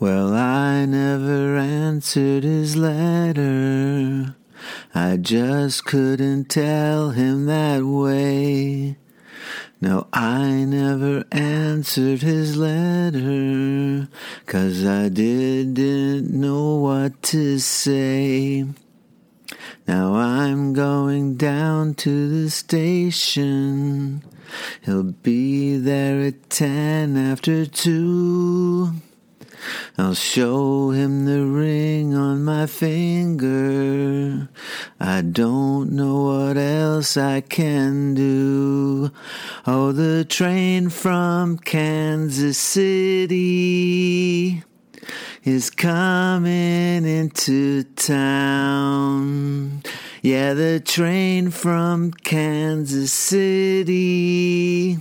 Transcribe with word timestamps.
Well, 0.00 0.32
I 0.32 0.84
never 0.86 1.56
answered 1.56 2.44
his 2.44 2.76
letter. 2.76 4.36
I 4.94 5.16
just 5.16 5.86
couldn't 5.86 6.48
tell 6.48 7.10
him 7.10 7.46
that 7.46 7.82
way. 7.84 8.96
No, 9.80 10.06
I 10.12 10.64
never 10.64 11.24
answered 11.32 12.22
his 12.22 12.56
letter, 12.56 14.06
'cause 14.46 14.84
I 14.84 15.08
didn't 15.08 16.32
know 16.32 16.76
what 16.76 17.20
to 17.34 17.58
say. 17.58 18.66
Now 19.88 20.14
I'm 20.14 20.74
going 20.74 21.34
down 21.34 21.94
to 21.94 22.28
the 22.28 22.50
station. 22.50 24.22
He'll 24.80 25.14
be 25.24 25.76
there 25.76 26.20
at 26.20 26.50
ten 26.50 27.16
after 27.16 27.66
two. 27.66 28.92
I'll 29.96 30.14
show 30.14 30.90
him 30.90 31.24
the 31.24 31.44
ring 31.44 32.14
on 32.14 32.44
my 32.44 32.66
finger. 32.66 34.48
I 35.00 35.22
don't 35.22 35.92
know 35.92 36.22
what 36.22 36.56
else 36.56 37.16
I 37.16 37.40
can 37.40 38.14
do. 38.14 39.10
Oh, 39.66 39.92
the 39.92 40.24
train 40.24 40.88
from 40.88 41.58
Kansas 41.58 42.58
City 42.58 44.62
is 45.44 45.70
coming 45.70 47.06
into 47.06 47.84
town. 47.94 49.82
Yeah, 50.22 50.54
the 50.54 50.80
train 50.80 51.50
from 51.50 52.12
Kansas 52.12 53.12
City. 53.12 54.98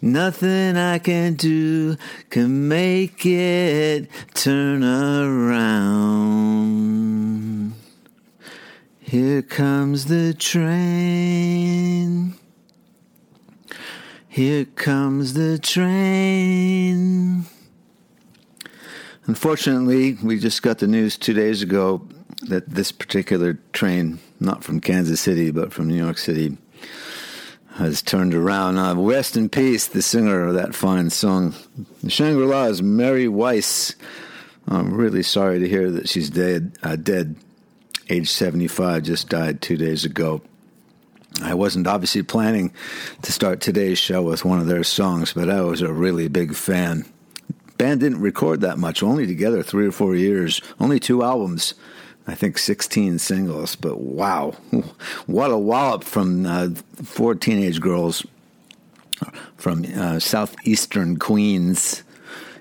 Nothing 0.00 0.76
I 0.76 0.98
can 0.98 1.34
do 1.34 1.96
can 2.30 2.68
make 2.68 3.26
it 3.26 4.08
turn 4.34 4.84
around. 4.84 6.38
Here 9.00 9.42
comes 9.42 10.04
the 10.04 10.34
train. 10.34 11.58
Here 14.28 14.66
comes 14.66 15.34
the 15.34 15.58
train. 15.58 17.44
Unfortunately, 19.26 20.16
we 20.22 20.38
just 20.38 20.62
got 20.62 20.78
the 20.78 20.86
news 20.86 21.18
two 21.18 21.34
days 21.34 21.60
ago 21.60 22.06
that 22.42 22.70
this 22.70 22.92
particular 22.92 23.58
train, 23.72 24.20
not 24.38 24.62
from 24.62 24.80
Kansas 24.80 25.20
City, 25.20 25.50
but 25.50 25.72
from 25.72 25.88
New 25.88 25.96
York 25.96 26.18
City, 26.18 26.56
has 27.78 28.02
turned 28.02 28.34
around. 28.34 28.76
Uh, 28.76 28.94
rest 28.96 29.36
in 29.36 29.48
peace, 29.48 29.86
the 29.86 30.02
singer 30.02 30.46
of 30.46 30.54
that 30.54 30.74
fine 30.74 31.10
song. 31.10 31.54
Shangri 32.08 32.44
La's 32.44 32.82
Mary 32.82 33.28
Weiss. 33.28 33.94
I'm 34.66 34.92
really 34.92 35.22
sorry 35.22 35.60
to 35.60 35.68
hear 35.68 35.90
that 35.92 36.08
she's 36.08 36.28
dead. 36.28 36.76
Uh, 36.82 36.96
dead, 36.96 37.36
age 38.10 38.28
75, 38.28 39.04
just 39.04 39.28
died 39.28 39.62
two 39.62 39.76
days 39.76 40.04
ago. 40.04 40.42
I 41.40 41.54
wasn't 41.54 41.86
obviously 41.86 42.22
planning 42.24 42.72
to 43.22 43.32
start 43.32 43.60
today's 43.60 43.98
show 43.98 44.22
with 44.22 44.44
one 44.44 44.58
of 44.58 44.66
their 44.66 44.82
songs, 44.82 45.32
but 45.32 45.48
I 45.48 45.60
was 45.60 45.80
a 45.80 45.92
really 45.92 46.26
big 46.26 46.54
fan. 46.56 47.06
Band 47.76 48.00
didn't 48.00 48.20
record 48.20 48.60
that 48.62 48.78
much, 48.78 49.04
only 49.04 49.24
together 49.24 49.62
three 49.62 49.86
or 49.86 49.92
four 49.92 50.16
years, 50.16 50.60
only 50.80 50.98
two 50.98 51.22
albums. 51.22 51.74
I 52.28 52.34
think 52.34 52.58
16 52.58 53.18
singles, 53.18 53.74
but 53.74 54.00
wow, 54.00 54.50
what 55.26 55.50
a 55.50 55.56
wallop 55.56 56.04
from 56.04 56.44
uh, 56.44 56.68
four 57.02 57.34
teenage 57.34 57.80
girls 57.80 58.24
from 59.56 59.86
uh, 59.96 60.18
southeastern 60.18 61.18
Queens, 61.18 62.02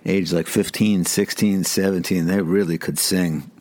aged 0.06 0.32
like 0.32 0.48
15, 0.48 1.04
16, 1.04 1.66
17. 1.66 2.26
They 2.26 2.42
really 2.42 2.78
could 2.78 2.98
sing, 2.98 3.52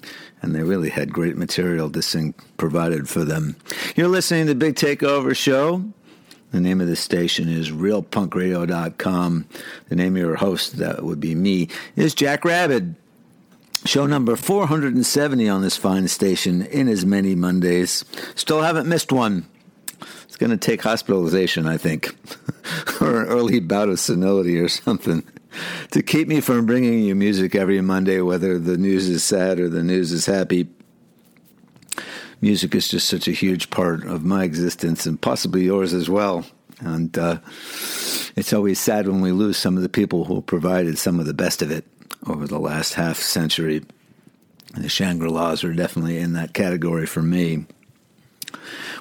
and 0.41 0.55
they 0.55 0.62
really 0.62 0.91
had 0.91 1.12
great 1.12 1.37
material 1.37 1.91
to 1.91 2.01
sing 2.01 2.34
provided 2.57 3.09
for 3.09 3.25
them. 3.25 3.57
You're 3.97 4.07
listening 4.07 4.47
to 4.47 4.55
the 4.55 4.59
Big 4.59 4.77
Takeover 4.77 5.37
Show. 5.37 5.84
The 6.53 6.61
name 6.61 6.81
of 6.81 6.87
the 6.87 6.95
station 6.95 7.49
is 7.49 7.72
realpunkradio.com. 7.72 9.49
The 9.89 9.97
name 9.97 10.15
of 10.15 10.22
your 10.22 10.37
host, 10.37 10.77
that 10.78 11.03
would 11.03 11.19
be 11.19 11.34
me, 11.34 11.69
is 11.97 12.15
Jack 12.15 12.45
Rabid. 12.45 12.95
Show 13.86 14.04
number 14.04 14.34
470 14.34 15.48
on 15.48 15.62
this 15.62 15.76
fine 15.76 16.08
station 16.08 16.62
in 16.62 16.88
as 16.88 17.06
many 17.06 17.36
Mondays. 17.36 18.04
Still 18.34 18.62
haven't 18.62 18.88
missed 18.88 19.12
one. 19.12 19.47
It's 20.24 20.36
going 20.36 20.50
to 20.50 20.56
take 20.56 20.82
hospitalization, 20.82 21.69
I 21.69 21.76
think, 21.76 22.08
or 23.00 23.22
an 23.22 23.28
early 23.28 23.60
bout 23.60 23.88
of 23.88 24.00
senility 24.00 24.58
or 24.58 24.69
something 24.69 25.22
to 25.92 26.02
keep 26.02 26.26
me 26.26 26.41
from 26.41 26.66
bringing 26.66 26.98
you 27.04 27.14
music 27.14 27.54
every 27.54 27.80
Monday, 27.80 28.20
whether 28.20 28.58
the 28.58 28.76
news 28.76 29.08
is 29.08 29.22
sad 29.22 29.60
or 29.60 29.69
the 29.69 29.84
news 29.84 30.10
is 30.10 30.26
happy. 30.26 30.68
Music 32.41 32.74
is 32.74 32.88
just 32.88 33.08
such 33.08 33.28
a 33.28 33.32
huge 33.32 33.70
part 33.70 34.04
of 34.04 34.24
my 34.24 34.42
existence 34.42 35.06
and 35.06 35.20
possibly 35.20 35.62
yours 35.62 35.94
as 35.94 36.10
well. 36.10 36.44
And 36.80 37.16
uh, 37.16 37.38
it's 38.34 38.53
always 38.53 38.80
sad 38.80 39.06
when 39.06 39.20
we 39.20 39.30
lose 39.30 39.56
some 39.56 39.76
of 39.76 39.84
the 39.84 39.88
people 39.88 40.24
who 40.24 40.42
provided 40.42 40.98
some 40.98 41.20
of 41.20 41.26
the 41.26 41.32
best 41.32 41.62
of 41.62 41.70
it 41.70 41.86
over 42.27 42.47
the 42.47 42.59
last 42.59 42.94
half 42.94 43.19
century. 43.19 43.83
The 44.75 44.89
Shangri 44.89 45.28
La's 45.28 45.65
are 45.65 45.72
definitely 45.72 46.19
in 46.19 46.34
that 46.34 46.53
category 46.53 47.06
for 47.06 47.22
me. 47.22 47.67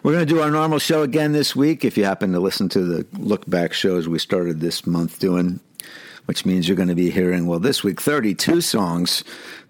We're 0.04 0.14
going 0.14 0.28
to 0.28 0.34
do 0.34 0.42
our 0.42 0.52
normal 0.52 0.80
show 0.80 1.02
again 1.02 1.32
this 1.32 1.56
week. 1.56 1.84
If 1.84 1.98
you 1.98 2.06
happen 2.06 2.32
to 2.34 2.40
listen 2.40 2.70
to 2.70 2.82
the 2.82 3.08
look 3.18 3.50
back 3.50 3.74
shows 3.74 4.08
we 4.08 4.20
started 4.20 4.60
this 4.60 4.86
month 4.86 5.20
doing, 5.20 5.60
which 6.26 6.46
means 6.46 6.68
you're 6.68 6.78
going 6.78 6.90
to 6.90 6.96
be 6.96 7.10
hearing, 7.10 7.48
well, 7.48 7.60
this 7.60 7.84
week, 7.84 8.00
32 8.00 8.62
songs 8.62 9.24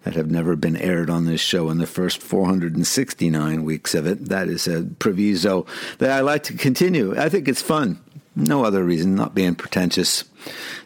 that 0.04 0.16
have 0.16 0.30
never 0.30 0.56
been 0.56 0.76
aired 0.76 1.10
on 1.10 1.26
this 1.26 1.42
show 1.42 1.70
in 1.70 1.78
the 1.78 1.88
first 1.88 2.22
469 2.22 3.64
weeks 3.64 3.96
of 3.96 4.06
it. 4.06 4.26
That 4.26 4.48
is 4.48 4.68
a 4.68 4.84
proviso 5.00 5.66
that 6.00 6.12
I 6.12 6.20
like 6.20 6.44
to 6.44 6.54
continue. 6.54 7.18
I 7.18 7.30
think 7.30 7.48
it's 7.48 7.62
fun. 7.62 8.00
No 8.36 8.66
other 8.66 8.84
reason, 8.84 9.16
not 9.16 9.34
being 9.34 9.56
pretentious. 9.56 10.26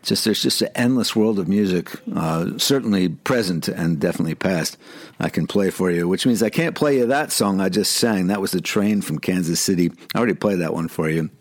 Just 0.04 0.24
there's 0.24 0.44
just 0.44 0.62
an 0.62 0.70
endless 0.76 1.16
world 1.16 1.40
of 1.40 1.48
music, 1.48 1.90
uh, 2.16 2.58
certainly 2.58 3.10
present 3.10 3.68
and 3.68 4.00
definitely 4.00 4.36
past. 4.36 4.78
I 5.20 5.30
can 5.30 5.48
play 5.48 5.72
for 5.72 5.90
you, 5.90 6.08
which 6.08 6.26
means 6.26 6.44
I 6.44 6.52
can't 6.52 6.76
play 6.76 6.98
you 6.98 7.08
that 7.08 7.32
song 7.32 7.60
I 7.60 7.70
just 7.70 7.94
sang. 7.94 8.28
That 8.28 8.42
was 8.42 8.52
the 8.52 8.62
train 8.62 9.02
from 9.02 9.20
Kansas 9.20 9.60
City. 9.60 9.92
I 10.14 10.18
already 10.18 10.36
played 10.36 10.60
that 10.60 10.74
one 10.74 10.88
for 10.88 11.10
you. 11.10 11.32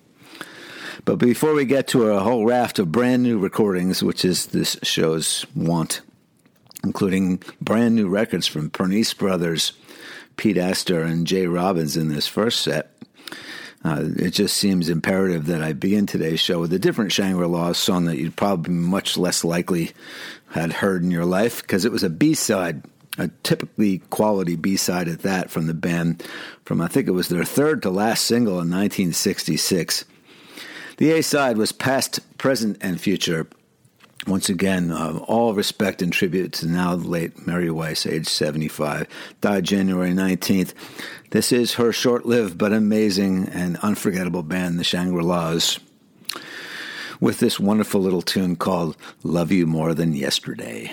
But 1.05 1.17
before 1.17 1.55
we 1.55 1.65
get 1.65 1.89
to 1.89 2.11
a 2.11 2.21
whole 2.21 2.45
raft 2.45 2.79
of 2.79 2.91
brand 2.91 3.23
new 3.23 3.39
recordings, 3.39 4.03
which 4.03 4.25
is 4.25 4.47
this 4.47 4.79
show's 4.83 5.47
want, 5.55 6.01
including 6.83 7.43
brand 7.61 7.95
new 7.95 8.09
records 8.09 8.47
from 8.47 8.71
Pernice 8.71 9.15
Brothers, 9.15 9.73
Pete 10.37 10.59
Astor, 10.59 11.03
and 11.03 11.27
J. 11.27 11.47
Robbins 11.47 11.97
in 11.97 12.09
this 12.09 12.27
first 12.27 12.61
set. 12.63 12.98
Uh, 13.85 14.05
it 14.17 14.31
just 14.31 14.57
seems 14.57 14.89
imperative 14.89 15.47
that 15.47 15.63
I 15.63 15.73
begin 15.73 16.07
today's 16.07 16.41
show 16.41 16.61
with 16.61 16.73
a 16.73 16.79
different 16.79 17.13
Shangri 17.13 17.47
La 17.47 17.73
song 17.73 18.07
that 18.07 18.19
you'd 18.19 18.37
probably 18.37 18.73
much 18.73 19.17
less 19.17 19.45
likely 19.45 19.93
had 20.51 20.73
heard 20.73 21.05
in 21.05 21.11
your 21.11 21.25
life 21.25 21.63
because 21.63 21.85
it 21.85 21.93
was 21.93 22.03
a 22.03 22.11
B 22.11 22.35
side, 22.35 22.83
a 23.19 23.29
typically 23.45 23.99
quality 24.11 24.57
B 24.57 24.77
side 24.77 25.07
at 25.07 25.21
that 25.21 25.51
from 25.51 25.67
the 25.69 25.75
band 25.75 26.25
from 26.65 26.81
I 26.81 26.89
think 26.89 27.07
it 27.07 27.13
was 27.13 27.29
their 27.29 27.45
third 27.45 27.83
to 27.83 27.91
last 27.91 28.25
single 28.25 28.55
in 28.55 28.71
1966. 28.71 30.05
The 30.97 31.13
A 31.13 31.23
side 31.23 31.57
was 31.57 31.71
Past, 31.71 32.21
Present, 32.37 32.79
and 32.81 33.01
Future. 33.01 33.47
Once 34.29 34.51
again, 34.51 34.91
uh, 34.91 35.19
all 35.27 35.55
respect 35.55 36.03
and 36.03 36.13
tribute 36.13 36.53
to 36.53 36.67
now 36.67 36.95
late 36.95 37.47
Mary 37.47 37.71
Weiss, 37.71 38.05
age 38.07 38.29
75, 38.29 39.07
died 39.41 39.65
January 39.65 40.11
19th. 40.11 40.75
This 41.31 41.51
is 41.51 41.75
her 41.75 41.93
short 41.93 42.27
lived 42.27 42.59
but 42.59 42.75
amazing 42.75 43.49
and 43.49 43.79
unforgettable 43.79 44.43
band, 44.43 44.79
the 44.79 44.85
Shangri 44.85 45.23
La's, 45.23 45.81
with 47.21 47.39
this 47.41 47.59
wonderful 47.59 48.03
little 48.03 48.21
tune 48.21 48.55
called 48.55 48.99
Love 49.23 49.51
You 49.51 49.67
More 49.67 49.95
Than 49.95 50.13
Yesterday. 50.13 50.93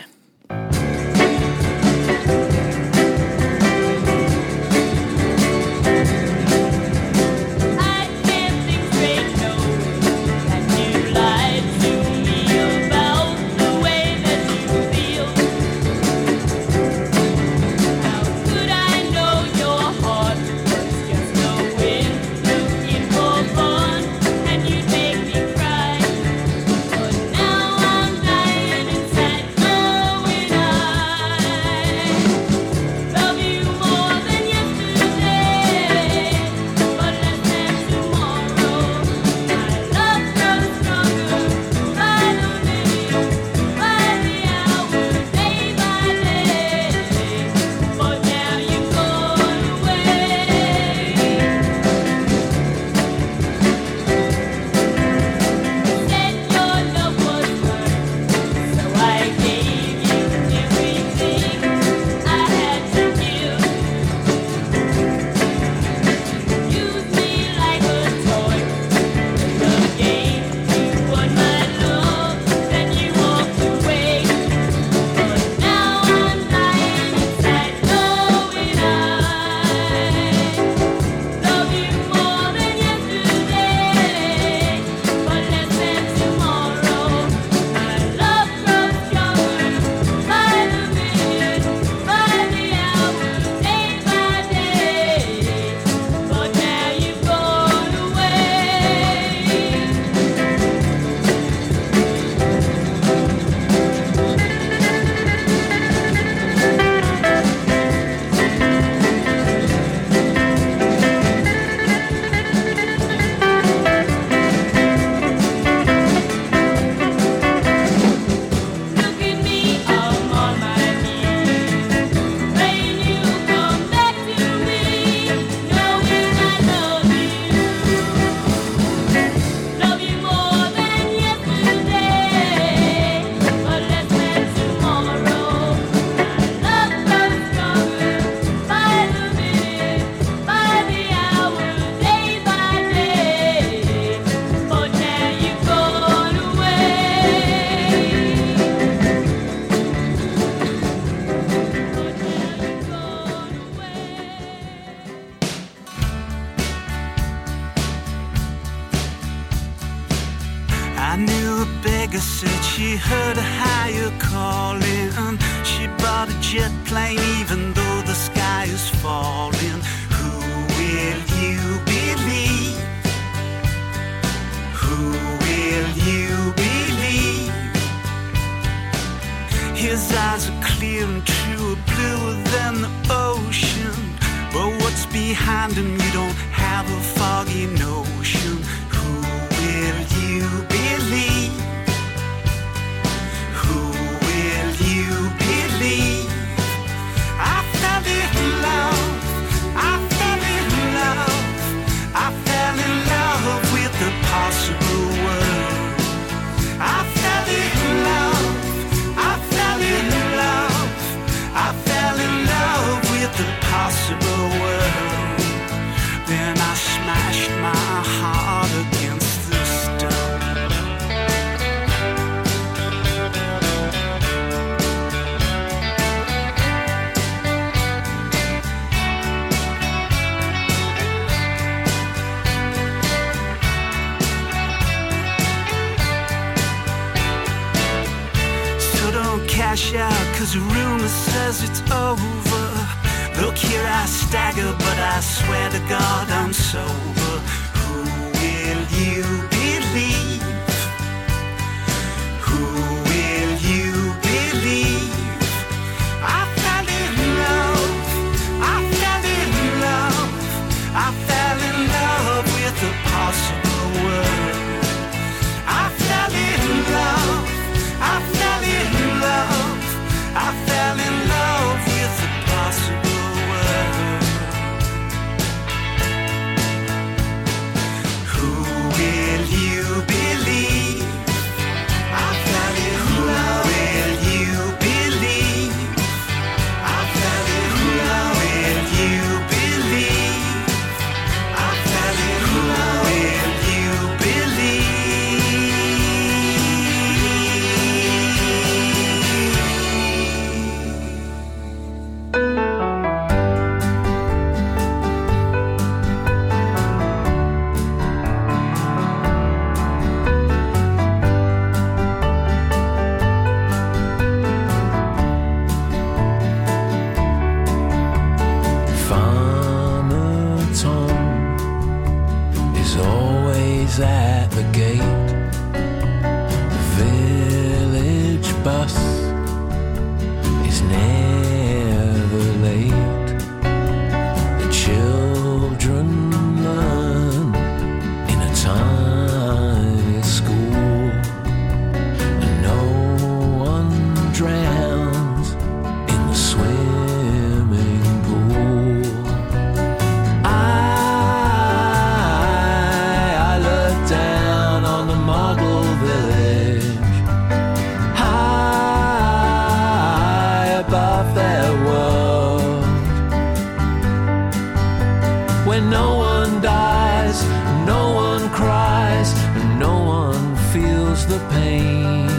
when 365.75 365.89
no 365.89 366.15
one 366.15 366.61
dies, 366.61 367.43
no 367.85 368.13
one 368.13 368.49
cries, 368.51 369.33
and 369.57 369.77
no 369.77 369.95
one 370.05 370.55
feels 370.71 371.27
the 371.27 371.39
pain. 371.49 372.29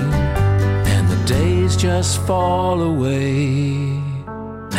And 0.95 1.07
the 1.07 1.23
days 1.27 1.77
just 1.77 2.19
fall 2.27 2.81
away, 2.81 3.59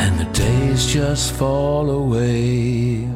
and 0.02 0.14
the 0.22 0.30
days 0.34 0.88
just 0.88 1.34
fall 1.34 1.88
away. 1.92 3.08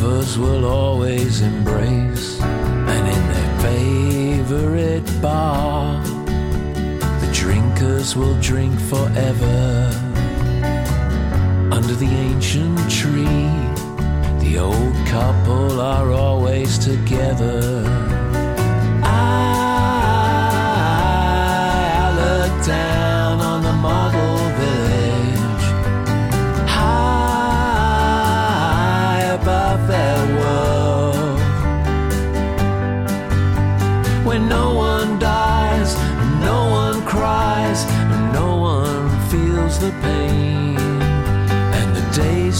lovers 0.00 0.38
will 0.38 0.64
always 0.64 1.40
embrace, 1.40 2.40
and 2.40 3.04
in 3.14 3.22
their 3.32 3.58
favorite 3.60 5.22
bar, 5.22 6.00
the 6.04 7.30
drinkers 7.32 8.14
will 8.14 8.38
drink 8.40 8.78
forever. 8.80 9.90
Under 11.72 11.94
the 11.94 12.10
ancient 12.28 12.78
tree, 12.90 13.50
the 14.38 14.58
old 14.58 14.94
couple 15.06 15.80
are 15.80 16.12
always 16.12 16.78
together. 16.78 17.97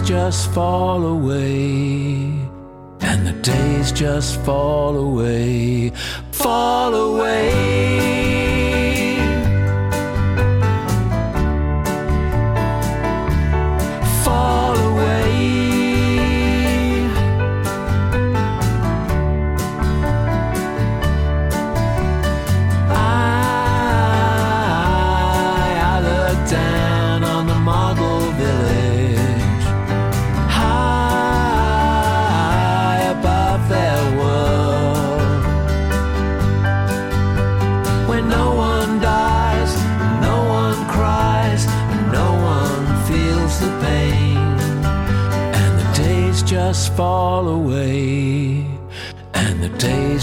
just 0.08 0.50
fall 0.52 1.04
away. 1.04 2.32
And 3.00 3.26
the 3.26 3.36
days 3.42 3.92
just 3.92 4.40
fall 4.40 4.96
away, 4.96 5.92
fall 6.32 6.94
away. 6.94 7.67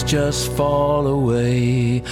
Just 0.06 0.52
fall 0.54 1.08
away, 1.08 2.04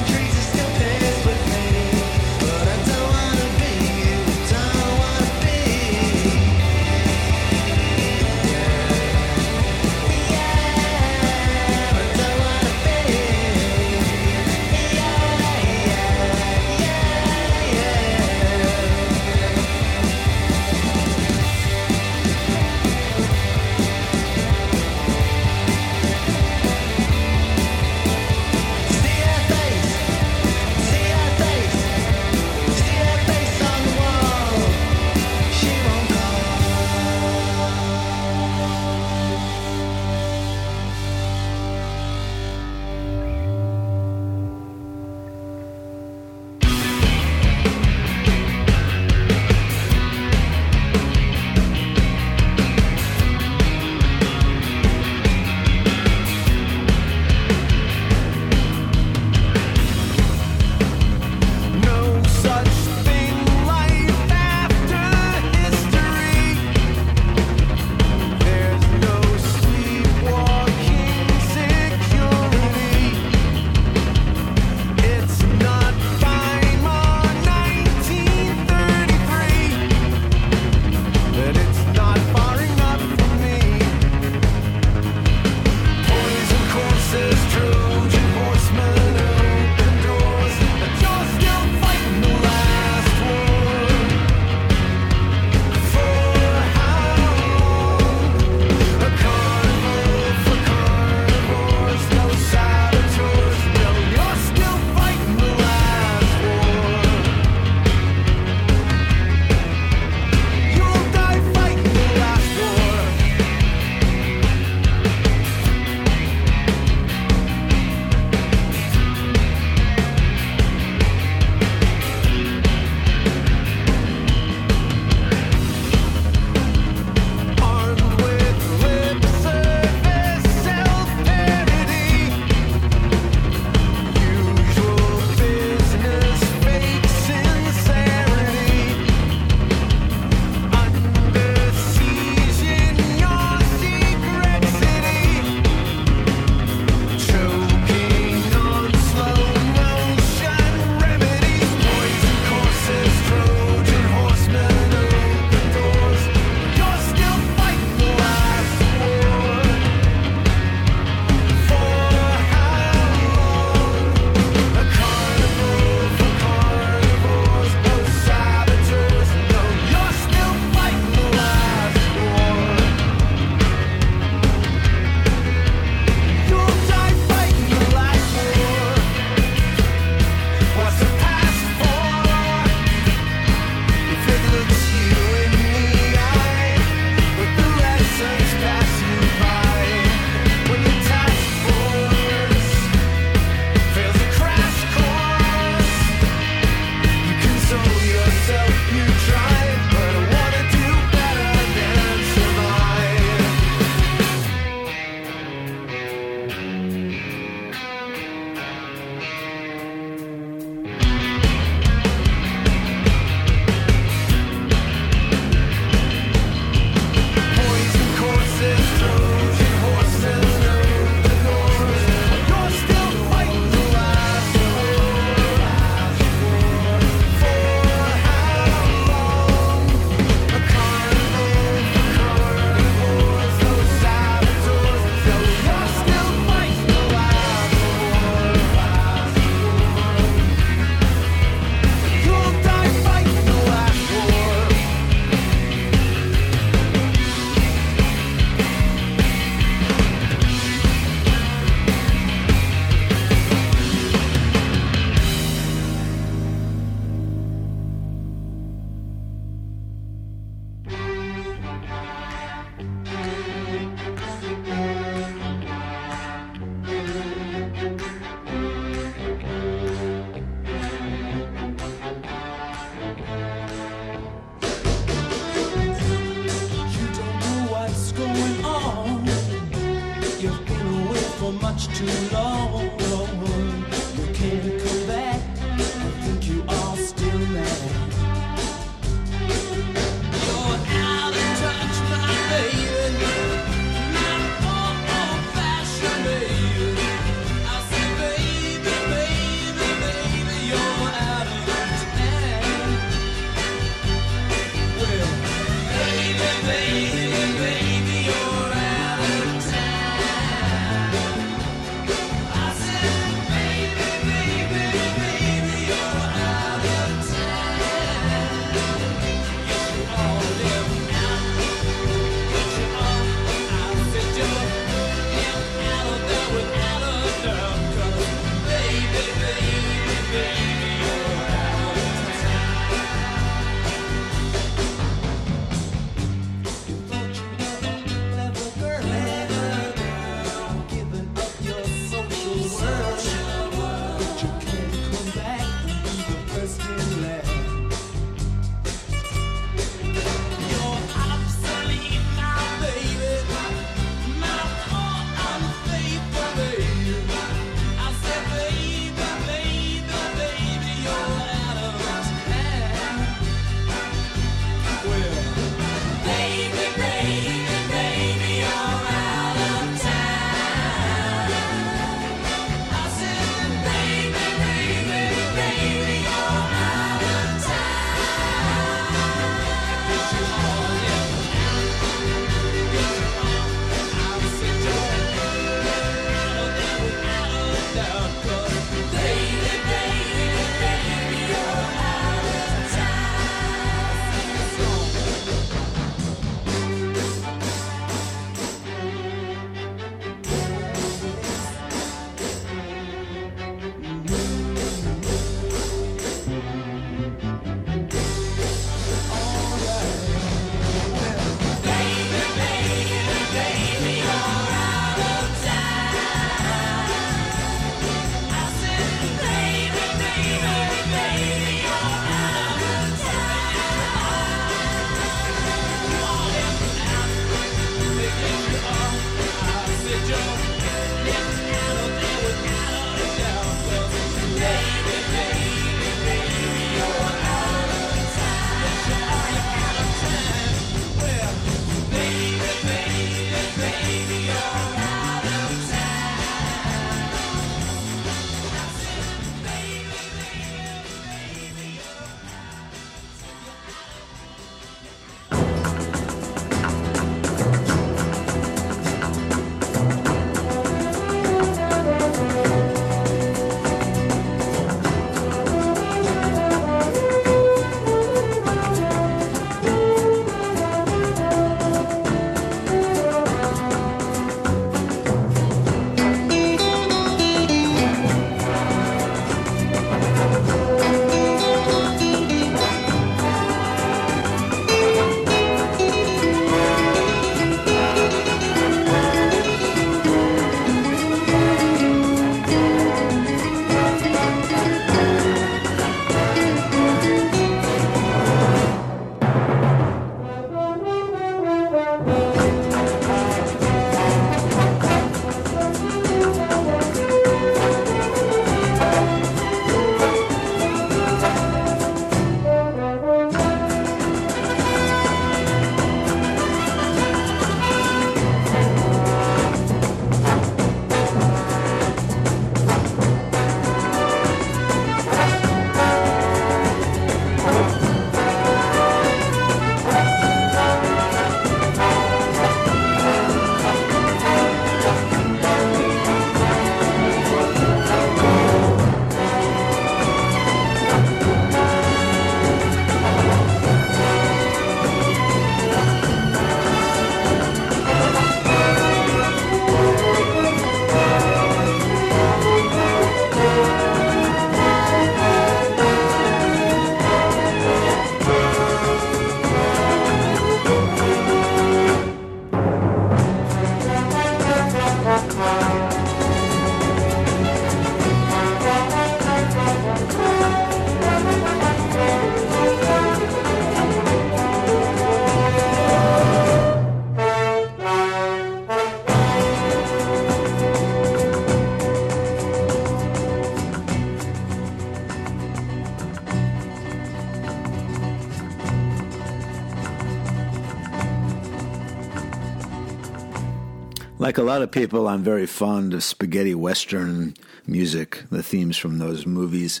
a 594.58 594.62
lot 594.62 594.82
of 594.82 594.90
people, 594.90 595.28
I'm 595.28 595.42
very 595.42 595.66
fond 595.66 596.12
of 596.14 596.22
spaghetti 596.22 596.74
western 596.74 597.54
music, 597.86 598.44
the 598.50 598.62
themes 598.62 598.96
from 598.96 599.18
those 599.18 599.46
movies. 599.46 600.00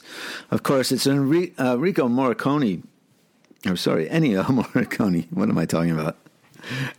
Of 0.50 0.62
course, 0.62 0.92
it's 0.92 1.06
Enri- 1.06 1.58
uh, 1.58 1.74
Enrico 1.74 2.08
Morricone. 2.08 2.82
I'm 3.64 3.76
sorry, 3.76 4.08
Ennio 4.08 4.44
Morricone. 4.46 5.32
What 5.32 5.48
am 5.48 5.58
I 5.58 5.64
talking 5.64 5.92
about? 5.92 6.16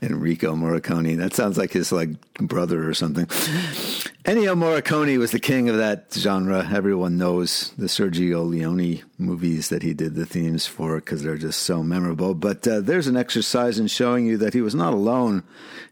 Enrico 0.01 0.55
Morricone. 0.55 1.17
That 1.17 1.33
sounds 1.33 1.57
like 1.57 1.73
his 1.73 1.91
like 1.91 2.09
brother 2.37 2.87
or 2.87 2.93
something. 2.93 3.25
Ennio 3.25 4.55
Morricone 4.57 5.17
was 5.17 5.31
the 5.31 5.39
king 5.39 5.69
of 5.69 5.77
that 5.77 6.07
genre. 6.13 6.67
Everyone 6.71 7.17
knows 7.17 7.73
the 7.77 7.87
Sergio 7.87 8.47
Leone 8.47 9.03
movies 9.17 9.69
that 9.69 9.83
he 9.83 9.93
did 9.93 10.15
the 10.15 10.25
themes 10.25 10.65
for 10.65 10.95
because 10.95 11.23
they're 11.23 11.37
just 11.37 11.61
so 11.61 11.83
memorable. 11.83 12.33
But 12.33 12.67
uh, 12.67 12.79
there's 12.79 13.07
an 13.07 13.17
exercise 13.17 13.79
in 13.79 13.87
showing 13.87 14.25
you 14.25 14.37
that 14.37 14.53
he 14.53 14.61
was 14.61 14.75
not 14.75 14.93
alone 14.93 15.43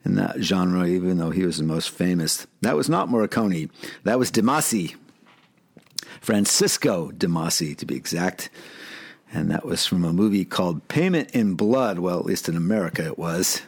in 0.06 0.16
that 0.16 0.42
genre, 0.42 0.88
even 0.88 1.18
though 1.18 1.32
he 1.32 1.46
was 1.46 1.58
the 1.58 1.64
most 1.64 1.90
famous. 1.90 2.48
That 2.62 2.76
was 2.76 2.90
not 2.90 3.10
Morricone. 3.10 3.70
That 4.04 4.20
was 4.20 4.32
De 4.32 4.42
Masi. 4.42 4.96
Francisco 6.22 7.12
De 7.12 7.28
Masi, 7.28 7.76
to 7.78 7.86
be 7.86 7.96
exact 7.96 8.50
and 9.32 9.52
that 9.52 9.66
was 9.66 9.86
from 9.86 10.04
a 10.04 10.14
movie 10.14 10.46
called 10.46 10.88
Payment 10.88 11.32
in 11.32 11.56
Blood. 11.56 12.00
Well, 12.00 12.20
at 12.20 12.26
least 12.26 12.48
in 12.48 12.56
America 12.56 13.06
it 13.06 13.18
was. 13.18 13.62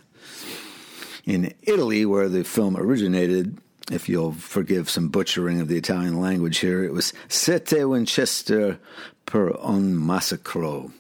In 1.26 1.54
Italy, 1.64 2.06
where 2.06 2.30
the 2.30 2.44
film 2.44 2.78
originated, 2.78 3.58
if 3.92 4.10
you'll 4.10 4.32
forgive 4.32 4.90
some 4.90 5.10
butchering 5.10 5.60
of 5.60 5.68
the 5.68 5.78
Italian 5.78 6.20
language 6.20 6.60
here, 6.60 6.84
it 6.84 6.94
was 6.94 7.14
Sette 7.28 7.88
Winchester 7.88 8.80
per 9.26 9.56
un 9.62 9.96
massacro, 9.96 10.92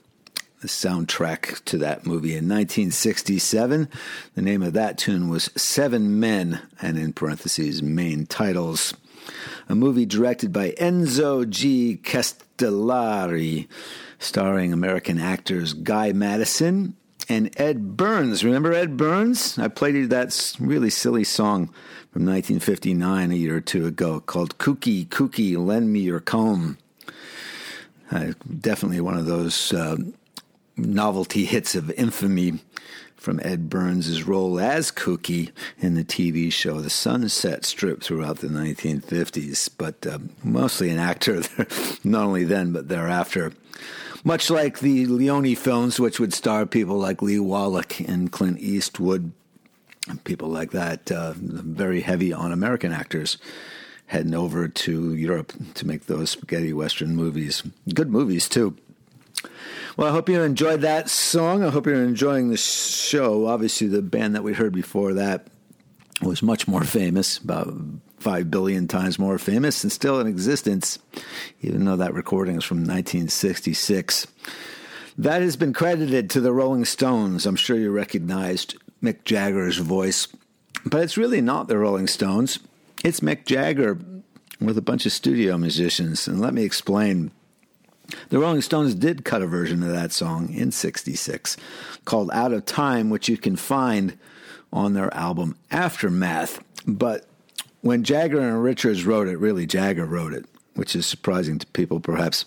the 0.61 0.67
soundtrack 0.67 1.63
to 1.65 1.77
that 1.77 2.05
movie 2.05 2.31
in 2.31 2.49
1967. 2.49 3.89
The 4.35 4.41
name 4.41 4.61
of 4.61 4.73
that 4.73 4.97
tune 4.97 5.29
was 5.29 5.49
Seven 5.55 6.19
Men, 6.19 6.61
and 6.81 6.97
in 6.97 7.13
parentheses, 7.13 7.81
main 7.81 8.25
titles. 8.25 8.93
A 9.69 9.75
movie 9.75 10.05
directed 10.05 10.51
by 10.51 10.71
Enzo 10.71 11.49
G. 11.49 11.99
Castellari 12.03 13.67
starring 14.17 14.73
American 14.73 15.17
actors 15.17 15.73
Guy 15.73 16.11
Madison 16.11 16.95
and 17.29 17.53
Edd 17.57 17.95
Byrnes. 17.95 18.43
Remember 18.43 18.73
Edd 18.73 18.97
Byrnes? 18.97 19.57
I 19.57 19.69
played 19.69 20.09
that 20.09 20.55
really 20.59 20.89
silly 20.89 21.23
song 21.23 21.67
from 22.11 22.25
1959, 22.25 23.31
a 23.31 23.35
year 23.35 23.57
or 23.57 23.61
two 23.61 23.85
ago, 23.85 24.19
called 24.19 24.57
Kooky 24.57 25.07
Kooky, 25.07 25.55
Lend 25.57 25.93
Me 25.93 25.99
Your 25.99 26.19
Comb. 26.19 26.77
Uh, 28.11 28.33
definitely 28.59 28.99
one 28.99 29.17
of 29.17 29.27
those 29.27 29.71
uh, 29.71 29.95
novelty 30.85 31.45
hits 31.45 31.75
of 31.75 31.91
infamy 31.91 32.59
from 33.15 33.39
Edd 33.43 33.69
Byrnes' 33.69 34.23
role 34.23 34.59
as 34.59 34.91
Kooky 34.91 35.51
in 35.79 35.95
the 35.95 36.03
TV 36.03 36.51
show 36.51 36.79
The 36.79 36.89
Sunset 36.89 37.65
Strip 37.65 38.01
throughout 38.01 38.37
the 38.37 38.47
1950s, 38.47 39.69
but 39.77 40.07
uh, 40.07 40.19
mostly 40.43 40.89
an 40.89 40.99
actor, 40.99 41.41
not 42.03 42.23
only 42.23 42.45
then, 42.45 42.71
but 42.71 42.87
thereafter 42.87 43.51
much 44.23 44.49
like 44.49 44.79
the 44.79 45.05
Leone 45.05 45.55
films, 45.55 45.99
which 45.99 46.19
would 46.19 46.33
star 46.33 46.65
people 46.65 46.97
like 46.97 47.21
Lee 47.21 47.39
Wallach 47.39 47.99
and 48.01 48.31
Clint 48.31 48.59
Eastwood, 48.59 49.31
people 50.23 50.49
like 50.49 50.71
that, 50.71 51.11
uh, 51.11 51.33
very 51.37 52.01
heavy 52.01 52.33
on 52.33 52.51
American 52.51 52.91
actors 52.91 53.37
heading 54.07 54.33
over 54.33 54.67
to 54.67 55.13
Europe 55.13 55.53
to 55.75 55.85
make 55.85 56.07
those 56.07 56.31
spaghetti 56.31 56.73
western 56.73 57.15
movies. 57.15 57.63
Good 57.93 58.09
movies, 58.09 58.49
too. 58.49 58.75
Well, 59.99 60.07
I 60.07 60.11
hope 60.11 60.29
you 60.29 60.41
enjoyed 60.41 60.79
that 60.79 61.09
song. 61.09 61.61
I 61.61 61.71
hope 61.71 61.85
you're 61.85 62.05
enjoying 62.05 62.47
the 62.47 62.55
show. 62.55 63.47
Obviously, 63.47 63.87
the 63.87 64.01
band 64.01 64.33
that 64.33 64.45
we 64.45 64.53
heard 64.53 64.71
before 64.71 65.13
that 65.15 65.47
was 66.21 66.41
much 66.41 66.69
more 66.69 66.85
famous, 66.85 67.37
about 67.37 67.73
five 68.17 68.49
billion 68.49 68.87
times 68.87 69.19
more 69.19 69.37
famous 69.37 69.83
and 69.83 69.91
still 69.91 70.21
in 70.21 70.25
existence, 70.25 70.99
even 71.59 71.83
though 71.83 71.97
that 71.97 72.13
recording 72.13 72.55
is 72.55 72.63
from 72.63 72.77
1966. 72.77 74.27
That 75.17 75.41
has 75.41 75.57
been 75.57 75.73
credited 75.73 76.29
to 76.29 76.39
the 76.39 76.53
Rolling 76.53 76.85
Stones. 76.85 77.45
I'm 77.45 77.57
sure 77.57 77.75
you 77.75 77.91
recognized 77.91 78.77
Mick 79.03 79.25
Jagger's 79.25 79.79
voice, 79.79 80.29
but 80.85 81.03
it's 81.03 81.17
really 81.17 81.41
not 81.41 81.67
the 81.67 81.77
Rolling 81.77 82.07
Stones. 82.07 82.59
It's 83.03 83.19
Mick 83.19 83.43
Jagger 83.43 83.99
with 84.61 84.77
a 84.77 84.81
bunch 84.81 85.05
of 85.05 85.11
studio 85.11 85.57
musicians. 85.57 86.25
And 86.25 86.39
let 86.39 86.53
me 86.53 86.63
explain. 86.63 87.31
The 88.29 88.39
Rolling 88.39 88.61
Stones 88.61 88.95
did 88.95 89.25
cut 89.25 89.41
a 89.41 89.47
version 89.47 89.83
of 89.83 89.89
that 89.89 90.11
song 90.11 90.53
in 90.53 90.71
66 90.71 91.57
called 92.05 92.29
Out 92.31 92.53
of 92.53 92.65
Time, 92.65 93.09
which 93.09 93.29
you 93.29 93.37
can 93.37 93.55
find 93.55 94.17
on 94.71 94.93
their 94.93 95.13
album 95.13 95.57
Aftermath. 95.71 96.59
But 96.85 97.25
when 97.81 98.03
Jagger 98.03 98.39
and 98.39 98.63
Richards 98.63 99.05
wrote 99.05 99.27
it, 99.27 99.37
really 99.37 99.65
Jagger 99.65 100.05
wrote 100.05 100.33
it, 100.33 100.45
which 100.75 100.95
is 100.95 101.05
surprising 101.05 101.59
to 101.59 101.67
people 101.67 101.99
perhaps. 101.99 102.45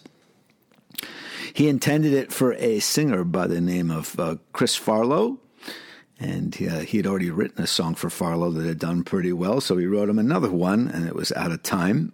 He 1.54 1.68
intended 1.68 2.12
it 2.12 2.32
for 2.32 2.54
a 2.54 2.80
singer 2.80 3.24
by 3.24 3.46
the 3.46 3.60
name 3.60 3.90
of 3.90 4.18
uh, 4.18 4.36
Chris 4.52 4.78
Farlowe, 4.78 5.38
and 6.18 6.54
uh, 6.54 6.80
he 6.80 6.96
had 6.96 7.06
already 7.06 7.30
written 7.30 7.62
a 7.62 7.66
song 7.66 7.94
for 7.94 8.08
Farlowe 8.08 8.54
that 8.54 8.66
had 8.66 8.78
done 8.78 9.04
pretty 9.04 9.32
well, 9.32 9.60
so 9.60 9.76
he 9.76 9.86
wrote 9.86 10.08
him 10.08 10.18
another 10.18 10.50
one, 10.50 10.88
and 10.88 11.06
it 11.06 11.14
was 11.14 11.32
out 11.32 11.52
of 11.52 11.62
time. 11.62 12.12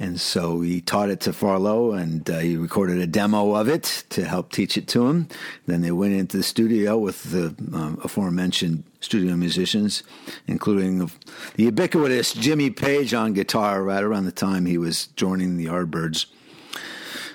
And 0.00 0.18
so 0.18 0.62
he 0.62 0.80
taught 0.80 1.10
it 1.10 1.20
to 1.20 1.30
Farlowe 1.30 1.92
and 1.92 2.28
uh, 2.28 2.38
he 2.38 2.56
recorded 2.56 2.96
a 2.98 3.06
demo 3.06 3.54
of 3.54 3.68
it 3.68 4.04
to 4.08 4.24
help 4.24 4.50
teach 4.50 4.78
it 4.78 4.88
to 4.88 5.06
him. 5.08 5.28
Then 5.66 5.82
they 5.82 5.90
went 5.90 6.14
into 6.14 6.38
the 6.38 6.42
studio 6.42 6.96
with 6.96 7.30
the 7.30 7.54
um, 7.76 8.00
aforementioned 8.02 8.84
studio 9.00 9.36
musicians, 9.36 10.02
including 10.46 11.00
the, 11.00 11.12
ubiquitous 11.56 12.32
Jimmy 12.32 12.70
Page 12.70 13.12
on 13.12 13.34
guitar 13.34 13.82
right 13.82 14.02
around 14.02 14.24
the 14.24 14.32
time 14.32 14.64
he 14.64 14.78
was 14.78 15.08
joining 15.08 15.58
the 15.58 15.66
Yardbirds, 15.66 16.24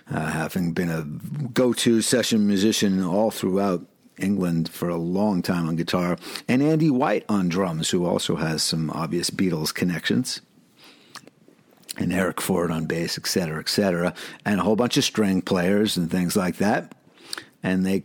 uh, 0.09 0.31
having 0.31 0.73
been 0.73 0.89
a 0.89 1.03
go 1.53 1.71
to 1.71 2.01
session 2.01 2.47
musician 2.47 3.03
all 3.03 3.31
throughout. 3.31 3.85
England 4.17 4.69
for 4.69 4.87
a 4.87 4.95
long 4.95 5.41
time 5.41 5.67
on 5.67 5.75
guitar, 5.75 6.17
and 6.47 6.63
Andy 6.63 6.89
White 6.89 7.25
on 7.27 7.49
drums, 7.49 7.89
who 7.89 8.05
also 8.05 8.37
has 8.37 8.63
some 8.63 8.89
obvious 8.91 9.29
Beatles 9.29 9.73
connections 9.73 10.39
and 11.97 12.11
Eric 12.13 12.41
Ford 12.41 12.71
on 12.71 12.85
bass, 12.85 13.17
et 13.17 13.27
cetera, 13.27 13.59
et 13.59 13.69
cetera, 13.69 14.13
and 14.45 14.59
a 14.59 14.63
whole 14.63 14.75
bunch 14.75 14.97
of 14.97 15.03
string 15.03 15.41
players 15.41 15.97
and 15.97 16.09
things 16.09 16.35
like 16.35 16.57
that. 16.57 16.93
And 17.63 17.85
they 17.85 18.03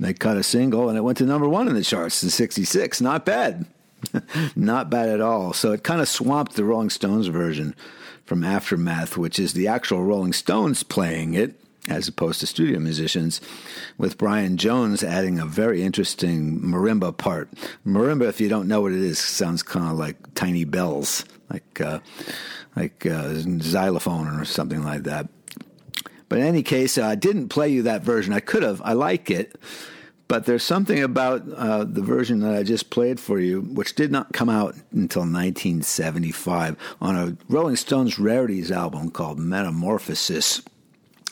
they 0.00 0.14
cut 0.14 0.36
a 0.36 0.42
single, 0.42 0.88
and 0.88 0.96
it 0.96 1.02
went 1.02 1.18
to 1.18 1.26
number 1.26 1.48
one 1.48 1.68
in 1.68 1.74
the 1.74 1.82
charts 1.82 2.22
in 2.22 2.30
'66. 2.30 3.00
Not 3.00 3.26
bad, 3.26 3.66
not 4.56 4.90
bad 4.90 5.08
at 5.08 5.20
all. 5.20 5.52
So 5.52 5.72
it 5.72 5.84
kind 5.84 6.00
of 6.00 6.08
swamped 6.08 6.54
the 6.54 6.64
Rolling 6.64 6.90
Stones 6.90 7.26
version 7.26 7.74
from 8.24 8.42
Aftermath, 8.42 9.18
which 9.18 9.38
is 9.38 9.52
the 9.52 9.68
actual 9.68 10.02
Rolling 10.02 10.32
Stones 10.32 10.82
playing 10.82 11.34
it 11.34 11.60
as 11.88 12.08
opposed 12.08 12.40
to 12.40 12.46
studio 12.46 12.78
musicians, 12.78 13.40
with 13.98 14.16
Brian 14.16 14.56
Jones 14.56 15.04
adding 15.04 15.38
a 15.38 15.46
very 15.46 15.82
interesting 15.82 16.60
marimba 16.60 17.16
part. 17.16 17.50
Marimba, 17.86 18.28
if 18.28 18.40
you 18.40 18.48
don't 18.48 18.68
know 18.68 18.80
what 18.80 18.92
it 18.92 19.00
is, 19.00 19.18
sounds 19.18 19.62
kind 19.62 19.90
of 19.90 19.98
like 19.98 20.16
tiny 20.34 20.64
bells, 20.64 21.24
like. 21.50 21.80
Uh, 21.80 22.00
like 22.76 23.06
uh, 23.06 23.34
xylophone 23.60 24.28
or 24.28 24.44
something 24.44 24.82
like 24.82 25.04
that. 25.04 25.28
But 26.28 26.38
in 26.38 26.46
any 26.46 26.62
case, 26.62 26.98
I 26.98 27.14
didn't 27.14 27.48
play 27.48 27.68
you 27.68 27.82
that 27.82 28.02
version. 28.02 28.32
I 28.32 28.40
could 28.40 28.62
have. 28.62 28.82
I 28.84 28.94
like 28.94 29.30
it. 29.30 29.56
But 30.26 30.46
there's 30.46 30.62
something 30.62 31.02
about 31.02 31.42
uh, 31.52 31.84
the 31.84 32.00
version 32.00 32.40
that 32.40 32.54
I 32.54 32.62
just 32.62 32.88
played 32.88 33.20
for 33.20 33.38
you, 33.38 33.60
which 33.60 33.94
did 33.94 34.10
not 34.10 34.32
come 34.32 34.48
out 34.48 34.74
until 34.90 35.20
1975 35.22 36.76
on 37.00 37.16
a 37.16 37.36
Rolling 37.48 37.76
Stones 37.76 38.18
Rarities 38.18 38.72
album 38.72 39.10
called 39.10 39.38
Metamorphosis. 39.38 40.62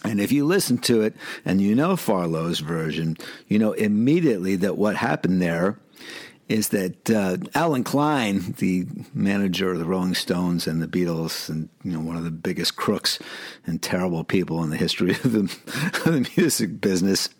And 0.04 0.20
if 0.20 0.30
you 0.30 0.44
listen 0.44 0.78
to 0.78 1.00
it 1.00 1.14
and 1.44 1.60
you 1.60 1.74
know 1.74 1.96
Farlowe's 1.96 2.60
version, 2.60 3.16
you 3.48 3.58
know 3.58 3.72
immediately 3.72 4.56
that 4.56 4.76
what 4.76 4.96
happened 4.96 5.40
there 5.40 5.78
is 6.52 6.68
that 6.68 7.10
uh, 7.10 7.38
Allen 7.54 7.82
Klein, 7.82 8.54
the 8.58 8.86
manager 9.14 9.72
of 9.72 9.78
the 9.78 9.86
Rolling 9.86 10.14
Stones 10.14 10.66
and 10.66 10.82
the 10.82 10.86
Beatles, 10.86 11.48
and 11.48 11.68
you 11.82 11.92
know 11.92 12.00
one 12.00 12.16
of 12.16 12.24
the 12.24 12.30
biggest 12.30 12.76
crooks 12.76 13.18
and 13.66 13.82
terrible 13.82 14.22
people 14.22 14.62
in 14.62 14.70
the 14.70 14.76
history 14.76 15.10
of 15.24 15.32
the, 15.32 15.40
of 15.40 16.04
the 16.04 16.30
music 16.36 16.80
business, 16.80 17.30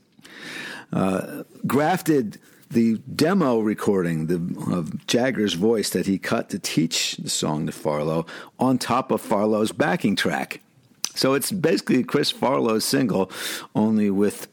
uh, 0.92 1.44
grafted 1.66 2.38
the 2.70 2.96
demo 3.14 3.58
recording 3.60 4.28
the, 4.28 4.74
of 4.74 5.06
Jagger's 5.06 5.54
voice 5.54 5.90
that 5.90 6.06
he 6.06 6.18
cut 6.18 6.48
to 6.48 6.58
teach 6.58 7.16
the 7.18 7.28
song 7.28 7.66
to 7.66 7.72
Farlowe 7.72 8.26
on 8.58 8.78
top 8.78 9.10
of 9.10 9.20
Farlowe's 9.20 9.72
backing 9.72 10.16
track. 10.16 10.62
So 11.14 11.34
it's 11.34 11.52
basically 11.52 12.02
Chris 12.02 12.32
Farlowe's 12.32 12.86
single, 12.86 13.30
only 13.74 14.08
with 14.08 14.48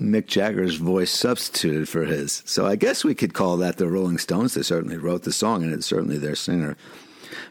Mick 0.00 0.26
Jagger's 0.26 0.76
voice 0.76 1.10
substituted 1.10 1.88
for 1.88 2.04
his. 2.04 2.42
So 2.46 2.66
I 2.66 2.76
guess 2.76 3.04
we 3.04 3.14
could 3.14 3.32
call 3.34 3.56
that 3.58 3.76
the 3.76 3.88
Rolling 3.88 4.18
Stones. 4.18 4.54
They 4.54 4.62
certainly 4.62 4.96
wrote 4.96 5.22
the 5.22 5.32
song, 5.32 5.62
and 5.62 5.72
it's 5.72 5.86
certainly 5.86 6.18
their 6.18 6.34
singer. 6.34 6.76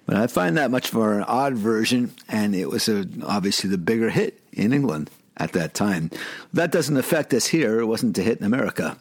But 0.06 0.18
I 0.18 0.28
find 0.28 0.58
that 0.58 0.72
much 0.72 0.94
more 0.94 1.14
an 1.14 1.24
odd 1.24 1.54
version, 1.56 2.14
and 2.28 2.54
it 2.56 2.70
was 2.70 2.90
a, 2.90 3.06
obviously 3.26 3.70
the 3.70 3.78
bigger 3.78 4.10
hit 4.10 4.40
in 4.52 4.74
England 4.74 5.10
at 5.38 5.54
that 5.54 5.74
time. 5.74 6.12
That 6.52 6.72
doesn't 6.72 6.98
affect 6.98 7.34
us 7.34 7.48
here. 7.48 7.80
It 7.80 7.86
wasn't 7.86 8.18
a 8.18 8.22
hit 8.22 8.40
in 8.40 8.46
America. 8.46 8.98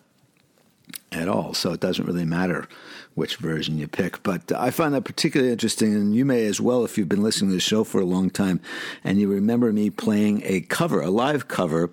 at 1.10 1.28
all. 1.28 1.54
So 1.54 1.72
it 1.72 1.80
doesn't 1.80 2.06
really 2.06 2.24
matter 2.24 2.68
which 3.14 3.36
version 3.36 3.78
you 3.78 3.86
pick. 3.88 4.22
But 4.22 4.50
I 4.52 4.70
find 4.70 4.94
that 4.94 5.04
particularly 5.04 5.52
interesting, 5.52 5.94
and 5.94 6.14
you 6.14 6.24
may 6.24 6.46
as 6.46 6.60
well 6.60 6.84
if 6.84 6.96
you've 6.96 7.08
been 7.08 7.22
listening 7.22 7.50
to 7.50 7.56
the 7.56 7.60
show 7.60 7.84
for 7.84 8.00
a 8.00 8.06
long 8.06 8.30
time 8.30 8.60
and 9.04 9.18
you 9.18 9.28
remember 9.28 9.72
me 9.72 9.90
playing 9.90 10.42
a 10.44 10.62
cover, 10.62 11.00
a 11.00 11.10
live 11.10 11.48
cover 11.48 11.90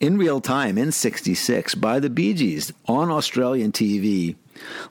in 0.00 0.18
real 0.18 0.40
time 0.40 0.76
in 0.76 0.92
66 0.92 1.74
by 1.76 2.00
the 2.00 2.10
Bee 2.10 2.34
Gees 2.34 2.72
on 2.86 3.10
Australian 3.10 3.72
TV 3.72 4.36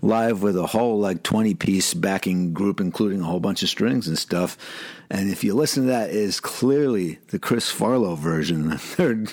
live 0.02 0.42
with 0.42 0.58
a 0.58 0.68
whole 0.68 1.00
like 1.00 1.24
20 1.24 1.54
piece 1.56 1.94
backing 1.94 2.54
group 2.54 2.80
including 2.80 3.22
a 3.22 3.26
whole 3.26 3.40
bunch 3.40 3.64
of 3.64 3.70
strings 3.70 4.08
and 4.08 4.18
stuff 4.18 4.58
and 5.10 5.30
if 5.30 5.44
you 5.44 5.54
listen 5.54 5.84
to 5.84 5.90
that 5.90 6.10
is 6.10 6.40
clearly 6.40 7.18
the 7.30 7.40
chris 7.40 7.72
farlowe 7.72 8.16
version 8.16 8.70
that 8.70 8.82
they're, 8.98 9.26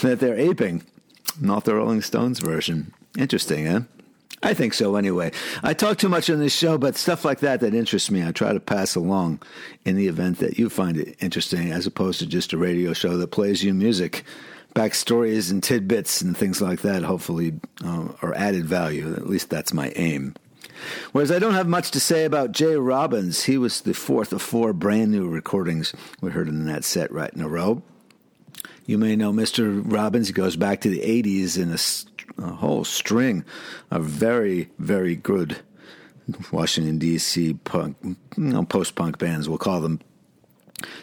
that 0.00 0.20
they're 0.20 0.38
aping 0.38 0.82
not 1.40 1.64
the 1.64 1.74
rolling 1.74 2.00
stones 2.00 2.38
version 2.40 2.92
interesting 3.18 3.66
eh 3.66 3.80
I 4.42 4.52
think 4.52 4.74
so 4.74 4.96
anyway. 4.96 5.32
I 5.62 5.72
talk 5.72 5.96
too 5.96 6.10
much 6.10 6.28
on 6.28 6.40
this 6.40 6.54
show, 6.54 6.76
but 6.76 6.94
stuff 6.94 7.24
like 7.24 7.40
that 7.40 7.60
that 7.60 7.74
interests 7.74 8.10
me, 8.10 8.22
I 8.24 8.32
try 8.32 8.52
to 8.52 8.60
pass 8.60 8.94
along 8.94 9.40
in 9.86 9.96
the 9.96 10.08
event 10.08 10.38
that 10.38 10.58
you 10.58 10.68
find 10.68 10.98
it 10.98 11.16
interesting, 11.20 11.72
as 11.72 11.86
opposed 11.86 12.18
to 12.18 12.26
just 12.26 12.52
a 12.52 12.58
radio 12.58 12.92
show 12.92 13.16
that 13.16 13.28
plays 13.28 13.64
you 13.64 13.72
music. 13.72 14.24
Backstories 14.76 15.50
and 15.50 15.62
tidbits 15.62 16.20
and 16.20 16.36
things 16.36 16.60
like 16.60 16.82
that, 16.82 17.02
hopefully, 17.02 17.58
uh, 17.82 18.08
are 18.20 18.34
added 18.34 18.66
value. 18.66 19.14
At 19.14 19.26
least 19.26 19.48
that's 19.48 19.72
my 19.72 19.90
aim. 19.96 20.34
Whereas 21.12 21.32
I 21.32 21.38
don't 21.38 21.54
have 21.54 21.66
much 21.66 21.90
to 21.92 22.00
say 22.00 22.26
about 22.26 22.52
J. 22.52 22.76
Robbins. 22.76 23.44
He 23.44 23.56
was 23.56 23.80
the 23.80 23.94
fourth 23.94 24.34
of 24.34 24.42
four 24.42 24.74
brand 24.74 25.10
new 25.10 25.26
recordings 25.28 25.94
we 26.20 26.30
heard 26.30 26.48
in 26.48 26.66
that 26.66 26.84
set 26.84 27.10
right 27.10 27.32
in 27.32 27.40
a 27.40 27.48
row. 27.48 27.82
You 28.84 28.98
may 28.98 29.16
know 29.16 29.32
Mr. 29.32 29.82
Robbins. 29.90 30.28
He 30.28 30.34
goes 30.34 30.56
back 30.56 30.82
to 30.82 30.90
the 30.90 31.00
80s 31.00 31.56
in 31.56 31.72
a, 31.72 32.46
a 32.46 32.54
whole 32.54 32.84
string 32.84 33.44
of 33.90 34.04
very, 34.04 34.68
very 34.78 35.16
good 35.16 35.56
Washington, 36.50 36.98
D.C. 36.98 37.54
punk, 37.64 37.96
you 38.02 38.16
know, 38.36 38.64
post 38.64 38.94
punk 38.94 39.18
bands, 39.18 39.48
we'll 39.48 39.58
call 39.58 39.80
them. 39.80 40.00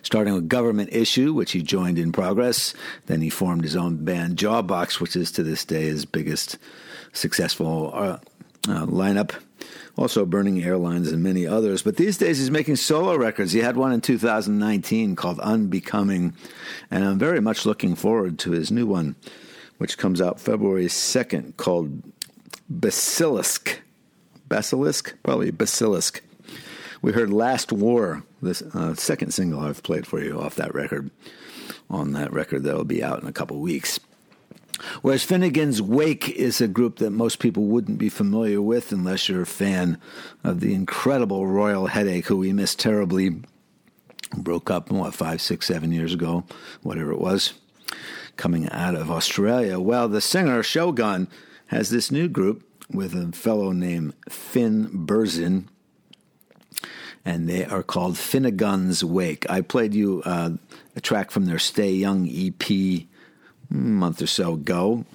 Starting 0.01 0.33
with 0.33 0.49
Government 0.49 0.89
Issue, 0.91 1.33
which 1.33 1.51
he 1.51 1.61
joined 1.61 1.97
in 1.97 2.11
progress. 2.11 2.73
Then 3.05 3.21
he 3.21 3.29
formed 3.29 3.63
his 3.63 3.75
own 3.75 4.03
band, 4.03 4.37
Jawbox, 4.37 4.99
which 4.99 5.15
is 5.15 5.31
to 5.33 5.43
this 5.43 5.65
day 5.65 5.83
his 5.83 6.05
biggest 6.05 6.57
successful 7.13 7.91
uh, 7.93 8.17
uh, 8.67 8.85
lineup. 8.85 9.33
Also, 9.95 10.25
Burning 10.25 10.63
Airlines 10.63 11.11
and 11.11 11.21
many 11.21 11.45
others. 11.45 11.83
But 11.83 11.97
these 11.97 12.17
days, 12.17 12.39
he's 12.39 12.49
making 12.49 12.77
solo 12.77 13.15
records. 13.15 13.51
He 13.51 13.59
had 13.59 13.77
one 13.77 13.93
in 13.93 14.01
2019 14.01 15.15
called 15.15 15.39
Unbecoming, 15.39 16.33
and 16.89 17.05
I'm 17.05 17.19
very 17.19 17.39
much 17.39 17.65
looking 17.65 17.95
forward 17.95 18.39
to 18.39 18.51
his 18.51 18.71
new 18.71 18.87
one, 18.87 19.15
which 19.77 19.99
comes 19.99 20.19
out 20.19 20.39
February 20.39 20.87
2nd, 20.87 21.57
called 21.57 22.01
Basilisk. 22.69 23.81
Basilisk? 24.49 25.15
Probably 25.21 25.51
Basilisk. 25.51 26.21
We 27.03 27.11
heard 27.11 27.33
Last 27.33 27.73
War, 27.73 28.23
the 28.41 28.71
uh, 28.73 28.93
second 28.95 29.33
single 29.33 29.59
I've 29.59 29.83
played 29.83 30.07
for 30.07 30.21
you 30.23 30.39
off 30.39 30.55
that 30.55 30.73
record, 30.73 31.11
on 31.89 32.13
that 32.13 32.31
record 32.31 32.63
that'll 32.63 32.85
be 32.85 33.03
out 33.03 33.21
in 33.21 33.27
a 33.27 33.33
couple 33.33 33.59
weeks. 33.59 33.99
Whereas 35.01 35.21
Finnegan's 35.21 35.81
Wake 35.81 36.29
is 36.29 36.61
a 36.61 36.67
group 36.69 36.99
that 36.99 37.09
most 37.09 37.39
people 37.39 37.65
wouldn't 37.65 37.97
be 37.97 38.07
familiar 38.07 38.61
with 38.61 38.93
unless 38.93 39.27
you're 39.27 39.41
a 39.41 39.45
fan 39.45 39.99
of 40.45 40.61
the 40.61 40.73
incredible 40.73 41.45
Royal 41.45 41.87
Headache, 41.87 42.27
who 42.27 42.37
we 42.37 42.53
missed 42.53 42.79
terribly. 42.79 43.41
Broke 44.37 44.71
up, 44.71 44.89
what, 44.89 45.13
five, 45.13 45.41
six, 45.41 45.67
seven 45.67 45.91
years 45.91 46.13
ago, 46.13 46.45
whatever 46.83 47.11
it 47.11 47.19
was, 47.19 47.51
coming 48.37 48.69
out 48.69 48.95
of 48.95 49.11
Australia. 49.11 49.77
Well, 49.77 50.07
the 50.07 50.21
singer, 50.21 50.63
Shogun, 50.63 51.27
has 51.67 51.89
this 51.89 52.11
new 52.11 52.29
group 52.29 52.63
with 52.89 53.13
a 53.13 53.33
fellow 53.33 53.73
named 53.73 54.13
Finn 54.29 55.05
Burzin, 55.05 55.67
and 57.25 57.47
they 57.47 57.65
are 57.65 57.83
called 57.83 58.17
Finnegan's 58.17 59.03
Wake. 59.03 59.49
I 59.49 59.61
played 59.61 59.93
you 59.93 60.21
uh, 60.25 60.51
a 60.95 61.01
track 61.01 61.31
from 61.31 61.45
their 61.45 61.59
Stay 61.59 61.91
Young 61.91 62.27
EP 62.29 62.69
a 62.69 63.07
month 63.69 64.21
or 64.21 64.27
so 64.27 64.53
ago, 64.53 65.05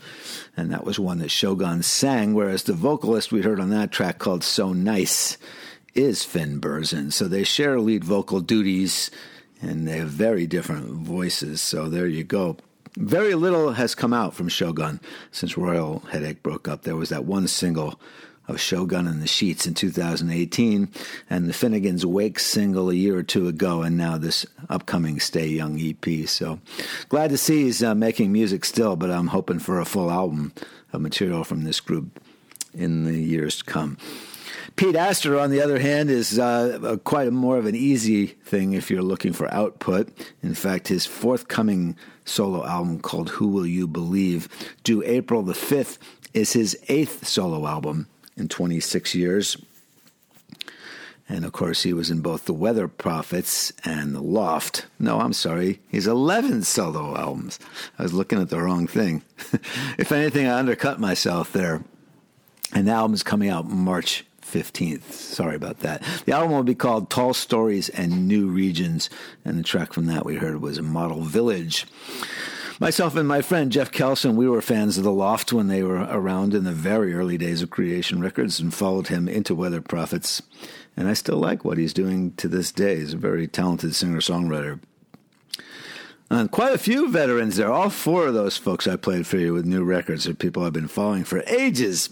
and 0.57 0.73
that 0.73 0.85
was 0.85 0.99
one 0.99 1.19
that 1.19 1.31
Shogun 1.31 1.83
sang. 1.83 2.35
Whereas 2.35 2.63
the 2.65 2.73
vocalist 2.73 3.31
we 3.31 3.43
heard 3.43 3.61
on 3.61 3.71
that 3.71 3.93
track 3.93 4.19
called 4.19 4.43
"So 4.43 4.73
Nice" 4.73 5.37
is 5.95 6.25
Finn 6.25 6.61
Burzin, 6.61 7.13
so 7.13 7.29
they 7.29 7.45
share 7.45 7.79
lead 7.79 8.05
vocal 8.05 8.41
duties, 8.41 9.11
and 9.61 9.87
they 9.87 9.99
have 9.99 10.09
very 10.09 10.47
different 10.47 10.87
voices. 10.87 11.61
So 11.61 11.89
there 11.89 12.07
you 12.07 12.25
go. 12.25 12.57
Very 12.97 13.35
little 13.35 13.73
has 13.73 13.95
come 13.95 14.13
out 14.13 14.35
from 14.35 14.49
Shogun 14.49 14.99
since 15.31 15.57
Royal 15.57 16.01
Headache 16.11 16.43
broke 16.43 16.67
up. 16.67 16.83
There 16.83 16.97
was 16.97 17.11
that 17.11 17.25
one 17.25 17.47
single 17.47 18.01
of 18.49 18.61
Shogun 18.61 19.07
and 19.07 19.23
the 19.23 19.29
Sheets 19.29 19.67
in 19.67 19.75
2018, 19.75 20.89
and 21.29 21.47
the 21.47 21.53
Finnegan's 21.53 22.05
Wake 22.05 22.41
single 22.41 22.91
a 22.91 22.95
year 22.95 23.17
or 23.19 23.23
two 23.23 23.47
ago, 23.47 23.83
and 23.83 23.97
now 23.97 24.19
this 24.19 24.47
upcoming 24.69 25.21
Stay 25.21 25.47
Young 25.47 25.79
EP. 25.79 26.27
So 26.27 26.59
glad 27.09 27.31
to 27.31 27.39
see 27.39 27.65
he's 27.65 27.83
uh, 27.83 27.95
making 27.95 28.33
music 28.33 28.65
still, 28.65 28.97
but 28.97 29.11
I'm 29.11 29.29
hoping 29.29 29.59
for 29.59 29.79
a 29.79 29.85
full 29.85 30.11
album 30.11 30.53
of 30.93 31.03
material 31.03 31.45
from 31.45 31.65
this 31.65 31.81
group 31.81 32.21
in 32.75 33.05
the 33.05 33.19
years 33.19 33.59
to 33.59 33.65
come. 33.65 33.99
Pete 34.77 34.95
Astor, 34.95 35.39
on 35.39 35.51
the 35.51 35.61
other 35.61 35.81
hand, 35.81 36.09
is 36.09 36.39
uh, 36.39 36.97
quite 37.03 37.27
a 37.27 37.33
more 37.33 37.59
of 37.59 37.67
an 37.67 37.75
easy 37.75 38.27
thing 38.27 38.75
if 38.75 38.91
you're 38.91 39.03
looking 39.03 39.33
for 39.33 39.53
output. 39.53 40.09
In 40.41 40.55
fact, 40.55 40.87
his 40.87 41.05
forthcoming 41.05 41.97
solo 42.25 42.65
album 42.65 43.01
called 43.01 43.31
Who 43.31 43.49
Will 43.49 43.67
You 43.67 43.89
Believe, 43.89 44.49
due 44.85 45.03
April 45.03 45.43
the 45.43 45.53
5th, 45.53 45.99
is 46.33 46.53
his 46.53 46.79
eighth 46.89 47.27
solo 47.27 47.67
album 47.67 48.07
in 48.39 48.49
26 48.49 49.15
years. 49.15 49.57
And 51.29 51.45
of 51.45 51.53
course, 51.53 51.83
he 51.83 51.93
was 51.93 52.11
in 52.11 52.21
both 52.21 52.47
The 52.47 52.55
Weather 52.55 52.89
Prophets 52.89 53.73
and 53.85 54.15
The 54.15 54.23
Loft. 54.23 54.87
No, 54.99 55.21
I'm 55.21 55.35
sorry, 55.35 55.81
he's 55.89 56.07
11 56.07 56.63
solo 56.63 57.17
albums. 57.17 57.59
I 57.99 58.03
was 58.03 58.15
looking 58.15 58.41
at 58.41 58.49
the 58.49 58.61
wrong 58.61 58.87
thing. 58.87 59.23
if 59.99 60.11
anything, 60.11 60.47
I 60.47 60.59
undercut 60.59 60.99
myself 60.99 61.53
there. 61.53 61.85
And 62.73 62.87
the 62.89 62.93
album's 62.93 63.23
coming 63.23 63.51
out 63.51 63.69
March 63.69 64.25
15th. 64.43 65.13
Sorry 65.13 65.55
about 65.55 65.81
that. 65.81 66.03
The 66.25 66.33
album 66.33 66.53
will 66.53 66.63
be 66.63 66.75
called 66.75 67.11
Tall 67.11 67.35
Stories 67.35 67.91
and 67.91 68.27
New 68.27 68.49
Regions, 68.49 69.11
and 69.45 69.59
the 69.59 69.63
track 69.63 69.93
from 69.93 70.07
that 70.07 70.25
we 70.25 70.37
heard 70.37 70.61
was 70.63 70.81
Model 70.81 71.23
Village. 71.23 71.87
Myself 72.81 73.17
and 73.17 73.27
my 73.27 73.43
friend 73.43 73.73
Jeff 73.73 73.91
Kelson, 73.91 74.37
we 74.37 74.49
were 74.49 74.63
fans 74.63 74.99
of 74.99 75.03
The 75.03 75.11
Loft 75.11 75.53
when 75.53 75.67
they 75.67 75.83
were 75.83 76.07
around 76.09 76.55
in 76.55 76.63
the 76.63 76.71
very 76.71 77.13
early 77.13 77.37
days 77.37 77.61
of 77.61 77.71
Creation 77.71 78.21
Records 78.21 78.61
and 78.61 78.73
followed 78.73 79.09
him 79.09 79.27
into 79.27 79.53
Weather 79.53 79.81
Prophets. 79.81 80.43
And 80.97 81.09
I 81.09 81.15
still 81.15 81.39
like 81.39 81.65
what 81.65 81.77
he's 81.77 81.93
doing 81.93 82.35
to 82.35 82.47
this 82.47 82.71
day. 82.71 83.01
He's 83.01 83.15
a 83.15 83.17
very 83.17 83.49
talented 83.49 83.97
singer 83.97 84.21
songwriter. 84.21 84.79
And 86.31 86.53
quite 86.53 86.73
a 86.73 86.79
few 86.79 87.11
veterans 87.11 87.57
there. 87.57 87.73
All 87.73 87.91
four 87.91 88.29
of 88.29 88.35
those 88.35 88.57
folks 88.57 88.87
I 88.87 88.95
played 88.95 89.27
for 89.27 89.39
you 89.39 89.55
with 89.55 89.67
new 89.67 89.83
records 89.83 90.29
are 90.29 90.35
people 90.35 90.63
I've 90.63 90.73
been 90.73 90.87
following 90.87 91.25
for 91.25 91.43
ages. 91.49 92.11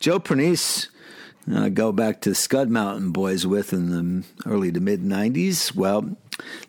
Joe 0.00 0.18
Pernice, 0.18 0.88
uh, 1.54 1.68
go 1.68 1.92
back 1.92 2.20
to 2.22 2.34
Scud 2.34 2.68
Mountain 2.68 3.12
Boys 3.12 3.46
with 3.46 3.72
in 3.72 3.90
the 3.90 4.24
early 4.44 4.72
to 4.72 4.80
mid 4.80 5.04
90s. 5.04 5.72
Well, 5.72 6.16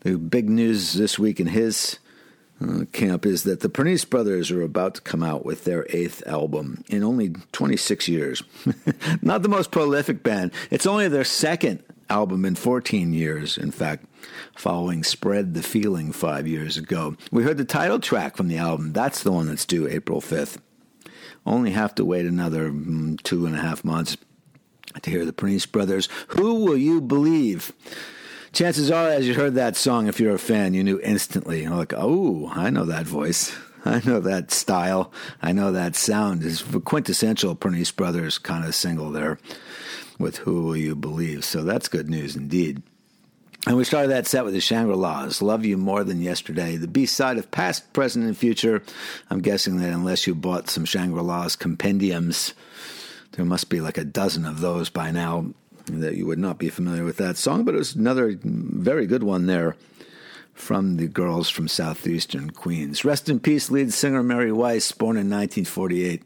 the 0.01 0.19
big 0.19 0.47
news 0.47 0.93
this 0.93 1.17
week 1.17 1.39
in 1.39 1.47
his 1.47 1.97
uh, 2.61 2.85
camp 2.91 3.25
is 3.25 3.43
that 3.43 3.61
the 3.61 3.69
Pernice 3.69 4.05
brothers 4.05 4.51
are 4.51 4.61
about 4.61 4.95
to 4.95 5.01
come 5.01 5.23
out 5.23 5.45
with 5.45 5.63
their 5.63 5.85
eighth 5.89 6.25
album 6.27 6.83
in 6.89 7.03
only 7.03 7.29
26 7.51 8.07
years. 8.07 8.43
Not 9.21 9.43
the 9.43 9.49
most 9.49 9.71
prolific 9.71 10.23
band. 10.23 10.51
It's 10.69 10.85
only 10.85 11.07
their 11.07 11.23
second 11.23 11.83
album 12.09 12.43
in 12.45 12.55
14 12.55 13.13
years, 13.13 13.57
in 13.57 13.71
fact, 13.71 14.05
following 14.55 15.03
Spread 15.03 15.53
the 15.53 15.63
Feeling 15.63 16.11
five 16.11 16.47
years 16.47 16.75
ago. 16.77 17.15
We 17.31 17.43
heard 17.43 17.57
the 17.57 17.65
title 17.65 17.99
track 17.99 18.35
from 18.35 18.47
the 18.47 18.57
album. 18.57 18.93
That's 18.93 19.23
the 19.23 19.31
one 19.31 19.47
that's 19.47 19.65
due 19.65 19.87
April 19.87 20.21
5th. 20.21 20.57
Only 21.45 21.71
have 21.71 21.95
to 21.95 22.05
wait 22.05 22.25
another 22.25 22.69
mm, 22.69 23.21
two 23.23 23.45
and 23.45 23.55
a 23.55 23.59
half 23.59 23.83
months 23.83 24.17
to 25.01 25.09
hear 25.09 25.25
the 25.25 25.33
Pernice 25.33 25.65
brothers. 25.65 26.09
Who 26.29 26.65
will 26.65 26.77
you 26.77 26.99
believe? 26.99 27.71
Chances 28.53 28.91
are, 28.91 29.09
as 29.09 29.27
you 29.27 29.33
heard 29.33 29.55
that 29.55 29.75
song, 29.75 30.07
if 30.07 30.19
you're 30.19 30.35
a 30.35 30.39
fan, 30.39 30.73
you 30.73 30.83
knew 30.83 30.99
instantly. 31.01 31.63
You're 31.63 31.75
like, 31.75 31.93
oh, 31.95 32.49
I 32.53 32.69
know 32.69 32.85
that 32.85 33.05
voice. 33.05 33.55
I 33.85 34.01
know 34.05 34.19
that 34.19 34.51
style. 34.51 35.11
I 35.41 35.51
know 35.51 35.71
that 35.71 35.95
sound. 35.95 36.43
It's 36.43 36.61
quintessential 36.61 37.55
Pernice 37.55 37.91
Brothers 37.91 38.37
kind 38.37 38.65
of 38.65 38.75
single 38.75 39.11
there 39.11 39.39
with 40.17 40.37
Who 40.39 40.63
Will 40.63 40.77
You 40.77 40.95
Believe? 40.95 41.45
So 41.45 41.63
that's 41.63 41.87
good 41.87 42.09
news 42.09 42.35
indeed. 42.35 42.83
And 43.67 43.75
we 43.75 43.83
started 43.83 44.09
that 44.09 44.25
set 44.25 44.45
with 44.45 44.53
the 44.53 44.61
Shangri 44.61 44.95
La's, 44.95 45.41
Love 45.41 45.65
You 45.65 45.77
More 45.77 46.03
Than 46.03 46.21
Yesterday, 46.21 46.77
the 46.77 46.87
B 46.87 47.05
side 47.05 47.37
of 47.37 47.51
Past, 47.51 47.91
Present, 47.91 48.25
and 48.25 48.37
Future. 48.37 48.81
I'm 49.29 49.41
guessing 49.41 49.77
that 49.77 49.91
unless 49.91 50.25
you 50.25 50.33
bought 50.33 50.69
some 50.69 50.85
Shangri 50.85 51.21
La's 51.21 51.55
compendiums, 51.55 52.53
there 53.33 53.45
must 53.45 53.69
be 53.69 53.81
like 53.81 53.97
a 53.97 54.05
dozen 54.05 54.45
of 54.45 54.61
those 54.61 54.89
by 54.89 55.11
now 55.11 55.53
that 55.87 56.15
you 56.15 56.25
would 56.25 56.39
not 56.39 56.57
be 56.57 56.69
familiar 56.69 57.03
with 57.03 57.17
that 57.17 57.37
song, 57.37 57.63
but 57.63 57.75
it 57.75 57.79
was 57.79 57.95
another 57.95 58.37
very 58.43 59.05
good 59.05 59.23
one 59.23 59.45
there 59.45 59.75
from 60.53 60.97
the 60.97 61.07
girls 61.07 61.49
from 61.49 61.67
southeastern 61.67 62.49
Queens. 62.49 63.05
Rest 63.05 63.29
in 63.29 63.39
peace, 63.39 63.71
lead 63.71 63.93
singer 63.93 64.21
Mary 64.21 64.51
Weiss, 64.51 64.91
born 64.91 65.15
in 65.15 65.29
1948, 65.29 66.21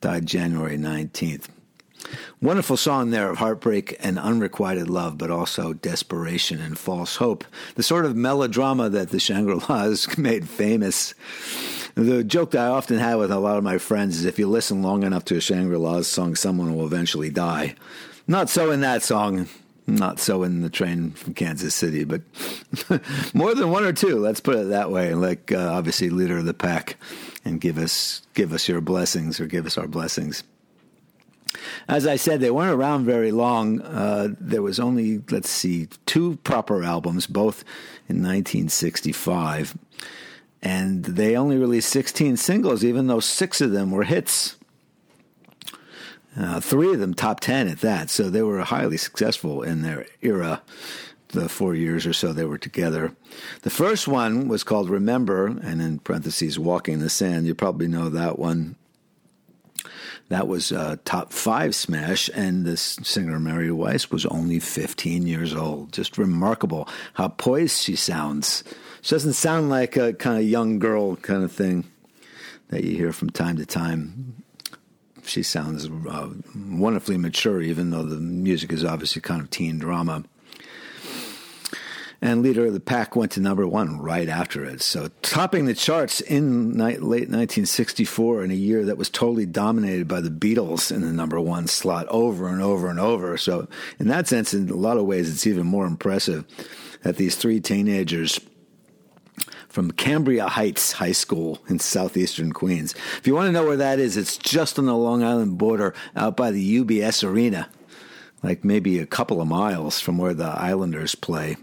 died 0.00 0.26
January 0.26 0.76
19th. 0.76 1.48
Wonderful 2.40 2.76
song 2.76 3.10
there 3.10 3.30
of 3.30 3.38
heartbreak 3.38 3.96
and 4.00 4.18
unrequited 4.18 4.90
love, 4.90 5.16
but 5.16 5.30
also 5.30 5.72
desperation 5.72 6.60
and 6.60 6.78
false 6.78 7.16
hope. 7.16 7.44
The 7.76 7.82
sort 7.82 8.04
of 8.04 8.14
melodrama 8.14 8.90
that 8.90 9.10
the 9.10 9.18
Shangri 9.18 9.54
La's 9.68 10.18
made 10.18 10.48
famous. 10.48 11.14
The 11.94 12.24
joke 12.24 12.50
that 12.50 12.66
I 12.66 12.68
often 12.68 12.98
have 12.98 13.20
with 13.20 13.30
a 13.30 13.38
lot 13.38 13.56
of 13.56 13.64
my 13.64 13.78
friends 13.78 14.18
is 14.18 14.24
if 14.24 14.38
you 14.38 14.48
listen 14.48 14.82
long 14.82 15.04
enough 15.04 15.24
to 15.26 15.36
a 15.36 15.40
Shangri 15.40 15.78
La's 15.78 16.06
song, 16.06 16.34
someone 16.34 16.76
will 16.76 16.86
eventually 16.86 17.30
die. 17.30 17.76
Not 18.26 18.48
so 18.48 18.70
in 18.70 18.80
that 18.80 19.02
song. 19.02 19.48
Not 19.86 20.18
so 20.18 20.44
in 20.44 20.62
the 20.62 20.70
train 20.70 21.10
from 21.10 21.34
Kansas 21.34 21.74
City, 21.74 22.04
but 22.04 22.22
more 23.34 23.54
than 23.54 23.70
one 23.70 23.84
or 23.84 23.92
two. 23.92 24.18
Let's 24.18 24.40
put 24.40 24.56
it 24.56 24.70
that 24.70 24.90
way. 24.90 25.12
Like 25.12 25.52
uh, 25.52 25.72
obviously, 25.72 26.08
leader 26.08 26.38
of 26.38 26.46
the 26.46 26.54
pack, 26.54 26.96
and 27.44 27.60
give 27.60 27.76
us 27.76 28.22
give 28.32 28.54
us 28.54 28.66
your 28.66 28.80
blessings 28.80 29.40
or 29.40 29.46
give 29.46 29.66
us 29.66 29.76
our 29.76 29.86
blessings. 29.86 30.42
As 31.86 32.06
I 32.06 32.16
said, 32.16 32.40
they 32.40 32.50
weren't 32.50 32.74
around 32.74 33.04
very 33.04 33.30
long. 33.30 33.80
Uh, 33.82 34.28
there 34.40 34.62
was 34.62 34.80
only, 34.80 35.22
let's 35.30 35.50
see, 35.50 35.88
two 36.06 36.36
proper 36.44 36.82
albums, 36.82 37.26
both 37.26 37.62
in 38.08 38.16
1965. 38.16 39.76
And 40.62 41.04
they 41.04 41.36
only 41.36 41.58
released 41.58 41.90
16 41.90 42.38
singles, 42.38 42.84
even 42.84 43.06
though 43.06 43.20
six 43.20 43.60
of 43.60 43.70
them 43.70 43.90
were 43.90 44.04
hits. 44.04 44.56
Uh, 46.36 46.60
three 46.60 46.92
of 46.92 47.00
them 47.00 47.14
top 47.14 47.40
10 47.40 47.68
at 47.68 47.80
that. 47.80 48.10
So 48.10 48.28
they 48.28 48.42
were 48.42 48.60
highly 48.62 48.96
successful 48.96 49.62
in 49.62 49.82
their 49.82 50.06
era, 50.20 50.62
the 51.28 51.48
four 51.48 51.74
years 51.74 52.06
or 52.06 52.12
so 52.12 52.32
they 52.32 52.44
were 52.44 52.58
together. 52.58 53.14
The 53.62 53.70
first 53.70 54.08
one 54.08 54.48
was 54.48 54.64
called 54.64 54.88
Remember, 54.88 55.46
and 55.46 55.80
in 55.80 55.98
parentheses, 55.98 56.58
Walking 56.58 56.94
in 56.94 57.00
the 57.00 57.10
Sand. 57.10 57.46
You 57.46 57.54
probably 57.54 57.88
know 57.88 58.08
that 58.08 58.38
one. 58.38 58.76
That 60.28 60.48
was 60.48 60.72
a 60.72 60.98
top 61.04 61.32
five 61.32 61.74
smash, 61.74 62.30
and 62.34 62.64
this 62.64 62.98
singer, 63.02 63.38
Mary 63.38 63.70
Weiss, 63.70 64.10
was 64.10 64.24
only 64.26 64.58
15 64.58 65.26
years 65.26 65.54
old. 65.54 65.92
Just 65.92 66.16
remarkable 66.16 66.88
how 67.12 67.28
poised 67.28 67.82
she 67.82 67.94
sounds. 67.94 68.64
She 69.02 69.14
doesn't 69.14 69.34
sound 69.34 69.68
like 69.68 69.96
a 69.96 70.14
kind 70.14 70.38
of 70.38 70.44
young 70.44 70.78
girl 70.78 71.16
kind 71.16 71.44
of 71.44 71.52
thing 71.52 71.84
that 72.68 72.84
you 72.84 72.96
hear 72.96 73.12
from 73.12 73.30
time 73.30 73.56
to 73.58 73.66
time. 73.66 74.43
She 75.26 75.42
sounds 75.42 75.88
uh, 75.88 76.30
wonderfully 76.54 77.16
mature, 77.18 77.60
even 77.62 77.90
though 77.90 78.04
the 78.04 78.16
music 78.16 78.72
is 78.72 78.84
obviously 78.84 79.22
kind 79.22 79.40
of 79.40 79.50
teen 79.50 79.78
drama 79.78 80.24
and 82.24 82.42
Leader 82.42 82.64
of 82.64 82.72
the 82.72 82.80
Pack 82.80 83.14
went 83.14 83.32
to 83.32 83.40
number 83.40 83.68
one 83.68 84.00
right 84.00 84.30
after 84.30 84.64
it. 84.64 84.80
So, 84.80 85.10
topping 85.20 85.66
the 85.66 85.74
charts 85.74 86.22
in 86.22 86.78
late 86.78 87.00
1964 87.02 88.44
in 88.44 88.50
a 88.50 88.54
year 88.54 88.82
that 88.86 88.96
was 88.96 89.10
totally 89.10 89.44
dominated 89.44 90.08
by 90.08 90.22
the 90.22 90.30
Beatles 90.30 90.90
in 90.90 91.02
the 91.02 91.12
number 91.12 91.38
one 91.38 91.66
slot 91.66 92.06
over 92.08 92.48
and 92.48 92.62
over 92.62 92.88
and 92.88 92.98
over. 92.98 93.36
So, 93.36 93.68
in 93.98 94.08
that 94.08 94.26
sense, 94.26 94.54
in 94.54 94.70
a 94.70 94.74
lot 94.74 94.96
of 94.96 95.04
ways, 95.04 95.30
it's 95.30 95.46
even 95.46 95.66
more 95.66 95.84
impressive 95.84 96.46
that 97.02 97.18
these 97.18 97.36
three 97.36 97.60
teenagers 97.60 98.40
from 99.74 99.90
Cambria 99.90 100.46
Heights 100.46 100.92
High 100.92 101.10
School 101.10 101.58
in 101.68 101.80
southeastern 101.80 102.52
Queens. 102.52 102.94
If 103.18 103.26
you 103.26 103.34
want 103.34 103.48
to 103.48 103.52
know 103.52 103.66
where 103.66 103.76
that 103.76 103.98
is, 103.98 104.16
it's 104.16 104.38
just 104.38 104.78
on 104.78 104.86
the 104.86 104.94
Long 104.94 105.24
Island 105.24 105.58
border 105.58 105.94
out 106.14 106.36
by 106.36 106.52
the 106.52 106.84
UBS 106.84 107.28
Arena, 107.28 107.68
like 108.40 108.62
maybe 108.62 109.00
a 109.00 109.06
couple 109.06 109.40
of 109.40 109.48
miles 109.48 109.98
from 109.98 110.16
where 110.16 110.32
the 110.32 110.44
Islanders 110.44 111.16
play 111.16 111.56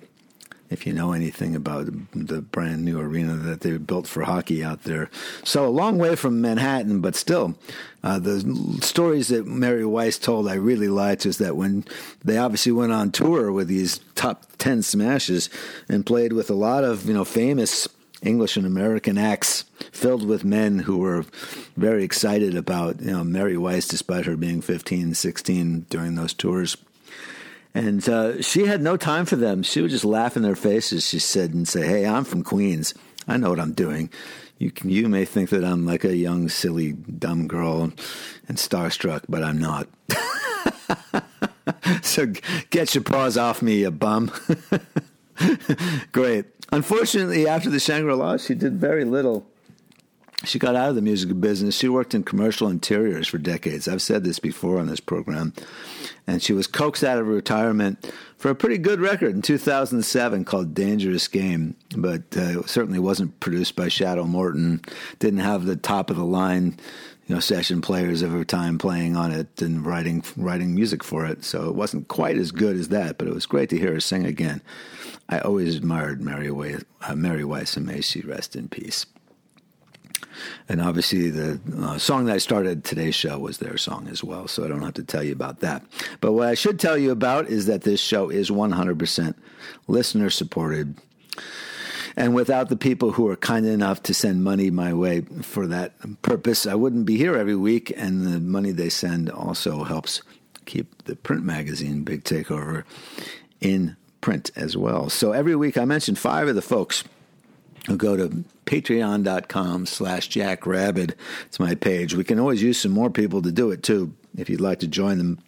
if 0.69 0.85
you 0.85 0.93
know 0.93 1.13
anything 1.13 1.55
about 1.55 1.85
the 2.13 2.41
brand 2.41 2.83
new 2.83 2.99
arena 2.99 3.35
that 3.35 3.59
they 3.59 3.77
built 3.77 4.07
for 4.07 4.23
hockey 4.23 4.63
out 4.63 4.83
there. 4.83 5.09
So 5.43 5.65
a 5.65 5.69
long 5.69 5.97
way 5.97 6.15
from 6.15 6.39
Manhattan, 6.39 7.01
but 7.01 7.15
still, 7.15 7.57
uh, 8.03 8.19
the 8.19 8.39
stories 8.81 9.27
that 9.27 9.45
Mary 9.45 9.85
Weiss 9.85 10.17
told 10.17 10.47
I 10.47 10.53
really 10.53 10.87
liked 10.87 11.25
is 11.25 11.39
that 11.39 11.57
when 11.57 11.83
they 12.23 12.37
obviously 12.37 12.71
went 12.71 12.93
on 12.93 13.11
tour 13.11 13.51
with 13.51 13.67
these 13.67 13.99
top 14.15 14.45
10 14.59 14.81
smashes 14.81 15.49
and 15.89 16.05
played 16.05 16.31
with 16.31 16.49
a 16.49 16.55
lot 16.55 16.85
of, 16.85 17.05
you 17.05 17.13
know, 17.13 17.25
famous 17.25 17.89
English 18.21 18.55
and 18.55 18.65
American 18.65 19.17
acts 19.17 19.65
filled 19.91 20.27
with 20.27 20.43
men 20.43 20.79
who 20.79 20.97
were 20.97 21.25
very 21.75 22.03
excited 22.03 22.55
about, 22.55 23.01
you 23.01 23.11
know, 23.11 23.23
Mary 23.23 23.57
Weiss 23.57 23.87
despite 23.87 24.25
her 24.25 24.37
being 24.37 24.61
15, 24.61 25.13
16 25.13 25.85
during 25.89 26.15
those 26.15 26.33
tours. 26.33 26.77
And 27.73 28.07
uh, 28.07 28.41
she 28.41 28.65
had 28.65 28.81
no 28.81 28.97
time 28.97 29.25
for 29.25 29.37
them. 29.37 29.63
She 29.63 29.81
would 29.81 29.91
just 29.91 30.05
laugh 30.05 30.35
in 30.35 30.43
their 30.43 30.55
faces. 30.55 31.07
She 31.07 31.19
said 31.19 31.53
and 31.53 31.67
say, 31.67 31.85
"Hey, 31.85 32.05
I'm 32.05 32.25
from 32.25 32.43
Queens. 32.43 32.93
I 33.27 33.37
know 33.37 33.49
what 33.49 33.61
I'm 33.61 33.71
doing. 33.73 34.09
You 34.57 34.71
can, 34.71 34.89
you 34.89 35.07
may 35.07 35.25
think 35.25 35.49
that 35.51 35.63
I'm 35.63 35.85
like 35.85 36.03
a 36.03 36.15
young, 36.15 36.49
silly, 36.49 36.93
dumb 36.93 37.47
girl 37.47 37.93
and 38.47 38.57
starstruck, 38.57 39.23
but 39.29 39.41
I'm 39.41 39.57
not. 39.57 39.87
so 42.01 42.31
get 42.69 42.93
your 42.93 43.03
paws 43.03 43.37
off 43.37 43.61
me, 43.61 43.79
you 43.79 43.91
bum." 43.91 44.31
Great. 46.11 46.45
Unfortunately, 46.71 47.47
after 47.47 47.69
the 47.69 47.79
Shangri 47.79 48.13
La, 48.13 48.37
she 48.37 48.55
did 48.55 48.75
very 48.75 49.03
little. 49.03 49.45
She 50.43 50.57
got 50.57 50.75
out 50.75 50.89
of 50.89 50.95
the 50.95 51.01
music 51.01 51.39
business. 51.39 51.77
She 51.77 51.87
worked 51.87 52.15
in 52.15 52.23
commercial 52.23 52.67
interiors 52.67 53.27
for 53.27 53.37
decades. 53.37 53.87
I've 53.87 54.01
said 54.01 54.23
this 54.23 54.39
before 54.39 54.79
on 54.79 54.87
this 54.87 54.99
program. 54.99 55.53
And 56.25 56.41
she 56.41 56.53
was 56.53 56.65
coaxed 56.65 57.03
out 57.03 57.19
of 57.19 57.27
retirement 57.27 58.11
for 58.37 58.49
a 58.49 58.55
pretty 58.55 58.79
good 58.79 58.99
record 58.99 59.35
in 59.35 59.43
2007 59.43 60.45
called 60.45 60.73
Dangerous 60.73 61.27
Game, 61.27 61.75
but 61.95 62.23
uh, 62.35 62.61
it 62.61 62.69
certainly 62.69 62.97
wasn't 62.99 63.39
produced 63.39 63.75
by 63.75 63.87
Shadow 63.87 64.23
Morton. 64.23 64.81
Didn't 65.19 65.41
have 65.41 65.65
the 65.65 65.75
top 65.75 66.09
of 66.09 66.15
the 66.15 66.25
line, 66.25 66.79
you 67.27 67.35
know, 67.35 67.39
session 67.39 67.81
players 67.81 68.23
of 68.23 68.31
her 68.31 68.43
time 68.43 68.79
playing 68.79 69.15
on 69.15 69.31
it 69.31 69.61
and 69.61 69.85
writing 69.85 70.23
writing 70.37 70.73
music 70.73 71.03
for 71.03 71.25
it. 71.25 71.43
So 71.43 71.69
it 71.69 71.75
wasn't 71.75 72.07
quite 72.07 72.37
as 72.37 72.51
good 72.51 72.77
as 72.77 72.87
that, 72.89 73.19
but 73.19 73.27
it 73.27 73.33
was 73.33 73.45
great 73.45 73.69
to 73.69 73.77
hear 73.77 73.93
her 73.93 73.99
sing 73.99 74.25
again. 74.25 74.61
I 75.31 75.39
always 75.39 75.75
admired 75.75 76.21
Mary, 76.21 76.51
Weiss, 76.51 76.83
uh, 77.01 77.15
Mary 77.15 77.45
Weiss 77.45 77.77
and 77.77 78.03
she 78.03 78.21
rest 78.21 78.55
in 78.55 78.67
peace. 78.67 79.05
And 80.67 80.81
obviously, 80.81 81.29
the 81.29 81.59
uh, 81.77 81.97
song 81.97 82.25
that 82.25 82.35
I 82.35 82.37
started 82.37 82.83
today's 82.83 83.15
show 83.15 83.39
was 83.39 83.57
their 83.57 83.77
song 83.77 84.07
as 84.09 84.23
well, 84.23 84.47
so 84.47 84.63
I 84.63 84.67
don't 84.67 84.81
have 84.81 84.93
to 84.95 85.03
tell 85.03 85.23
you 85.23 85.33
about 85.33 85.59
that. 85.61 85.83
But 86.19 86.33
what 86.33 86.47
I 86.47 86.53
should 86.53 86.79
tell 86.79 86.97
you 86.97 87.11
about 87.11 87.47
is 87.47 87.65
that 87.65 87.81
this 87.81 87.99
show 87.99 88.29
is 88.29 88.49
100% 88.49 89.35
listener 89.87 90.29
supported. 90.29 90.97
And 92.15 92.35
without 92.35 92.69
the 92.69 92.77
people 92.77 93.11
who 93.11 93.27
are 93.29 93.37
kind 93.37 93.65
enough 93.65 94.03
to 94.03 94.13
send 94.13 94.43
money 94.43 94.69
my 94.69 94.93
way 94.93 95.21
for 95.41 95.67
that 95.67 95.93
purpose, 96.21 96.65
I 96.65 96.75
wouldn't 96.75 97.05
be 97.05 97.17
here 97.17 97.35
every 97.35 97.55
week. 97.55 97.93
And 97.95 98.25
the 98.25 98.39
money 98.39 98.71
they 98.71 98.89
send 98.89 99.29
also 99.29 99.83
helps 99.83 100.21
keep 100.65 101.03
the 101.05 101.15
print 101.15 101.43
magazine, 101.43 102.03
Big 102.03 102.23
Takeover, 102.23 102.83
in 103.59 103.95
print 104.21 104.51
as 104.55 104.77
well. 104.77 105.09
So 105.09 105.31
every 105.31 105.55
week 105.55 105.77
I 105.77 105.85
mention 105.85 106.15
five 106.15 106.47
of 106.47 106.55
the 106.55 106.61
folks 106.61 107.03
who 107.87 107.97
go 107.97 108.15
to 108.15 108.43
patreon.com 108.65 109.85
slash 109.87 110.29
jackrabid. 110.29 111.15
It's 111.47 111.59
my 111.59 111.75
page. 111.75 112.15
We 112.15 112.23
can 112.23 112.39
always 112.39 112.61
use 112.61 112.79
some 112.79 112.91
more 112.91 113.09
people 113.09 113.41
to 113.41 113.51
do 113.51 113.71
it 113.71 113.83
too 113.83 114.13
if 114.37 114.49
you'd 114.49 114.61
like 114.61 114.79
to 114.79 114.87
join 114.87 115.17
them. 115.17 115.39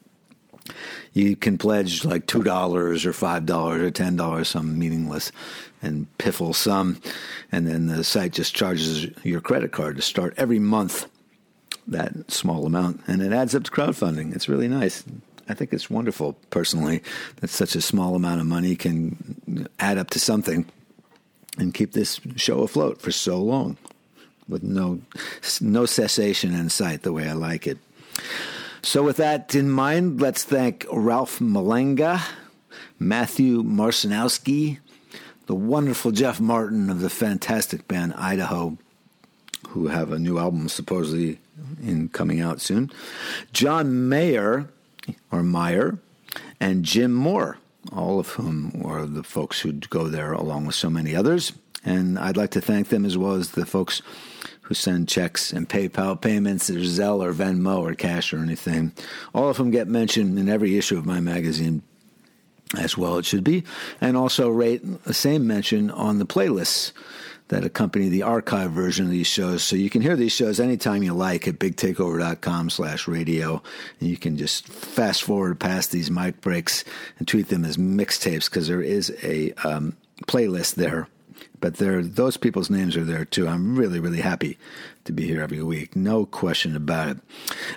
You 1.13 1.35
can 1.35 1.57
pledge 1.57 2.05
like 2.05 2.25
$2 2.25 2.45
or 2.45 2.93
$5 2.95 3.79
or 3.81 3.91
$10, 3.91 4.45
some 4.45 4.79
meaningless 4.79 5.31
and 5.81 6.07
piffle 6.17 6.55
sum. 6.55 7.01
And 7.51 7.67
then 7.67 7.87
the 7.87 8.03
site 8.03 8.33
just 8.33 8.55
charges 8.55 9.07
your 9.23 9.41
credit 9.41 9.71
card 9.71 9.97
to 9.97 10.01
start 10.01 10.33
every 10.37 10.59
month 10.59 11.07
that 11.87 12.31
small 12.31 12.65
amount. 12.65 13.01
And 13.07 13.21
it 13.21 13.33
adds 13.33 13.53
up 13.53 13.63
to 13.63 13.71
crowdfunding. 13.71 14.35
It's 14.35 14.49
really 14.49 14.69
nice. 14.69 15.03
I 15.49 15.53
think 15.53 15.73
it's 15.73 15.89
wonderful, 15.89 16.33
personally, 16.49 17.03
that 17.37 17.49
such 17.49 17.75
a 17.75 17.81
small 17.81 18.15
amount 18.15 18.41
of 18.41 18.47
money 18.47 18.75
can 18.75 19.69
add 19.79 19.97
up 19.97 20.09
to 20.11 20.19
something 20.19 20.65
and 21.57 21.73
keep 21.73 21.91
this 21.91 22.19
show 22.35 22.61
afloat 22.61 23.01
for 23.01 23.11
so 23.11 23.37
long 23.37 23.77
with 24.47 24.63
no 24.63 24.99
no 25.61 25.85
cessation 25.85 26.53
in 26.53 26.69
sight 26.69 27.03
the 27.03 27.13
way 27.13 27.29
I 27.29 27.33
like 27.33 27.67
it. 27.67 27.77
So 28.81 29.03
with 29.03 29.17
that 29.17 29.55
in 29.55 29.69
mind, 29.69 30.19
let's 30.19 30.43
thank 30.43 30.85
Ralph 30.91 31.39
Malenga, 31.39 32.21
Matthew 32.99 33.63
Marcinowski, 33.63 34.79
the 35.45 35.55
wonderful 35.55 36.11
Jeff 36.11 36.39
Martin 36.39 36.89
of 36.89 36.99
the 36.99 37.09
fantastic 37.09 37.87
band 37.87 38.13
Idaho, 38.15 38.77
who 39.69 39.87
have 39.87 40.11
a 40.11 40.19
new 40.19 40.37
album 40.37 40.67
supposedly 40.67 41.39
in 41.81 42.09
coming 42.09 42.41
out 42.41 42.59
soon, 42.59 42.91
John 43.53 44.09
Mayer 44.09 44.69
or 45.31 45.43
Meyer, 45.43 45.99
and 46.59 46.83
Jim 46.83 47.13
Moore 47.13 47.57
all 47.91 48.19
of 48.19 48.29
whom 48.29 48.81
are 48.85 49.05
the 49.05 49.23
folks 49.23 49.59
who 49.59 49.73
go 49.73 50.07
there 50.07 50.33
along 50.33 50.65
with 50.65 50.75
so 50.75 50.89
many 50.89 51.15
others. 51.15 51.51
And 51.83 52.17
I'd 52.17 52.37
like 52.37 52.51
to 52.51 52.61
thank 52.61 52.89
them 52.89 53.05
as 53.05 53.17
well 53.17 53.33
as 53.33 53.51
the 53.51 53.65
folks 53.65 54.01
who 54.61 54.73
send 54.73 55.09
checks 55.09 55.51
and 55.51 55.67
PayPal 55.67 56.19
payments 56.19 56.69
or 56.69 56.75
Zelle 56.75 57.21
or 57.21 57.33
Venmo 57.33 57.79
or 57.79 57.93
cash 57.93 58.33
or 58.33 58.37
anything. 58.37 58.93
All 59.33 59.49
of 59.49 59.57
them 59.57 59.71
get 59.71 59.87
mentioned 59.87 60.39
in 60.39 60.47
every 60.47 60.77
issue 60.77 60.97
of 60.97 61.05
my 61.05 61.19
magazine. 61.19 61.83
as 62.77 62.97
well 62.97 63.17
it 63.17 63.25
should 63.25 63.43
be, 63.43 63.63
and 64.01 64.17
also 64.17 64.49
rate 64.49 65.03
the 65.03 65.13
same 65.13 65.45
mention 65.45 65.91
on 65.91 66.17
the 66.17 66.25
playlists 66.25 66.91
that 67.49 67.63
accompany 67.63 68.09
the 68.09 68.23
archive 68.23 68.71
version 68.71 69.05
of 69.05 69.11
these 69.11 69.27
shows. 69.27 69.63
So 69.63 69.75
you 69.75 69.89
can 69.89 70.01
hear 70.01 70.15
these 70.15 70.31
shows 70.31 70.59
anytime 70.59 71.03
you 71.03 71.13
like 71.13 71.47
at 71.47 71.59
bigtakeover.com 71.59 72.69
slash 72.69 73.07
radio. 73.07 73.61
And 73.99 74.09
you 74.09 74.17
can 74.17 74.37
just 74.37 74.67
fast 74.67 75.23
forward 75.23 75.59
past 75.59 75.91
these 75.91 76.09
mic 76.09 76.41
breaks 76.41 76.83
and 77.19 77.27
tweet 77.27 77.49
them 77.49 77.65
as 77.65 77.77
mixtapes 77.77 78.49
because 78.49 78.67
there 78.67 78.81
is 78.81 79.15
a 79.23 79.51
um, 79.63 79.95
playlist 80.27 80.75
there. 80.75 81.07
But 81.59 81.77
there, 81.77 82.03
those 82.03 82.35
people's 82.35 82.69
names 82.69 82.97
are 82.97 83.05
there 83.05 83.23
too. 83.23 83.47
I'm 83.47 83.77
really, 83.77 83.99
really 83.99 84.19
happy 84.19 84.57
to 85.05 85.13
be 85.13 85.25
here 85.25 85.41
every 85.41 85.63
week. 85.63 85.95
No 85.95 86.25
question 86.25 86.75
about 86.75 87.09
it. 87.09 87.17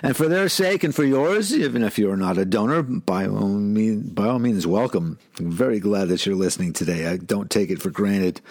And 0.03 0.15
for 0.15 0.27
their 0.27 0.49
sake 0.49 0.83
and 0.83 0.93
for 0.93 1.05
yours, 1.05 1.53
even 1.53 1.83
if 1.83 1.97
you're 1.97 2.17
not 2.17 2.37
a 2.37 2.43
donor, 2.43 2.83
by 2.83 3.27
all 3.27 3.47
means, 3.47 4.09
by 4.09 4.27
all 4.27 4.39
means, 4.39 4.67
welcome. 4.67 5.19
I'm 5.39 5.51
very 5.51 5.79
glad 5.79 6.09
that 6.09 6.25
you're 6.25 6.35
listening 6.35 6.73
today. 6.73 7.07
I 7.07 7.15
don't 7.15 7.49
take 7.49 7.69
it 7.69 7.81
for 7.81 7.89
granted. 7.89 8.41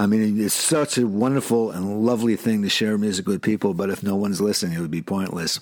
I 0.00 0.06
mean, 0.06 0.40
it's 0.40 0.54
such 0.54 0.96
a 0.96 1.06
wonderful 1.06 1.72
and 1.72 2.06
lovely 2.06 2.34
thing 2.34 2.62
to 2.62 2.70
share 2.70 2.96
music 2.96 3.26
with 3.28 3.42
people, 3.42 3.74
but 3.74 3.90
if 3.90 4.02
no 4.02 4.16
one's 4.16 4.40
listening, 4.40 4.78
it 4.78 4.80
would 4.80 4.90
be 4.90 5.02
pointless. 5.02 5.60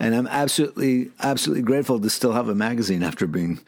And 0.00 0.12
I'm 0.12 0.26
absolutely, 0.26 1.12
absolutely 1.20 1.62
grateful 1.62 2.00
to 2.00 2.10
still 2.10 2.32
have 2.32 2.48
a 2.48 2.54
magazine 2.56 3.04
after 3.04 3.28
being 3.28 3.60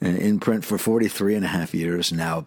in 0.00 0.40
print 0.40 0.64
for 0.64 0.78
43 0.78 1.34
and 1.34 1.44
a 1.44 1.48
half 1.48 1.74
years 1.74 2.10
now. 2.10 2.46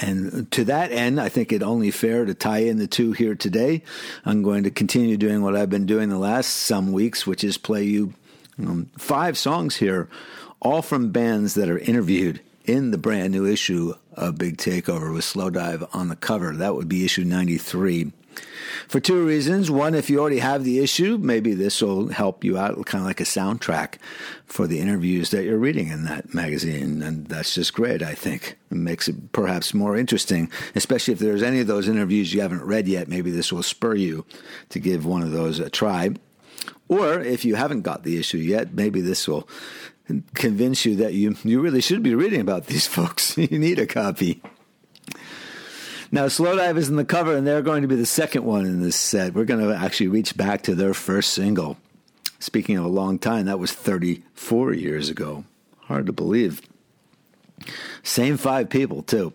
And 0.00 0.48
to 0.52 0.62
that 0.66 0.92
end, 0.92 1.20
I 1.20 1.28
think 1.28 1.50
it 1.50 1.64
only 1.64 1.90
fair 1.90 2.26
to 2.26 2.34
tie 2.34 2.58
in 2.58 2.76
the 2.76 2.86
two 2.86 3.10
here 3.10 3.34
today. 3.34 3.82
I'm 4.24 4.44
going 4.44 4.62
to 4.62 4.70
continue 4.70 5.16
doing 5.16 5.42
what 5.42 5.56
I've 5.56 5.68
been 5.68 5.86
doing 5.86 6.10
the 6.10 6.16
last 6.16 6.46
some 6.50 6.92
weeks, 6.92 7.26
which 7.26 7.42
is 7.42 7.58
play 7.58 7.82
you 7.82 8.14
um, 8.56 8.88
five 8.96 9.36
songs 9.36 9.74
here, 9.78 10.08
all 10.60 10.80
from 10.80 11.10
bands 11.10 11.54
that 11.54 11.68
are 11.68 11.78
interviewed 11.78 12.40
in 12.66 12.92
the 12.92 12.98
brand 12.98 13.32
new 13.32 13.44
issue 13.44 13.94
of 14.14 14.38
Big 14.38 14.56
Takeover 14.56 15.12
with 15.12 15.24
Slowdive 15.24 15.88
on 15.94 16.08
the 16.08 16.16
cover. 16.16 16.54
That 16.54 16.74
would 16.74 16.88
be 16.88 17.04
issue 17.04 17.24
93. 17.24 18.12
For 18.88 19.00
two 19.00 19.24
reasons. 19.24 19.70
One, 19.70 19.94
if 19.94 20.08
you 20.08 20.20
already 20.20 20.38
have 20.38 20.64
the 20.64 20.78
issue, 20.78 21.18
maybe 21.18 21.54
this 21.54 21.82
will 21.82 22.08
help 22.08 22.44
you 22.44 22.56
out, 22.56 22.84
kind 22.86 23.02
of 23.02 23.06
like 23.06 23.20
a 23.20 23.24
soundtrack 23.24 23.96
for 24.46 24.66
the 24.66 24.80
interviews 24.80 25.30
that 25.30 25.44
you're 25.44 25.58
reading 25.58 25.88
in 25.88 26.04
that 26.04 26.32
magazine. 26.32 27.02
And 27.02 27.26
that's 27.26 27.54
just 27.54 27.74
great, 27.74 28.02
I 28.02 28.14
think. 28.14 28.58
It 28.70 28.76
makes 28.76 29.08
it 29.08 29.32
perhaps 29.32 29.74
more 29.74 29.96
interesting, 29.96 30.50
especially 30.74 31.12
if 31.12 31.20
there's 31.20 31.42
any 31.42 31.60
of 31.60 31.66
those 31.66 31.88
interviews 31.88 32.32
you 32.32 32.40
haven't 32.40 32.64
read 32.64 32.88
yet. 32.88 33.08
Maybe 33.08 33.30
this 33.30 33.52
will 33.52 33.62
spur 33.62 33.94
you 33.94 34.24
to 34.70 34.78
give 34.78 35.04
one 35.04 35.22
of 35.22 35.32
those 35.32 35.58
a 35.58 35.70
try. 35.70 36.10
Or 36.88 37.20
if 37.20 37.44
you 37.44 37.54
haven't 37.54 37.82
got 37.82 38.02
the 38.02 38.18
issue 38.18 38.38
yet, 38.38 38.74
maybe 38.74 39.00
this 39.00 39.26
will 39.26 39.48
convince 40.34 40.84
you 40.84 40.96
that 40.96 41.14
you, 41.14 41.36
you 41.44 41.60
really 41.60 41.80
should 41.80 42.02
be 42.02 42.14
reading 42.14 42.40
about 42.40 42.66
these 42.66 42.86
folks. 42.86 43.36
you 43.38 43.58
need 43.58 43.78
a 43.78 43.86
copy. 43.86 44.42
Now, 46.10 46.26
Slowdive 46.26 46.76
is 46.76 46.90
in 46.90 46.96
the 46.96 47.06
cover, 47.06 47.34
and 47.34 47.46
they're 47.46 47.62
going 47.62 47.82
to 47.82 47.88
be 47.88 47.96
the 47.96 48.04
second 48.04 48.44
one 48.44 48.66
in 48.66 48.82
this 48.82 48.96
set. 48.96 49.32
We're 49.32 49.46
going 49.46 49.66
to 49.66 49.74
actually 49.74 50.08
reach 50.08 50.36
back 50.36 50.62
to 50.62 50.74
their 50.74 50.92
first 50.92 51.32
single. 51.32 51.78
Speaking 52.38 52.76
of 52.76 52.84
a 52.84 52.88
long 52.88 53.18
time, 53.18 53.46
that 53.46 53.58
was 53.58 53.72
34 53.72 54.74
years 54.74 55.08
ago. 55.08 55.44
Hard 55.84 56.06
to 56.06 56.12
believe. 56.12 56.60
Same 58.02 58.36
five 58.36 58.68
people, 58.68 59.02
too. 59.02 59.32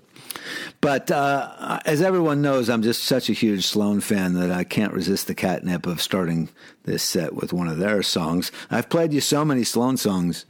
But 0.82 1.10
uh, 1.10 1.80
as 1.86 2.02
everyone 2.02 2.42
knows, 2.42 2.70
I'm 2.70 2.84
just 2.84 3.04
such 3.04 3.30
a 3.30 3.34
huge 3.34 3.66
Sloan 3.66 4.00
fan 4.00 4.34
that 4.34 4.52
I 4.52 4.64
can't 4.64 4.94
resist 4.94 5.28
the 5.28 5.36
catnip 5.36 5.88
of 5.88 6.02
starting 6.02 6.50
this 6.84 7.04
set 7.04 7.34
with 7.34 7.54
one 7.54 7.68
of 7.68 7.80
their 7.80 8.04
songs. 8.04 8.52
I've 8.70 8.90
played 8.90 9.14
you 9.14 9.22
so 9.22 9.44
many 9.44 9.64
Sloan 9.64 9.98
songs 9.98 10.46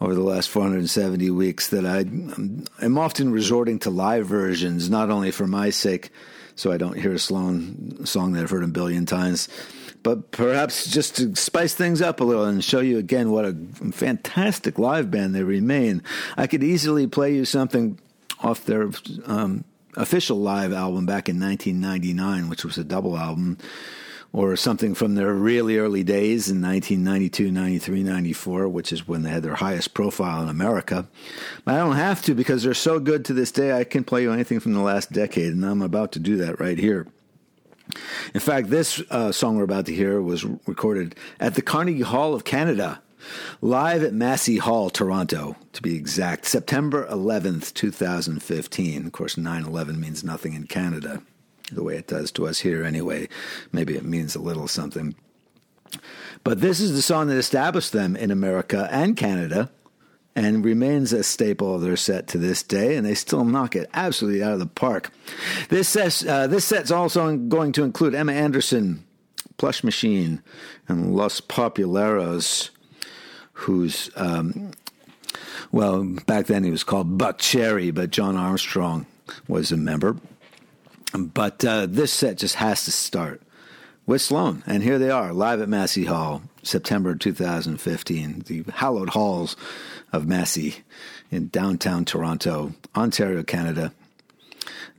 over 0.00 0.14
the 0.14 0.22
last 0.22 0.48
470 0.48 1.30
weeks 1.30 1.68
that 1.68 1.84
I 1.84 2.00
am 2.84 2.98
often 2.98 3.32
resorting 3.32 3.78
to 3.80 3.90
live 3.90 4.26
versions, 4.26 4.88
not 4.88 5.10
only 5.10 5.30
for 5.30 5.46
my 5.46 5.70
sake, 5.70 6.10
so 6.56 6.72
I 6.72 6.78
don't 6.78 6.98
hear 6.98 7.12
a 7.12 7.18
Sloan 7.18 8.06
song 8.06 8.32
that 8.32 8.42
I've 8.42 8.50
heard 8.50 8.64
a 8.64 8.68
billion 8.68 9.06
times, 9.06 9.48
but 10.02 10.30
perhaps 10.30 10.90
just 10.90 11.16
to 11.16 11.34
spice 11.36 11.74
things 11.74 12.00
up 12.00 12.20
a 12.20 12.24
little 12.24 12.44
and 12.44 12.64
show 12.64 12.80
you 12.80 12.98
again 12.98 13.30
what 13.30 13.44
a 13.44 13.54
fantastic 13.92 14.78
live 14.78 15.10
band 15.10 15.34
they 15.34 15.42
remain. 15.42 16.02
I 16.36 16.46
could 16.46 16.62
easily 16.62 17.06
play 17.06 17.34
you 17.34 17.44
something 17.44 17.98
off 18.42 18.64
their 18.64 18.90
um, 19.26 19.64
official 19.96 20.38
live 20.38 20.72
album 20.72 21.04
back 21.04 21.28
in 21.28 21.38
1999, 21.38 22.48
which 22.48 22.64
was 22.64 22.78
a 22.78 22.84
double 22.84 23.18
album 23.18 23.58
or 24.32 24.54
something 24.56 24.94
from 24.94 25.14
their 25.14 25.34
really 25.34 25.76
early 25.76 26.04
days 26.04 26.48
in 26.48 26.62
1992, 26.62 27.50
93, 27.50 28.02
94, 28.02 28.68
which 28.68 28.92
is 28.92 29.08
when 29.08 29.22
they 29.22 29.30
had 29.30 29.42
their 29.42 29.56
highest 29.56 29.92
profile 29.92 30.42
in 30.42 30.48
America. 30.48 31.06
But 31.64 31.74
I 31.74 31.78
don't 31.78 31.96
have 31.96 32.22
to 32.22 32.34
because 32.34 32.62
they're 32.62 32.74
so 32.74 33.00
good 33.00 33.24
to 33.24 33.34
this 33.34 33.50
day. 33.50 33.72
I 33.72 33.84
can 33.84 34.04
play 34.04 34.22
you 34.22 34.32
anything 34.32 34.60
from 34.60 34.74
the 34.74 34.80
last 34.80 35.10
decade, 35.10 35.52
and 35.52 35.64
I'm 35.64 35.82
about 35.82 36.12
to 36.12 36.20
do 36.20 36.36
that 36.36 36.60
right 36.60 36.78
here. 36.78 37.08
In 38.32 38.40
fact, 38.40 38.70
this 38.70 39.02
uh, 39.10 39.32
song 39.32 39.56
we're 39.56 39.64
about 39.64 39.86
to 39.86 39.94
hear 39.94 40.22
was 40.22 40.44
recorded 40.44 41.16
at 41.40 41.54
the 41.54 41.62
Carnegie 41.62 42.02
Hall 42.02 42.34
of 42.34 42.44
Canada, 42.44 43.02
live 43.60 44.04
at 44.04 44.14
Massey 44.14 44.58
Hall, 44.58 44.90
Toronto, 44.90 45.56
to 45.72 45.82
be 45.82 45.96
exact, 45.96 46.46
September 46.46 47.08
11th, 47.08 47.74
2015. 47.74 49.06
Of 49.06 49.12
course, 49.12 49.36
9 49.36 49.64
11 49.64 50.00
means 50.00 50.22
nothing 50.22 50.52
in 50.52 50.68
Canada 50.68 51.20
the 51.70 51.82
way 51.82 51.96
it 51.96 52.06
does 52.06 52.30
to 52.32 52.46
us 52.46 52.60
here 52.60 52.84
anyway. 52.84 53.28
Maybe 53.72 53.96
it 53.96 54.04
means 54.04 54.34
a 54.34 54.40
little 54.40 54.68
something. 54.68 55.14
But 56.44 56.60
this 56.60 56.80
is 56.80 56.92
the 56.92 57.02
song 57.02 57.28
that 57.28 57.36
established 57.36 57.92
them 57.92 58.16
in 58.16 58.30
America 58.30 58.88
and 58.90 59.16
Canada 59.16 59.70
and 60.36 60.64
remains 60.64 61.12
a 61.12 61.22
staple 61.22 61.74
of 61.74 61.82
their 61.82 61.96
set 61.96 62.28
to 62.28 62.38
this 62.38 62.62
day, 62.62 62.96
and 62.96 63.04
they 63.04 63.14
still 63.14 63.44
knock 63.44 63.74
it 63.74 63.90
absolutely 63.92 64.42
out 64.42 64.52
of 64.52 64.58
the 64.60 64.66
park. 64.66 65.10
This, 65.68 65.88
set, 65.88 66.24
uh, 66.26 66.46
this 66.46 66.64
set's 66.64 66.90
also 66.90 67.36
going 67.36 67.72
to 67.72 67.82
include 67.82 68.14
Emma 68.14 68.32
Anderson, 68.32 69.04
Plush 69.56 69.82
Machine, 69.82 70.42
and 70.86 71.14
Los 71.14 71.40
Populares, 71.40 72.70
who's, 73.52 74.10
um, 74.16 74.70
well, 75.72 76.04
back 76.26 76.46
then 76.46 76.64
he 76.64 76.70
was 76.70 76.84
called 76.84 77.18
Buck 77.18 77.38
Cherry, 77.38 77.90
but 77.90 78.10
John 78.10 78.36
Armstrong 78.36 79.06
was 79.48 79.72
a 79.72 79.76
member. 79.76 80.16
But 81.12 81.64
uh, 81.64 81.86
this 81.86 82.12
set 82.12 82.38
just 82.38 82.56
has 82.56 82.84
to 82.84 82.92
start 82.92 83.42
with 84.06 84.22
Sloan. 84.22 84.62
And 84.66 84.82
here 84.82 84.98
they 84.98 85.10
are, 85.10 85.32
live 85.32 85.60
at 85.60 85.68
Massey 85.68 86.04
Hall, 86.04 86.42
September 86.62 87.14
2015, 87.14 88.44
the 88.46 88.64
hallowed 88.74 89.10
halls 89.10 89.56
of 90.12 90.26
Massey 90.26 90.76
in 91.30 91.48
downtown 91.48 92.04
Toronto, 92.04 92.74
Ontario, 92.94 93.42
Canada. 93.42 93.92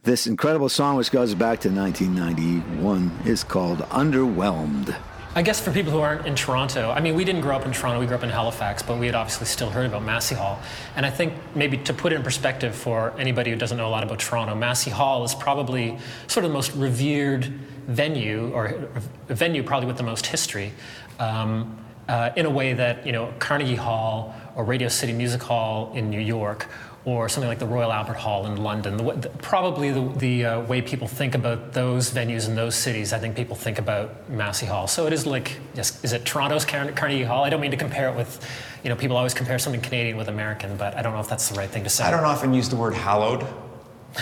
This 0.04 0.28
incredible 0.28 0.70
song, 0.70 0.96
which 0.96 1.12
goes 1.12 1.36
back 1.36 1.60
to 1.62 1.70
1991, 1.70 3.12
is 3.26 3.44
called 3.44 3.80
Underwhelmed. 3.90 4.96
I 5.34 5.44
guess 5.44 5.62
for 5.62 5.72
people 5.72 5.94
who 5.94 6.02
aren't 6.02 6.28
in 6.28 6.36
Toronto, 6.36 6.92
I 6.92 7.00
mean, 7.00 7.16
we 7.16 7.24
didn't 7.24 7.40
grow 7.40 7.56
up 7.56 7.66
in 7.66 7.72
Toronto, 7.72 8.02
we 8.02 8.06
grew 8.06 8.18
up 8.18 8.24
in 8.24 8.30
Halifax, 8.30 8.84
but 8.84 8.98
we 8.98 9.06
had 9.06 9.16
obviously 9.16 9.46
still 9.46 9.70
heard 9.70 9.86
about 9.86 10.04
Massey 10.04 10.36
Hall. 10.36 10.60
And 10.98 11.06
I 11.06 11.10
think 11.10 11.34
maybe 11.56 11.78
to 11.78 11.94
put 11.94 12.12
it 12.12 12.18
in 12.18 12.24
perspective 12.24 12.76
for 12.76 13.18
anybody 13.18 13.50
who 13.50 13.56
doesn't 13.56 13.78
know 13.78 13.88
a 13.88 13.90
lot 13.90 14.04
about 14.04 14.20
Toronto, 14.20 14.56
Massey 14.56 14.92
Hall 14.92 15.24
is 15.24 15.34
probably 15.34 15.98
sort 16.28 16.44
of 16.44 16.52
the 16.52 16.54
most 16.54 16.76
revered 16.76 17.46
venue, 17.46 18.52
or 18.54 18.90
venue 19.30 19.64
probably 19.64 19.88
with 19.88 19.96
the 19.96 20.04
most 20.04 20.26
history, 20.26 20.74
um, 21.18 21.78
uh, 22.10 22.32
in 22.36 22.46
a 22.46 22.50
way 22.50 22.74
that, 22.74 23.06
you 23.06 23.14
know, 23.14 23.34
Carnegie 23.40 23.76
Hall 23.76 24.36
or 24.58 24.66
Radio 24.66 24.90
City 24.90 25.14
Music 25.14 25.42
Hall 25.42 25.94
in 25.96 26.10
New 26.10 26.20
York 26.20 26.68
or 27.04 27.28
something 27.28 27.48
like 27.48 27.60
the 27.60 27.66
Royal 27.66 27.92
Albert 27.92 28.18
Hall 28.18 28.46
in 28.46 28.58
London. 28.58 28.98
The, 28.98 29.14
the, 29.14 29.30
probably 29.30 29.92
the, 29.92 30.08
the 30.18 30.46
uh, 30.46 30.62
way 30.62 30.82
people 30.82 31.08
think 31.08 31.34
about 31.34 31.74
those 31.74 32.12
venues 32.12 32.48
in 32.48 32.56
those 32.56 32.76
cities, 32.76 33.12
I 33.12 33.18
think 33.18 33.36
people 33.36 33.56
think 33.56 33.80
about 33.80 34.30
Massey 34.30 34.68
Hall. 34.68 34.88
So 34.88 35.08
it 35.08 35.14
is 35.14 35.26
like, 35.26 35.58
yes, 35.74 36.04
is 36.04 36.14
it 36.14 36.26
Toronto's 36.26 36.64
Carnegie 36.64 37.24
Hall? 37.24 37.44
I 37.44 37.50
don't 37.50 37.62
mean 37.62 37.72
to 37.72 37.78
compare 37.78 38.10
it 38.10 38.16
with, 38.16 38.48
you 38.84 38.90
know, 38.90 38.96
people 38.96 39.18
always 39.18 39.34
compare 39.34 39.58
something 39.58 39.82
Canadian 39.82 40.16
with 40.16 40.28
American, 40.28 40.78
but 40.78 40.96
I 40.96 41.02
don't 41.02 41.14
know 41.14 41.20
if 41.20 41.30
that's 41.30 41.50
the 41.50 41.56
right 41.56 41.70
thing 41.70 41.84
to 41.84 41.90
say. 41.90 42.04
I 42.04 42.12
don't 42.12 42.24
often 42.24 42.54
use 42.54 42.70
the 42.70 42.76
word 42.76 42.94
hallowed, 42.94 43.48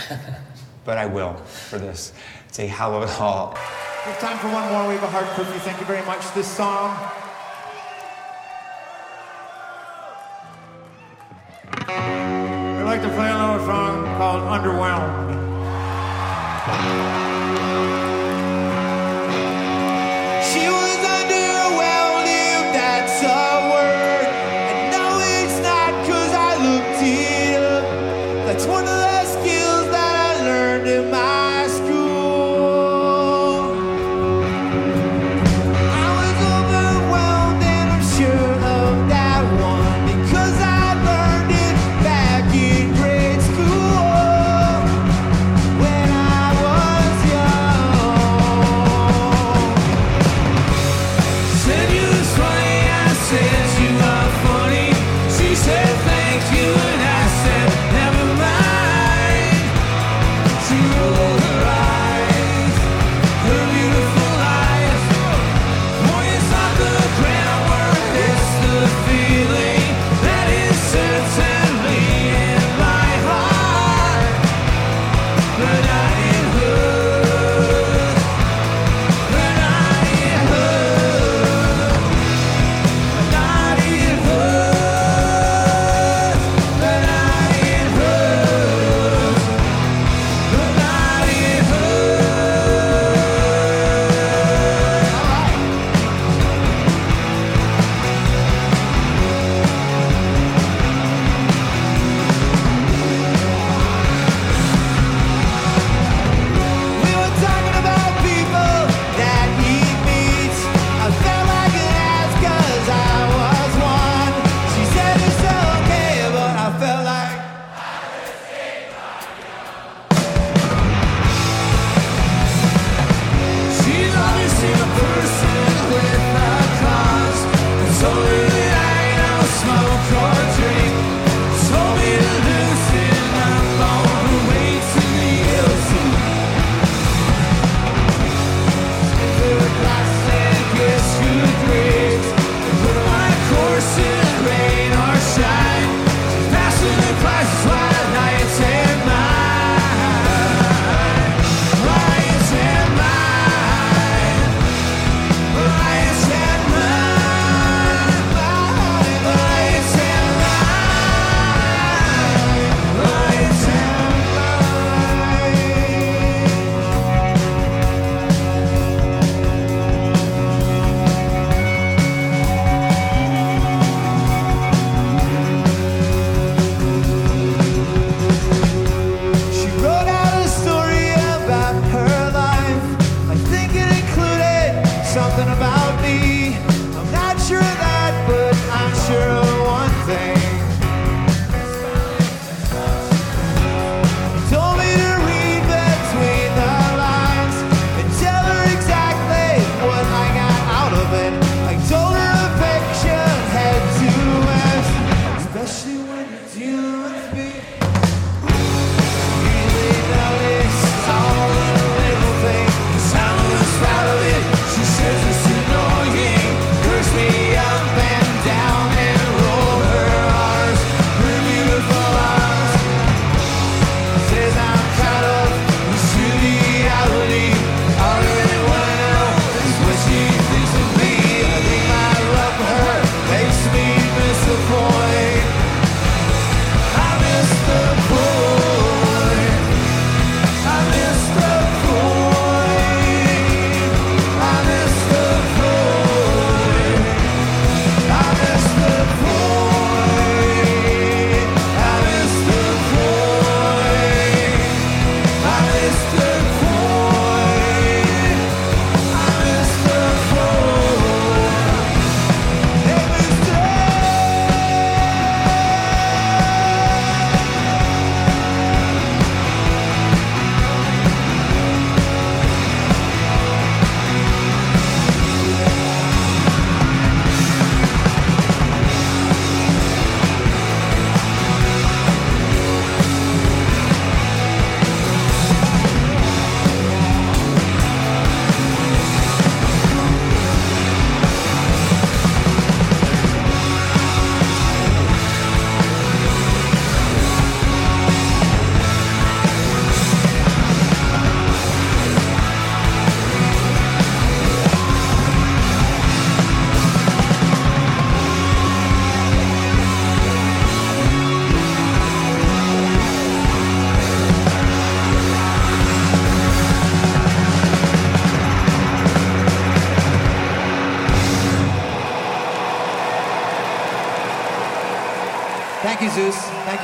but 0.86 0.98
I 0.98 1.06
will 1.06 1.34
for 1.36 1.80
this. 1.80 2.14
It's 2.48 2.60
a 2.60 2.68
hallowed 2.68 3.10
hall. 3.10 3.58
We 4.06 4.14
have 4.14 4.20
time 4.22 4.38
for 4.40 4.48
one 4.48 4.72
more. 4.72 4.88
We 4.88 4.94
have 4.96 5.04
a 5.04 5.08
hard 5.08 5.28
cookie. 5.36 5.60
Thank 5.60 5.80
you 5.82 5.86
very 5.86 6.06
much. 6.06 6.34
This 6.34 6.48
song 6.48 6.98
I'd 11.92 12.39
like 12.90 13.04
to 13.04 13.10
play 13.10 13.30
a 13.30 13.38
little 13.38 13.64
song 13.68 14.04
called 14.18 14.42
Underwhelmed. 14.46 15.30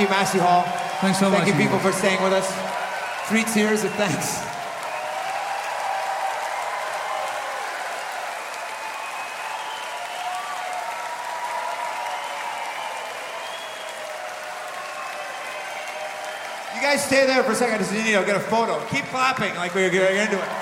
You, 0.06 0.12
Massey 0.12 0.39
Hall. 0.39 0.64
Thanks 1.01 1.20
so 1.20 1.32
Thank 1.32 1.45
much, 1.45 1.53
you, 1.53 1.62
people, 1.62 1.80
for 1.80 1.91
staying 1.91 2.22
with 2.22 2.34
us. 2.34 2.47
Three 3.28 3.43
tears 3.43 3.84
of 3.84 3.91
thanks. 3.93 4.43
You 16.76 16.82
guys 16.82 17.03
stay 17.03 17.26
there 17.26 17.43
for 17.43 17.53
a 17.53 17.56
second. 17.56 17.80
Just 17.80 17.93
you 17.93 18.14
know, 18.14 18.24
get 18.26 18.36
a 18.36 18.39
photo. 18.39 18.80
Keep 18.88 19.06
clapping 19.06 19.56
like 19.56 19.74
we're 19.74 19.89
getting 19.89 20.18
into 20.18 20.38
it. 20.38 20.55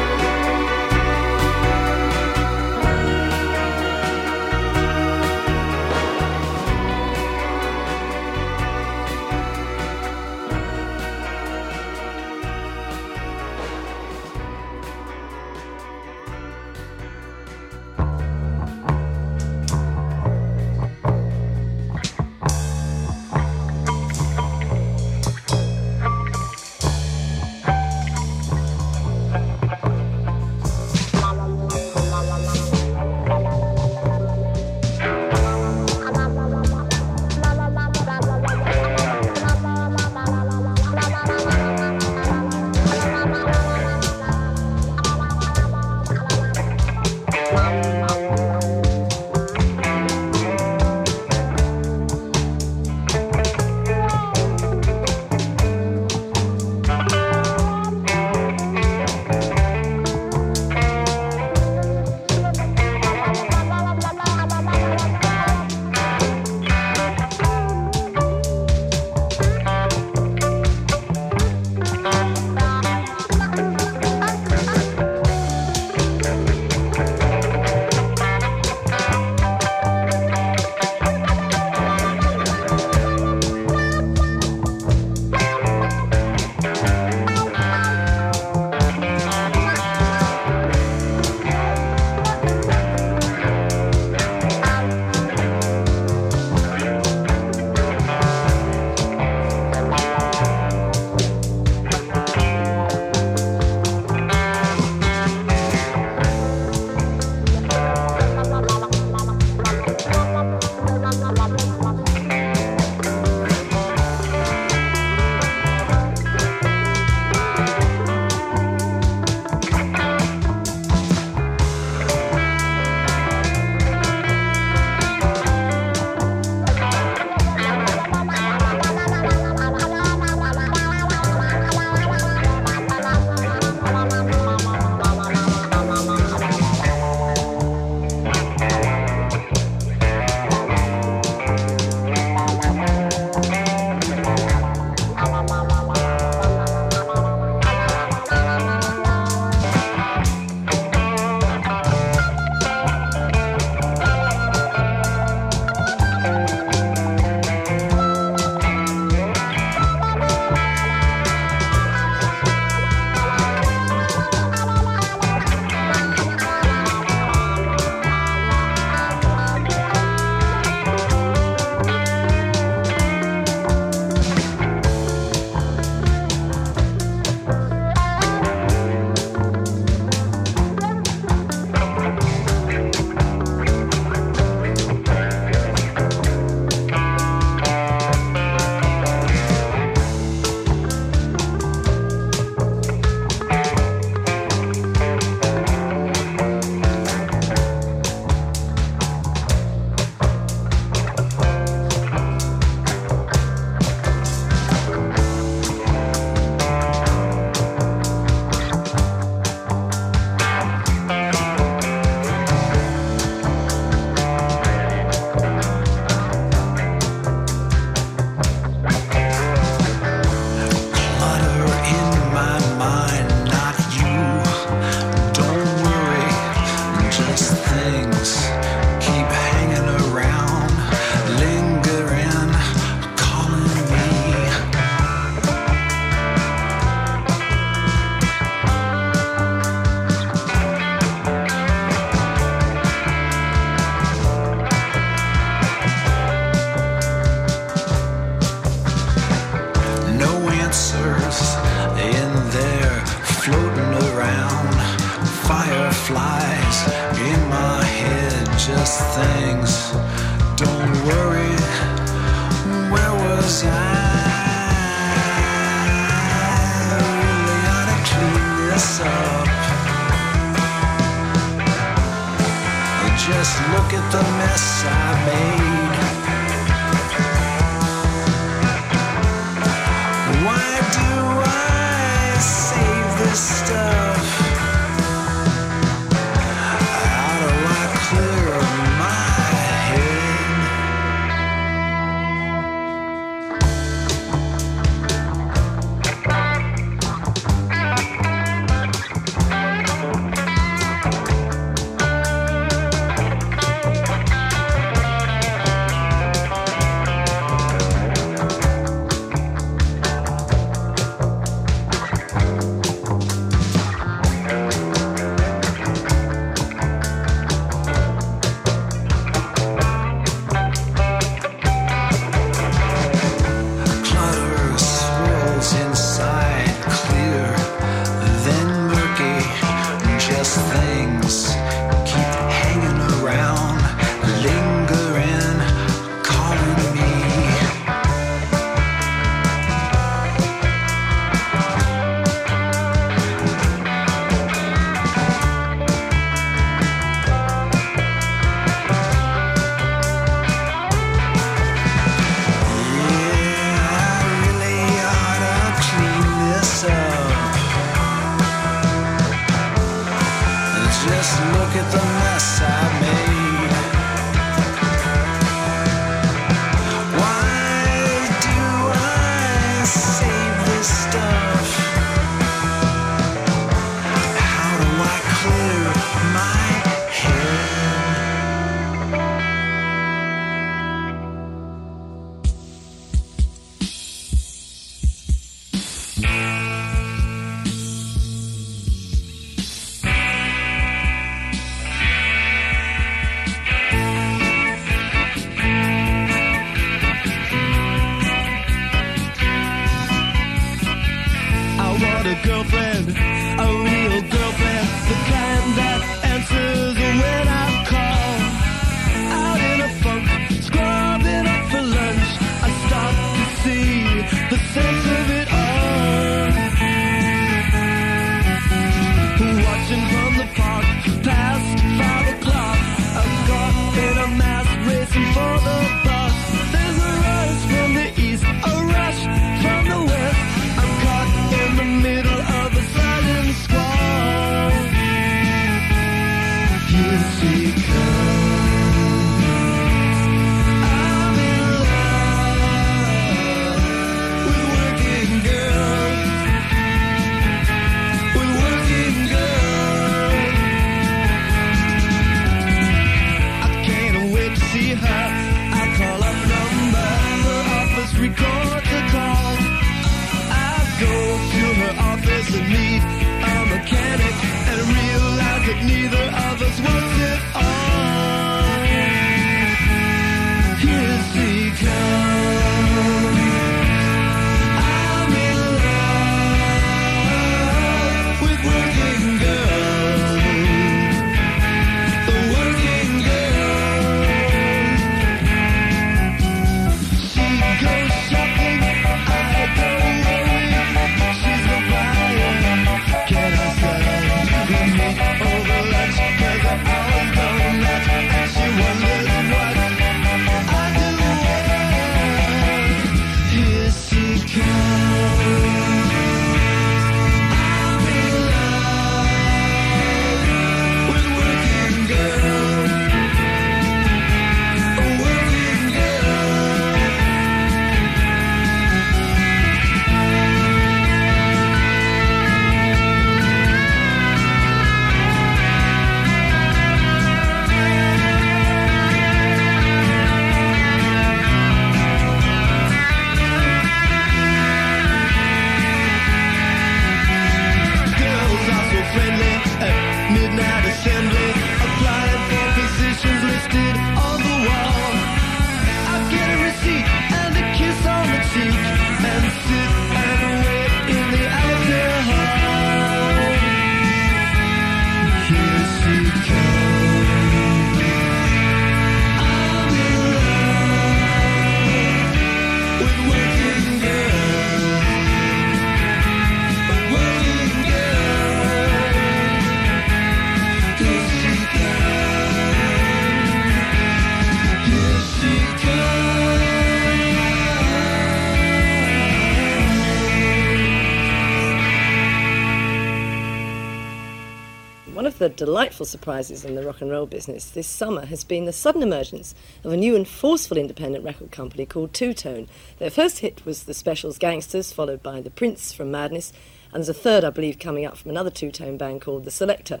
delightful 585.56 586.06
surprises 586.06 586.64
in 586.64 586.74
the 586.74 586.84
rock 586.84 587.00
and 587.00 587.10
roll 587.10 587.26
business 587.26 587.70
this 587.70 587.86
summer 587.86 588.26
has 588.26 588.44
been 588.44 588.64
the 588.64 588.72
sudden 588.72 589.02
emergence 589.02 589.54
of 589.84 589.92
a 589.92 589.96
new 589.96 590.16
and 590.16 590.26
forceful 590.26 590.76
independent 590.76 591.24
record 591.24 591.50
company 591.50 591.86
called 591.86 592.12
Two 592.12 592.34
Tone. 592.34 592.68
Their 592.98 593.10
first 593.10 593.38
hit 593.38 593.64
was 593.64 593.84
The 593.84 593.94
Specials 593.94 594.38
Gangsters, 594.38 594.92
followed 594.92 595.22
by 595.22 595.40
The 595.40 595.50
Prince 595.50 595.92
from 595.92 596.10
Madness, 596.10 596.52
and 596.92 597.00
there's 597.00 597.08
a 597.08 597.14
third, 597.14 597.44
I 597.44 597.50
believe, 597.50 597.78
coming 597.78 598.04
up 598.04 598.16
from 598.16 598.30
another 598.30 598.50
two 598.50 598.70
tone 598.70 598.96
band 598.96 599.22
called 599.22 599.44
The 599.44 599.50
Selecter. 599.50 600.00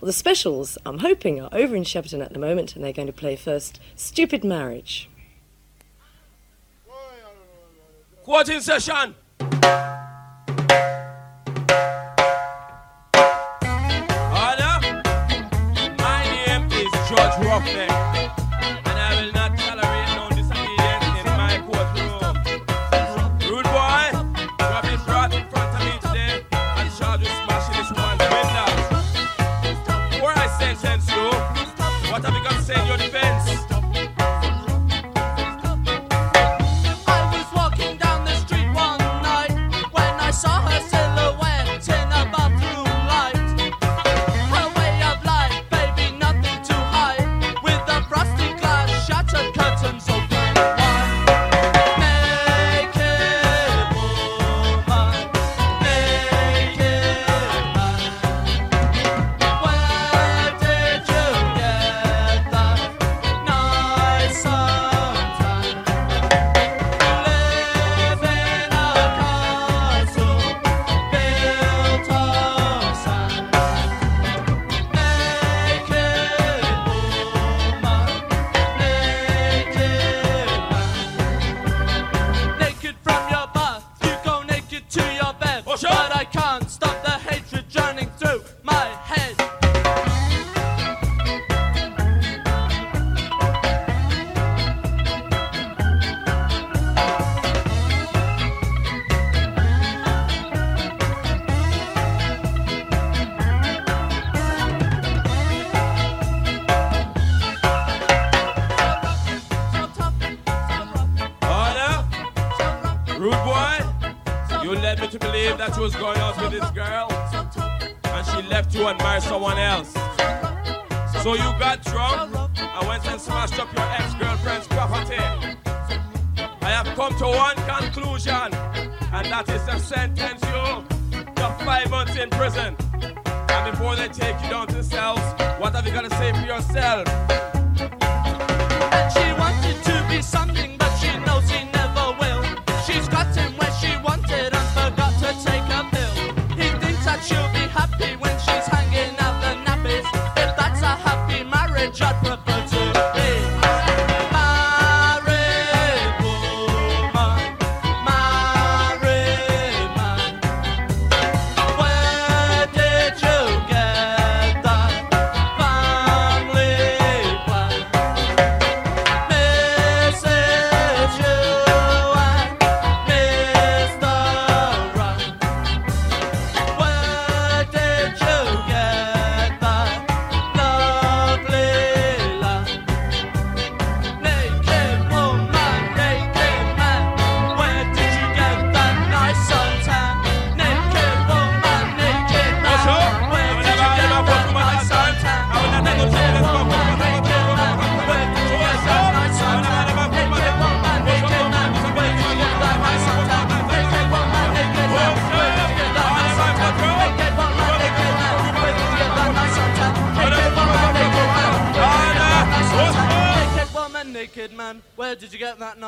Well, 0.00 0.06
the 0.06 0.12
specials, 0.12 0.76
I'm 0.84 0.98
hoping, 0.98 1.40
are 1.40 1.48
over 1.52 1.76
in 1.76 1.84
Shepperton 1.84 2.22
at 2.22 2.32
the 2.32 2.38
moment, 2.38 2.74
and 2.74 2.84
they're 2.84 2.92
going 2.92 3.06
to 3.06 3.12
play 3.12 3.36
first 3.36 3.80
Stupid 3.94 4.42
Marriage. 4.42 5.08
Quoting 8.24 8.60
session. 8.60 9.14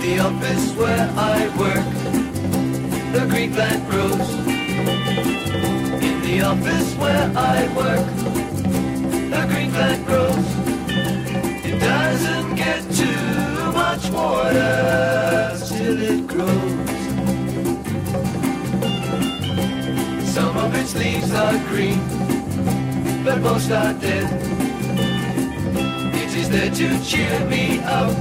the 0.00 0.18
office 0.20 0.72
where 0.74 1.10
I 1.16 1.48
work, 1.58 1.84
the 3.12 3.26
green 3.30 3.52
plant 3.52 3.88
grows. 3.90 4.30
In 6.02 6.20
the 6.22 6.40
office 6.42 6.94
where 6.96 7.30
I 7.36 7.68
work, 7.74 8.06
the 9.30 9.46
green 9.48 9.70
plant 9.70 10.06
grows. 10.06 10.46
It 11.64 11.78
doesn't 11.80 12.54
get 12.56 12.82
too 12.94 13.72
much 13.72 14.10
water. 14.10 15.05
leaves 20.96 21.32
are 21.32 21.58
green, 21.68 22.00
but 23.24 23.40
most 23.40 23.70
are 23.70 23.92
dead. 23.94 24.28
It 26.14 26.34
is 26.34 26.48
there 26.48 26.70
to 26.70 27.04
cheer 27.04 27.38
me 27.46 27.80
up. 27.80 28.16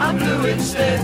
I'm 0.00 0.18
blue 0.18 0.46
instead. 0.46 1.00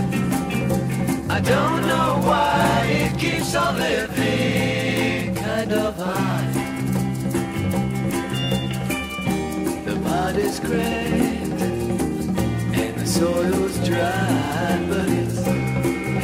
I 1.29 1.39
don't 1.39 1.81
know 1.87 2.19
why 2.27 2.85
it 2.89 3.17
keeps 3.17 3.55
on 3.55 3.77
living 3.77 5.35
kind 5.35 5.71
of 5.73 5.95
high. 5.95 6.51
The 9.85 9.95
mud 9.95 10.35
is 10.37 10.59
cracked 10.59 11.61
and 12.81 12.95
the 12.99 13.07
soil's 13.07 13.77
dry, 13.87 14.85
but 14.89 15.07
it's 15.07 15.41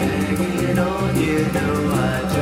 hanging 0.01 0.79
on, 0.79 1.21
you 1.21 1.39
know 1.53 1.93
I. 1.93 2.36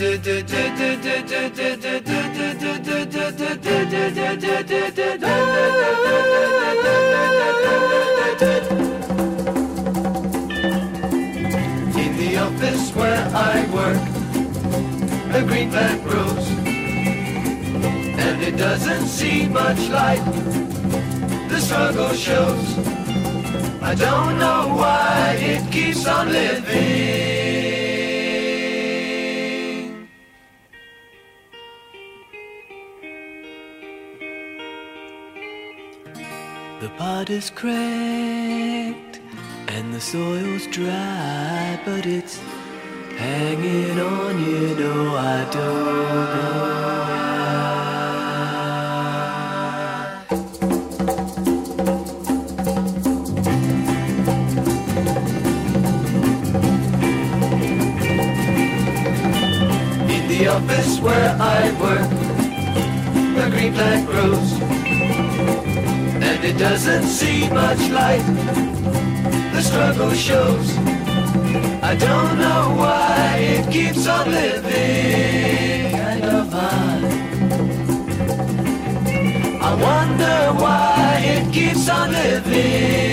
In 0.00 0.22
the 12.16 12.38
office 12.40 12.94
where 12.94 13.28
I 13.34 13.66
work, 13.74 14.00
the 15.32 15.44
green 15.46 15.70
plant 15.70 16.02
grows. 16.04 16.48
And 18.16 18.42
it 18.42 18.56
doesn't 18.56 19.06
see 19.06 19.46
much 19.48 19.86
light, 19.90 20.24
the 21.50 21.60
struggle 21.60 22.14
shows. 22.14 22.78
I 23.82 23.94
don't 23.94 24.38
know 24.38 24.76
why 24.78 25.36
it 25.38 25.70
keeps 25.70 26.06
on 26.06 26.32
living. 26.32 27.69
The 37.20 37.26
pot 37.26 37.32
is 37.34 37.50
cracked 37.50 39.20
and 39.68 39.92
the 39.92 40.00
soil's 40.00 40.66
dry, 40.68 41.78
but 41.84 42.06
it's 42.06 42.40
hanging 43.18 44.00
on, 44.00 44.42
you 44.42 44.74
know, 44.74 45.16
I 45.16 45.44
don't 45.52 46.30
know. 46.34 46.80
In 60.08 60.28
the 60.28 60.46
office 60.46 61.00
where 61.00 61.36
I 61.38 61.70
work, 61.82 62.08
the 63.36 63.50
green 63.50 63.74
plant 63.74 64.06
grows, 64.06 64.79
it 66.50 66.58
doesn't 66.58 67.04
see 67.04 67.48
much 67.50 67.78
light. 67.90 68.24
The 69.54 69.62
struggle 69.62 70.12
shows. 70.12 70.68
I 71.90 71.94
don't 71.94 72.38
know 72.38 72.74
why 72.76 73.36
it 73.54 73.70
keeps 73.70 74.06
on 74.08 74.30
living. 74.30 75.92
Kind 75.92 76.24
of 76.24 76.54
odd. 76.54 77.02
I 79.68 79.72
wonder 79.88 80.38
why 80.62 81.20
it 81.36 81.52
keeps 81.52 81.88
on 81.88 82.10
living. 82.10 83.10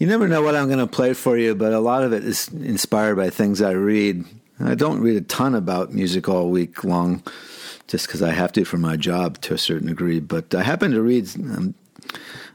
You 0.00 0.06
never 0.06 0.26
know 0.26 0.40
what 0.40 0.56
I'm 0.56 0.66
going 0.66 0.78
to 0.78 0.86
play 0.86 1.12
for 1.12 1.36
you, 1.36 1.54
but 1.54 1.74
a 1.74 1.78
lot 1.78 2.02
of 2.02 2.14
it 2.14 2.24
is 2.24 2.48
inspired 2.48 3.16
by 3.16 3.28
things 3.28 3.60
I 3.60 3.72
read. 3.72 4.24
Don't 4.80 5.02
read 5.02 5.18
a 5.18 5.20
ton 5.20 5.54
about 5.54 5.92
music 5.92 6.26
all 6.26 6.48
week 6.48 6.84
long, 6.84 7.22
just 7.86 8.06
because 8.06 8.22
I 8.22 8.30
have 8.30 8.50
to 8.52 8.64
for 8.64 8.78
my 8.78 8.96
job 8.96 9.38
to 9.42 9.52
a 9.52 9.58
certain 9.58 9.88
degree. 9.88 10.20
But 10.20 10.54
I 10.54 10.62
happened 10.62 10.94
to 10.94 11.02
read 11.02 11.28
um, 11.36 11.74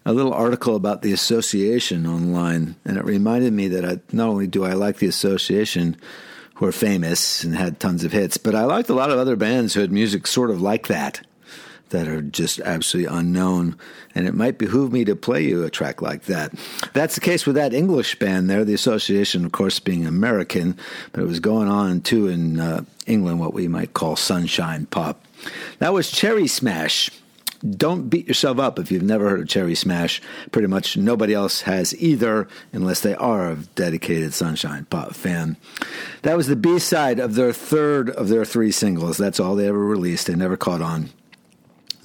a 0.08 0.12
little 0.12 0.34
article 0.34 0.76
about 0.76 1.04
the 1.04 1.14
association 1.14 2.08
online, 2.08 2.78
and 2.84 2.98
it 2.98 3.06
reminded 3.06 3.54
me 3.54 3.68
that 3.68 3.86
I, 3.86 4.00
not 4.12 4.28
only 4.28 4.48
do 4.48 4.66
I 4.66 4.74
like 4.74 4.98
the 4.98 5.06
association, 5.06 5.98
who 6.56 6.66
are 6.66 6.72
famous 6.72 7.44
and 7.44 7.56
had 7.56 7.80
tons 7.80 8.04
of 8.04 8.12
hits, 8.12 8.38
but 8.38 8.56
I 8.56 8.64
liked 8.64 8.90
a 8.90 8.96
lot 8.96 9.12
of 9.12 9.20
other 9.20 9.36
bands 9.36 9.76
who 9.76 9.82
had 9.82 9.92
music 9.92 10.26
sort 10.26 10.50
of 10.50 10.60
like 10.60 10.88
that 10.88 11.22
that 11.90 12.08
are 12.08 12.22
just 12.22 12.60
absolutely 12.62 13.16
unknown. 13.16 13.78
And 14.14 14.28
it 14.28 14.34
might 14.34 14.58
behoove 14.58 14.92
me 14.92 15.06
to 15.06 15.16
play 15.16 15.44
you 15.44 15.64
a 15.64 15.70
track 15.70 16.02
like 16.02 16.24
that. 16.24 16.54
That's 16.94 17.16
the 17.16 17.22
case 17.22 17.46
with 17.46 17.56
that 17.56 17.74
English 17.74 18.18
band 18.20 18.50
there, 18.50 18.66
the 18.66 18.74
association, 18.74 19.46
of 19.46 19.52
course, 19.52 19.80
being 19.80 20.06
American, 20.06 20.78
but 21.12 21.22
it 21.22 21.28
was 21.28 21.40
going 21.40 21.68
on 21.68 22.02
too 22.02 22.28
in 22.28 22.60
uh, 22.60 22.84
England, 23.06 23.40
what 23.40 23.54
we 23.54 23.68
might 23.68 23.94
call 23.94 24.16
sunshine 24.16 24.86
pop. 24.88 25.26
That 25.80 25.94
was 25.94 26.12
Cherry 26.12 26.48
Smash. 26.48 27.10
Don't 27.68 28.10
beat 28.10 28.28
yourself 28.28 28.60
up 28.60 28.78
if 28.78 28.92
you've 28.92 29.02
never 29.02 29.30
heard 29.30 29.40
of 29.40 29.48
Cherry 29.48 29.76
Smash. 29.76 30.22
Pretty 30.52 30.68
much 30.68 30.98
nobody 30.98 31.34
else 31.34 31.62
has 31.62 31.96
either, 31.96 32.48
unless 32.74 33.02
they 33.02 33.16
are 33.16 33.52
a 33.52 33.56
dedicated 33.76 34.34
Sunshine 34.34 34.86
Pop 34.86 35.16
fan. 35.16 35.58
That 36.22 36.38
was 36.38 36.48
the 36.48 36.56
B 36.56 36.78
side 36.80 37.20
of 37.20 37.36
their 37.36 37.54
third 37.54 38.10
of 38.10 38.28
their 38.28 38.46
three 38.46 38.72
singles. 38.72 39.18
That's 39.18 39.40
all 39.40 39.56
they 39.56 39.68
ever 39.68 39.84
released. 39.84 40.28
They 40.28 40.36
never 40.36 40.58
caught 40.58 40.82
on. 40.82 41.10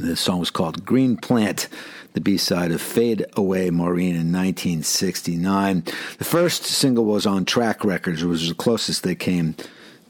The 0.01 0.17
song 0.17 0.41
was 0.41 0.51
called 0.51 0.87
Green 0.87 1.19
Plant, 1.19 1.69
the 2.15 2.23
B 2.23 2.39
side 2.39 2.73
of 2.73 2.81
Fade 2.81 3.27
Away 3.37 3.69
Maureen 3.69 4.17
in 4.17 4.33
1969. 4.33 5.85
The 6.17 6.25
first 6.25 6.65
single 6.65 7.05
was 7.05 7.27
on 7.27 7.45
Track 7.45 7.85
Records, 7.85 8.25
which 8.25 8.31
was 8.31 8.49
the 8.49 8.55
closest 8.55 9.03
they 9.03 9.15
came 9.15 9.57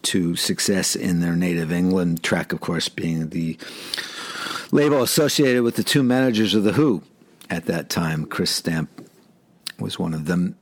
to 0.02 0.36
success 0.36 0.94
in 0.94 1.18
their 1.18 1.34
native 1.34 1.72
England. 1.72 2.22
Track, 2.22 2.52
of 2.52 2.60
course, 2.60 2.88
being 2.88 3.30
the 3.30 3.58
label 4.70 5.02
associated 5.02 5.64
with 5.64 5.74
the 5.74 5.82
two 5.82 6.04
managers 6.04 6.54
of 6.54 6.62
The 6.62 6.72
Who 6.72 7.02
at 7.50 7.66
that 7.66 7.90
time. 7.90 8.26
Chris 8.26 8.52
Stamp 8.52 8.88
was 9.80 9.98
one 9.98 10.14
of 10.14 10.26
them. 10.26 10.54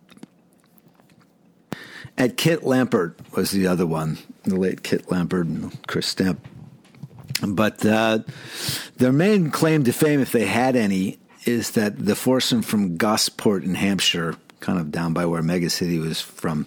At 2.16 2.38
Kit 2.38 2.64
Lambert 2.64 3.20
was 3.36 3.50
the 3.50 3.66
other 3.66 3.86
one, 3.86 4.16
the 4.44 4.56
late 4.56 4.82
Kit 4.82 5.10
Lambert 5.10 5.46
and 5.46 5.86
Chris 5.86 6.06
Stamp. 6.06 6.40
But 7.46 7.84
uh, 7.86 8.20
their 8.96 9.12
main 9.12 9.50
claim 9.50 9.84
to 9.84 9.92
fame, 9.92 10.20
if 10.20 10.32
they 10.32 10.46
had 10.46 10.76
any, 10.76 11.18
is 11.44 11.72
that 11.72 11.98
the 11.98 12.16
foursome 12.16 12.62
from 12.62 12.96
Gosport 12.96 13.64
in 13.64 13.74
Hampshire, 13.74 14.34
kind 14.60 14.78
of 14.78 14.90
down 14.90 15.12
by 15.12 15.24
where 15.26 15.42
Mega 15.42 15.70
City 15.70 15.98
was 15.98 16.20
from, 16.20 16.66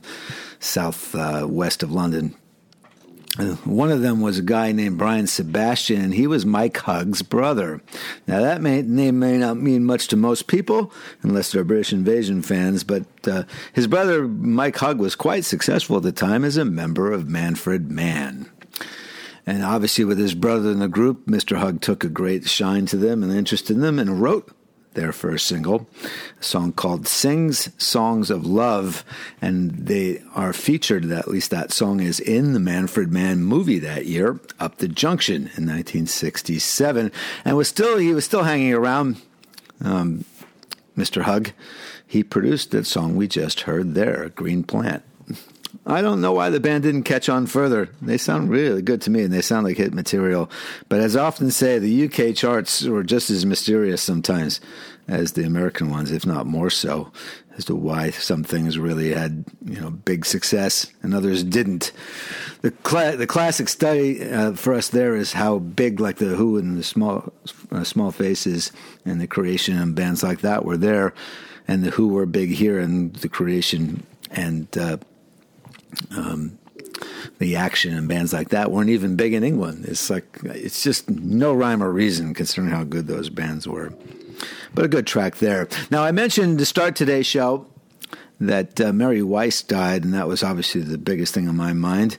south 0.60 1.14
uh, 1.15 1.45
west 1.49 1.84
of 1.84 1.91
London. 1.91 2.35
Uh, 3.39 3.56
One 3.64 3.91
of 3.91 4.02
them 4.02 4.22
was 4.22 4.39
a 4.39 4.43
guy 4.43 4.73
named 4.73 4.98
Brian 4.98 5.26
Sebastian, 5.26 6.02
and 6.02 6.14
he 6.14 6.27
was 6.27 6.45
Mike 6.45 6.77
Hugg's 6.77 7.22
brother. 7.22 7.81
Now, 8.27 8.41
that 8.41 8.61
may, 8.61 8.81
name 8.81 9.19
may 9.19 9.38
not 9.38 9.57
mean 9.57 9.85
much 9.85 10.07
to 10.10 10.18
most 10.18 10.48
people, 10.48 10.91
unless 11.22 11.52
they're 11.52 11.64
British 11.64 11.93
Invasion 11.93 12.41
fans, 12.41 12.84
but 12.84 13.06
uh, 13.26 13.43
his 13.73 13.88
brother, 13.88 14.27
Mike 14.27 14.77
Hugg, 14.77 14.99
was 14.99 15.15
quite 15.15 15.45
successful 15.45 15.98
at 15.98 16.03
the 16.03 16.11
time 16.11 16.43
as 16.43 16.57
a 16.57 16.65
member 16.65 17.11
of 17.11 17.30
Manfred 17.30 17.89
Mann. 17.89 18.50
And 19.45 19.63
obviously, 19.63 20.05
with 20.05 20.18
his 20.18 20.35
brother 20.35 20.72
in 20.72 20.80
the 20.80 20.88
group, 20.88 21.26
Mr. 21.26 21.57
Hugg 21.57 21.81
took 21.81 22.03
a 22.03 22.09
great 22.09 22.47
shine 22.47 22.85
to 22.88 22.97
them 22.97 23.23
and 23.23 23.31
interest 23.31 23.72
in 23.72 23.81
them 23.81 23.97
and 23.97 24.22
wrote 24.22 24.51
their 24.93 25.11
first 25.11 25.47
single, 25.47 25.88
a 26.39 26.43
song 26.43 26.73
called 26.73 27.07
Sings 27.07 27.69
Songs 27.81 28.30
of 28.30 28.45
Love. 28.45 29.05
And 29.41 29.72
they 29.72 30.22
are 30.35 30.53
featured, 30.53 31.09
at 31.11 31.27
least 31.27 31.49
that 31.51 31.72
song 31.72 32.01
is 32.01 32.19
in 32.19 32.53
the 32.53 32.59
Manfred 32.59 33.11
Mann 33.11 33.43
movie 33.43 33.80
that 33.80 34.05
year, 34.05 34.39
Up 34.59 34.77
the 34.77 34.88
Junction 34.88 35.35
in 35.35 35.65
1967. 35.65 37.11
And 37.45 37.57
was 37.57 37.68
still, 37.68 37.97
he 37.97 38.13
was 38.13 38.26
still 38.26 38.43
hanging 38.43 38.73
around, 38.73 39.22
um, 39.84 40.26
Mr. 40.97 41.23
Hugg. 41.23 41.53
He 42.05 42.23
produced 42.23 42.72
that 42.72 42.85
song 42.85 43.15
we 43.15 43.27
just 43.27 43.61
heard 43.61 43.95
there, 43.95 44.30
Green 44.30 44.63
Plant. 44.63 45.03
I 45.85 46.02
don't 46.02 46.22
know 46.22 46.34
why 46.34 46.49
the 46.49 46.60
band 46.60 46.84
didn't 46.84 47.03
catch 47.03 47.30
on 47.30 47.48
further. 47.48 47.89
They 48.02 48.18
sound 48.18 48.49
really 48.49 48.81
good 48.81 49.02
to 49.03 49.10
me 49.10 49.23
and 49.23 49.34
they 49.34 49.41
sound 49.41 49.65
like 49.65 49.77
hit 49.77 49.93
material. 49.93 50.49
But 50.89 50.99
as 51.02 51.15
I 51.15 51.23
often 51.26 51.52
say, 51.52 51.80
the 51.80 52.06
UK 52.06 52.35
charts 52.35 52.84
were 52.84 53.03
just 53.03 53.30
as 53.30 53.45
mysterious 53.45 54.02
sometimes 54.02 54.61
as 55.07 55.34
the 55.34 55.43
American 55.43 55.89
ones, 55.89 56.11
if 56.11 56.26
not 56.26 56.45
more 56.45 56.69
so, 56.69 57.11
as 57.57 57.65
to 57.65 57.76
why 57.76 58.11
some 58.11 58.43
things 58.43 58.77
really 58.77 59.14
had 59.14 59.43
you 59.65 59.80
know 59.80 59.89
big 59.89 60.26
success 60.26 60.88
and 61.02 61.14
others 61.14 61.43
didn't. 61.43 61.91
The 62.61 62.72
cla- 62.72 63.18
the 63.18 63.27
classic 63.27 63.68
study 63.68 64.23
uh, 64.23 64.53
for 64.53 64.73
us 64.73 64.89
there 64.89 65.15
is 65.15 65.34
how 65.34 65.60
big 65.60 65.99
like 65.99 66.18
the 66.18 66.35
Who 66.35 66.57
and 66.57 66.77
the 66.77 66.84
Small 66.84 67.34
uh, 67.72 67.84
Small 67.84 68.11
Faces 68.11 68.72
and 69.06 69.19
the 69.19 69.27
Creation 69.27 69.77
and 69.77 69.95
bands 69.95 70.23
like 70.23 70.41
that 70.41 70.64
were 70.64 70.77
there, 70.77 71.14
and 71.68 71.84
the 71.84 71.91
Who 71.91 72.10
were 72.10 72.26
big 72.26 72.52
here 72.52 72.80
and 72.80 73.14
the 73.15 73.30
Creation 73.30 74.06
and 74.30 74.68
uh, 74.77 74.98
um, 76.15 76.57
the 77.39 77.55
action 77.55 77.95
and 77.95 78.07
bands 78.07 78.34
like 78.34 78.49
that 78.49 78.72
weren't 78.72 78.89
even 78.89 79.15
big 79.15 79.34
in 79.34 79.43
England. 79.43 79.85
It's 79.88 80.09
like 80.09 80.39
it's 80.43 80.84
just 80.84 81.09
no 81.09 81.53
rhyme 81.53 81.81
or 81.84 81.91
reason 81.91 82.34
considering 82.34 82.69
how 82.69 82.84
good 82.84 83.07
those 83.07 83.30
bands 83.30 83.68
were. 83.68 83.93
But 84.73 84.85
a 84.85 84.88
good 84.88 85.07
track 85.07 85.38
there. 85.38 85.68
Now 85.89 86.03
I 86.03 86.11
mentioned 86.11 86.59
to 86.59 86.65
start 86.65 86.95
today's 86.95 87.26
show 87.26 87.68
that 88.39 88.81
uh, 88.81 88.91
Mary 88.91 89.22
Weiss 89.22 89.61
died, 89.61 90.03
and 90.03 90.13
that 90.13 90.27
was 90.27 90.43
obviously 90.43 90.81
the 90.81 90.97
biggest 90.97 91.34
thing 91.34 91.47
on 91.47 91.55
my 91.55 91.73
mind. 91.73 92.18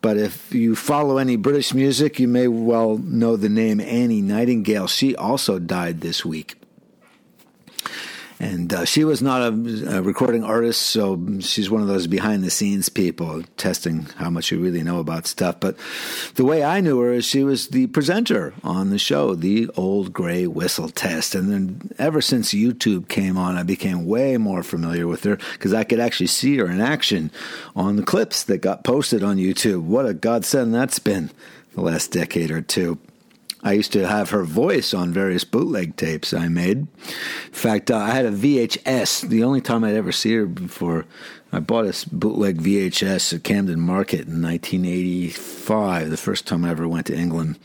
But 0.00 0.16
if 0.16 0.54
you 0.54 0.76
follow 0.76 1.18
any 1.18 1.36
British 1.36 1.74
music, 1.74 2.18
you 2.18 2.28
may 2.28 2.48
well 2.48 2.98
know 2.98 3.36
the 3.36 3.48
name 3.48 3.80
Annie 3.80 4.22
Nightingale. 4.22 4.86
She 4.86 5.16
also 5.16 5.58
died 5.58 6.00
this 6.00 6.24
week. 6.24 6.57
And 8.40 8.72
uh, 8.72 8.84
she 8.84 9.02
was 9.02 9.20
not 9.20 9.42
a, 9.42 9.96
a, 9.96 10.02
recording 10.02 10.44
artist, 10.44 10.82
so 10.82 11.20
she's 11.40 11.68
one 11.68 11.82
of 11.82 11.88
those 11.88 12.06
behind 12.06 12.44
the 12.44 12.50
scenes 12.50 12.88
people 12.88 13.42
testing 13.56 14.04
how 14.16 14.30
much 14.30 14.52
you 14.52 14.60
really 14.60 14.84
know 14.84 15.00
about 15.00 15.26
stuff. 15.26 15.58
But 15.58 15.76
the 16.36 16.44
way 16.44 16.62
I 16.62 16.80
knew 16.80 17.00
her 17.00 17.12
is 17.12 17.24
she 17.24 17.42
was 17.42 17.68
the 17.68 17.88
presenter 17.88 18.54
on 18.62 18.90
the 18.90 18.98
show, 18.98 19.34
The 19.34 19.68
Old 19.76 20.12
Grey 20.12 20.46
Whistle 20.46 20.88
Test. 20.88 21.34
And 21.34 21.50
then 21.50 21.90
ever 21.98 22.20
since 22.20 22.54
YouTube 22.54 23.08
came 23.08 23.36
on, 23.36 23.56
I 23.56 23.64
became 23.64 24.06
way 24.06 24.36
more 24.36 24.62
familiar 24.62 25.08
with 25.08 25.24
her 25.24 25.36
because 25.54 25.74
I 25.74 25.82
could 25.82 25.98
actually 25.98 26.28
see 26.28 26.58
her 26.58 26.70
in 26.70 26.80
action 26.80 27.32
on 27.74 27.96
the 27.96 28.04
clips 28.04 28.44
that 28.44 28.58
got 28.58 28.84
posted 28.84 29.24
on 29.24 29.38
YouTube. 29.38 29.82
What 29.82 30.06
a 30.06 30.14
godsend 30.14 30.72
that's 30.72 31.00
been 31.00 31.30
the 31.74 31.80
last 31.80 32.12
decade 32.12 32.52
or 32.52 32.60
two. 32.60 32.98
I 33.68 33.72
used 33.72 33.92
to 33.92 34.08
have 34.08 34.30
her 34.30 34.44
voice 34.44 34.94
on 34.94 35.12
various 35.12 35.44
bootleg 35.44 35.96
tapes 35.96 36.32
I 36.32 36.48
made. 36.48 36.78
In 36.78 37.52
fact, 37.52 37.90
uh, 37.90 37.98
I 37.98 38.12
had 38.12 38.24
a 38.24 38.30
VHS. 38.30 39.28
The 39.28 39.44
only 39.44 39.60
time 39.60 39.84
I'd 39.84 39.94
ever 39.94 40.10
see 40.10 40.32
her 40.36 40.46
before, 40.46 41.04
I 41.52 41.60
bought 41.60 41.84
a 41.84 42.08
bootleg 42.10 42.62
VHS 42.62 43.34
at 43.34 43.44
Camden 43.44 43.78
Market 43.78 44.26
in 44.26 44.40
1985, 44.40 46.08
the 46.08 46.16
first 46.16 46.46
time 46.46 46.64
I 46.64 46.70
ever 46.70 46.88
went 46.88 47.08
to 47.08 47.14
England, 47.14 47.58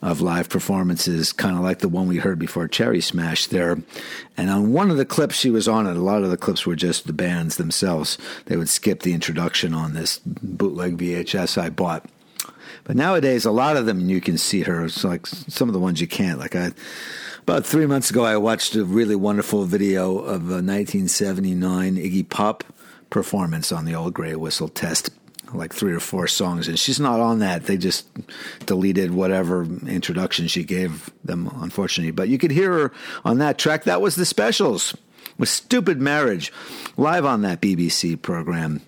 of 0.00 0.20
live 0.20 0.48
performances, 0.48 1.32
kind 1.32 1.56
of 1.56 1.64
like 1.64 1.80
the 1.80 1.88
one 1.88 2.06
we 2.06 2.18
heard 2.18 2.38
before 2.38 2.68
Cherry 2.68 3.00
Smash 3.00 3.48
there. 3.48 3.82
And 4.36 4.48
on 4.48 4.72
one 4.72 4.92
of 4.92 4.96
the 4.96 5.04
clips 5.04 5.34
she 5.34 5.50
was 5.50 5.66
on 5.66 5.88
it, 5.88 5.96
a 5.96 6.00
lot 6.00 6.22
of 6.22 6.30
the 6.30 6.36
clips 6.36 6.64
were 6.64 6.76
just 6.76 7.08
the 7.08 7.12
bands 7.12 7.56
themselves. 7.56 8.16
They 8.46 8.56
would 8.56 8.68
skip 8.68 9.02
the 9.02 9.12
introduction 9.12 9.74
on 9.74 9.94
this 9.94 10.20
bootleg 10.24 10.98
VHS 10.98 11.60
I 11.60 11.70
bought. 11.70 12.08
But 12.84 12.96
nowadays, 12.96 13.44
a 13.44 13.50
lot 13.50 13.76
of 13.76 13.86
them 13.86 14.08
you 14.08 14.20
can 14.20 14.38
see 14.38 14.62
her. 14.62 14.84
It's 14.84 15.04
like 15.04 15.26
some 15.26 15.68
of 15.68 15.72
the 15.72 15.80
ones 15.80 16.00
you 16.00 16.06
can't. 16.06 16.38
Like 16.38 16.56
I, 16.56 16.72
about 17.42 17.66
three 17.66 17.86
months 17.86 18.10
ago, 18.10 18.24
I 18.24 18.36
watched 18.36 18.74
a 18.74 18.84
really 18.84 19.16
wonderful 19.16 19.64
video 19.64 20.18
of 20.18 20.42
a 20.42 20.62
1979 20.62 21.96
Iggy 21.96 22.28
Pop 22.28 22.64
performance 23.10 23.72
on 23.72 23.84
the 23.84 23.94
Old 23.94 24.14
Grey 24.14 24.34
Whistle 24.34 24.68
Test. 24.68 25.10
Like 25.52 25.74
three 25.74 25.92
or 25.92 26.00
four 26.00 26.28
songs, 26.28 26.66
and 26.66 26.78
she's 26.78 26.98
not 26.98 27.20
on 27.20 27.40
that. 27.40 27.64
They 27.64 27.76
just 27.76 28.08
deleted 28.64 29.10
whatever 29.10 29.64
introduction 29.86 30.46
she 30.46 30.64
gave 30.64 31.10
them, 31.22 31.50
unfortunately. 31.60 32.12
But 32.12 32.30
you 32.30 32.38
could 32.38 32.52
hear 32.52 32.72
her 32.72 32.92
on 33.22 33.36
that 33.38 33.58
track. 33.58 33.84
That 33.84 34.00
was 34.00 34.14
the 34.14 34.24
specials 34.24 34.96
with 35.36 35.50
Stupid 35.50 36.00
Marriage, 36.00 36.50
live 36.96 37.26
on 37.26 37.42
that 37.42 37.60
BBC 37.60 38.20
program. 38.22 38.80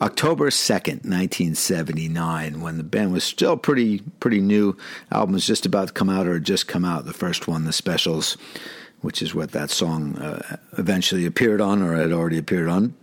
October 0.00 0.48
2nd, 0.50 1.04
1979, 1.04 2.60
when 2.60 2.76
the 2.76 2.84
band 2.84 3.12
was 3.12 3.24
still 3.24 3.56
pretty 3.56 3.98
pretty 4.20 4.40
new. 4.40 4.76
Album 5.10 5.32
was 5.32 5.46
just 5.46 5.66
about 5.66 5.88
to 5.88 5.94
come 5.94 6.08
out 6.08 6.26
or 6.26 6.34
had 6.34 6.44
just 6.44 6.68
come 6.68 6.84
out, 6.84 7.04
the 7.04 7.12
first 7.12 7.48
one, 7.48 7.64
The 7.64 7.72
Specials, 7.72 8.36
which 9.00 9.20
is 9.22 9.34
what 9.34 9.52
that 9.52 9.70
song 9.70 10.16
uh, 10.18 10.56
eventually 10.76 11.26
appeared 11.26 11.60
on 11.60 11.82
or 11.82 11.96
had 11.96 12.12
already 12.12 12.38
appeared 12.38 12.68
on. 12.68 12.94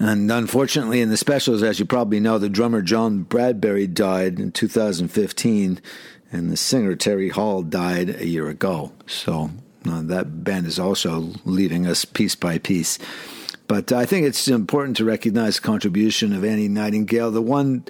And 0.00 0.32
unfortunately, 0.32 1.02
in 1.02 1.10
the 1.10 1.18
specials, 1.18 1.62
as 1.62 1.78
you 1.78 1.84
probably 1.84 2.20
know, 2.20 2.38
the 2.38 2.48
drummer 2.48 2.80
John 2.80 3.22
Bradbury 3.22 3.86
died 3.86 4.40
in 4.40 4.50
2015, 4.50 5.78
and 6.32 6.50
the 6.50 6.56
singer 6.56 6.96
Terry 6.96 7.28
Hall 7.28 7.62
died 7.62 8.08
a 8.08 8.26
year 8.26 8.48
ago. 8.48 8.92
So 9.06 9.50
uh, 9.86 10.00
that 10.02 10.42
band 10.42 10.66
is 10.66 10.78
also 10.78 11.32
leaving 11.44 11.86
us 11.86 12.06
piece 12.06 12.34
by 12.34 12.56
piece. 12.56 12.98
But 13.70 13.92
I 13.92 14.04
think 14.04 14.26
it's 14.26 14.48
important 14.48 14.96
to 14.96 15.04
recognize 15.04 15.54
the 15.54 15.62
contribution 15.62 16.32
of 16.32 16.44
Annie 16.44 16.66
Nightingale. 16.66 17.30
The 17.30 17.40
one 17.40 17.84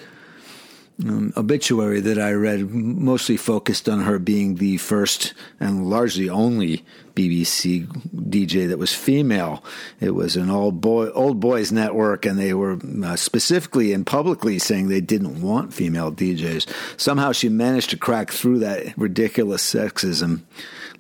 um, 1.02 1.32
obituary 1.38 2.00
that 2.00 2.18
I 2.18 2.32
read 2.32 2.68
mostly 2.68 3.38
focused 3.38 3.88
on 3.88 4.00
her 4.00 4.18
being 4.18 4.56
the 4.56 4.76
first 4.76 5.32
and 5.58 5.88
largely 5.88 6.28
only 6.28 6.84
BBC 7.14 7.86
DJ 8.14 8.68
that 8.68 8.78
was 8.78 8.92
female. 8.92 9.64
It 10.00 10.10
was 10.10 10.36
an 10.36 10.50
old 10.50 10.82
boy, 10.82 11.08
old 11.12 11.40
boys 11.40 11.72
network, 11.72 12.26
and 12.26 12.38
they 12.38 12.52
were 12.52 12.78
uh, 13.02 13.16
specifically 13.16 13.94
and 13.94 14.06
publicly 14.06 14.58
saying 14.58 14.88
they 14.88 15.00
didn't 15.00 15.40
want 15.40 15.72
female 15.72 16.12
DJs. 16.12 16.70
Somehow 17.00 17.32
she 17.32 17.48
managed 17.48 17.88
to 17.88 17.96
crack 17.96 18.32
through 18.32 18.58
that 18.58 18.98
ridiculous 18.98 19.62
sexism. 19.62 20.42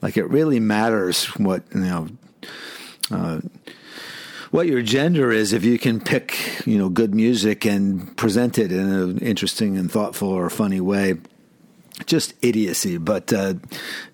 Like 0.00 0.16
it 0.16 0.24
really 0.30 0.58
matters 0.58 1.26
what 1.36 1.64
you 1.74 1.80
know. 1.80 2.08
Uh, 3.10 3.40
what 4.50 4.66
your 4.66 4.82
gender 4.82 5.30
is 5.30 5.52
if 5.52 5.64
you 5.64 5.78
can 5.78 6.00
pick, 6.00 6.66
you 6.66 6.76
know, 6.76 6.88
good 6.88 7.14
music 7.14 7.64
and 7.64 8.16
present 8.16 8.58
it 8.58 8.72
in 8.72 8.88
an 8.88 9.18
interesting 9.18 9.76
and 9.76 9.90
thoughtful 9.90 10.28
or 10.28 10.50
funny 10.50 10.80
way. 10.80 11.14
Just 12.06 12.34
idiocy. 12.42 12.96
But 12.96 13.32
uh, 13.32 13.54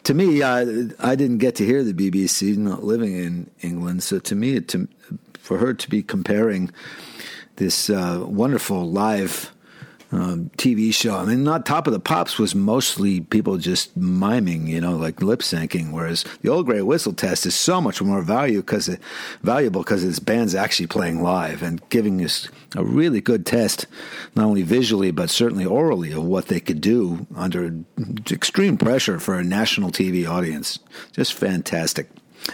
to 0.04 0.14
me, 0.14 0.42
I, 0.42 0.62
I 0.98 1.14
didn't 1.14 1.38
get 1.38 1.54
to 1.56 1.64
hear 1.64 1.84
the 1.84 1.94
BBC, 1.94 2.56
not 2.56 2.84
living 2.84 3.16
in 3.16 3.50
England. 3.60 4.02
So 4.02 4.18
to 4.18 4.34
me, 4.34 4.60
to, 4.60 4.88
for 5.38 5.58
her 5.58 5.72
to 5.72 5.88
be 5.88 6.02
comparing 6.02 6.70
this 7.56 7.88
uh, 7.88 8.24
wonderful 8.26 8.90
live 8.90 9.52
um, 10.16 10.51
TV 10.56 10.94
show. 10.94 11.16
I 11.16 11.24
mean, 11.24 11.44
not 11.44 11.66
Top 11.66 11.86
of 11.86 11.93
the 11.93 12.01
Pops 12.01 12.38
was 12.38 12.55
mostly 12.55 13.20
people 13.20 13.59
just 13.59 13.94
miming, 13.97 14.66
you 14.66 14.80
know, 14.80 14.97
like 14.97 15.20
lip 15.20 15.40
syncing. 15.40 15.93
Whereas 15.93 16.24
the 16.40 16.48
Old 16.48 16.66
Grey 16.66 16.80
Whistle 16.80 17.12
Test 17.12 17.44
is 17.44 17.55
so 17.55 17.80
much 17.80 18.01
more 18.01 18.22
value 18.22 18.60
because 18.60 18.88
valuable 19.43 19.82
because 19.82 20.05
it's 20.05 20.18
bands 20.18 20.55
actually 20.55 20.86
playing 20.86 21.22
live 21.22 21.62
and 21.62 21.86
giving 21.90 22.24
us 22.24 22.48
a 22.74 22.84
really 22.84 23.20
good 23.20 23.44
test, 23.44 23.86
not 24.34 24.47
only 24.47 24.62
visually 24.62 25.10
but 25.10 25.28
certainly 25.28 25.66
orally, 25.66 26.12
of 26.12 26.24
what 26.24 26.47
they 26.47 26.60
could 26.60 26.80
do 26.80 27.26
under 27.36 27.74
extreme 28.30 28.78
pressure 28.78 29.20
for 29.20 29.38
a 29.38 29.44
national 29.44 29.90
TV 29.90 30.28
audience. 30.28 30.78
Just 31.12 31.34
fantastic. 31.34 32.09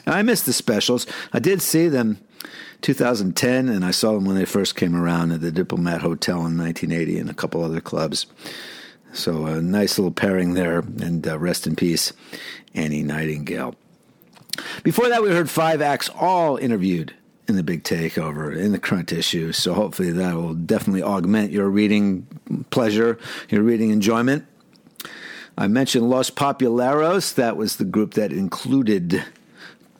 And 0.04 0.14
I 0.14 0.22
missed 0.22 0.46
the 0.46 0.52
specials. 0.52 1.06
I 1.32 1.38
did 1.38 1.62
see 1.62 1.88
them 1.88 2.18
2010, 2.82 3.68
and 3.68 3.84
I 3.84 3.90
saw 3.90 4.12
them 4.12 4.24
when 4.24 4.36
they 4.36 4.44
first 4.44 4.76
came 4.76 4.94
around 4.94 5.32
at 5.32 5.40
the 5.40 5.52
Diplomat 5.52 6.02
Hotel 6.02 6.38
in 6.38 6.58
1980 6.58 7.18
and 7.18 7.30
a 7.30 7.34
couple 7.34 7.64
other 7.64 7.80
clubs. 7.80 8.26
So 9.12 9.46
a 9.46 9.62
nice 9.62 9.98
little 9.98 10.12
pairing 10.12 10.54
there, 10.54 10.80
and 10.80 11.26
uh, 11.26 11.38
rest 11.38 11.66
in 11.66 11.76
peace, 11.76 12.12
Annie 12.74 13.02
Nightingale. 13.02 13.74
Before 14.82 15.08
that, 15.08 15.22
we 15.22 15.30
heard 15.30 15.48
five 15.48 15.80
acts 15.80 16.10
all 16.10 16.56
interviewed 16.56 17.14
in 17.48 17.56
the 17.56 17.62
big 17.62 17.84
takeover 17.84 18.56
in 18.56 18.72
the 18.72 18.78
current 18.78 19.12
issue. 19.12 19.52
So 19.52 19.74
hopefully 19.74 20.10
that 20.12 20.34
will 20.34 20.54
definitely 20.54 21.02
augment 21.02 21.50
your 21.50 21.68
reading 21.68 22.26
pleasure, 22.70 23.18
your 23.48 23.62
reading 23.62 23.90
enjoyment. 23.90 24.46
I 25.58 25.66
mentioned 25.66 26.08
Los 26.08 26.30
Popularos. 26.30 27.32
That 27.32 27.56
was 27.56 27.76
the 27.76 27.84
group 27.84 28.14
that 28.14 28.32
included 28.32 29.22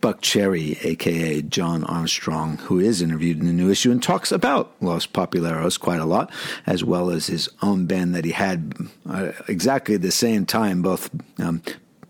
Buck 0.03 0.21
Cherry, 0.21 0.77
aka 0.83 1.43
John 1.43 1.85
Armstrong, 1.85 2.59
who 2.59 2.81
is 2.81 3.01
interviewed 3.01 3.39
in 3.39 3.47
the 3.47 3.53
new 3.53 3.71
issue 3.71 3.93
and 3.93 4.03
talks 4.03 4.33
about 4.33 4.75
Los 4.81 5.07
Popularos 5.07 5.79
quite 5.79 6.01
a 6.01 6.05
lot, 6.05 6.31
as 6.67 6.83
well 6.83 7.09
as 7.09 7.29
his 7.29 7.49
own 7.63 7.87
band 7.87 8.13
that 8.15 8.25
he 8.25 8.33
had 8.33 8.75
uh, 9.09 9.31
exactly 9.47 9.97
the 9.97 10.11
same 10.11 10.45
time, 10.45 10.83
both 10.83 11.09
um, 11.39 11.63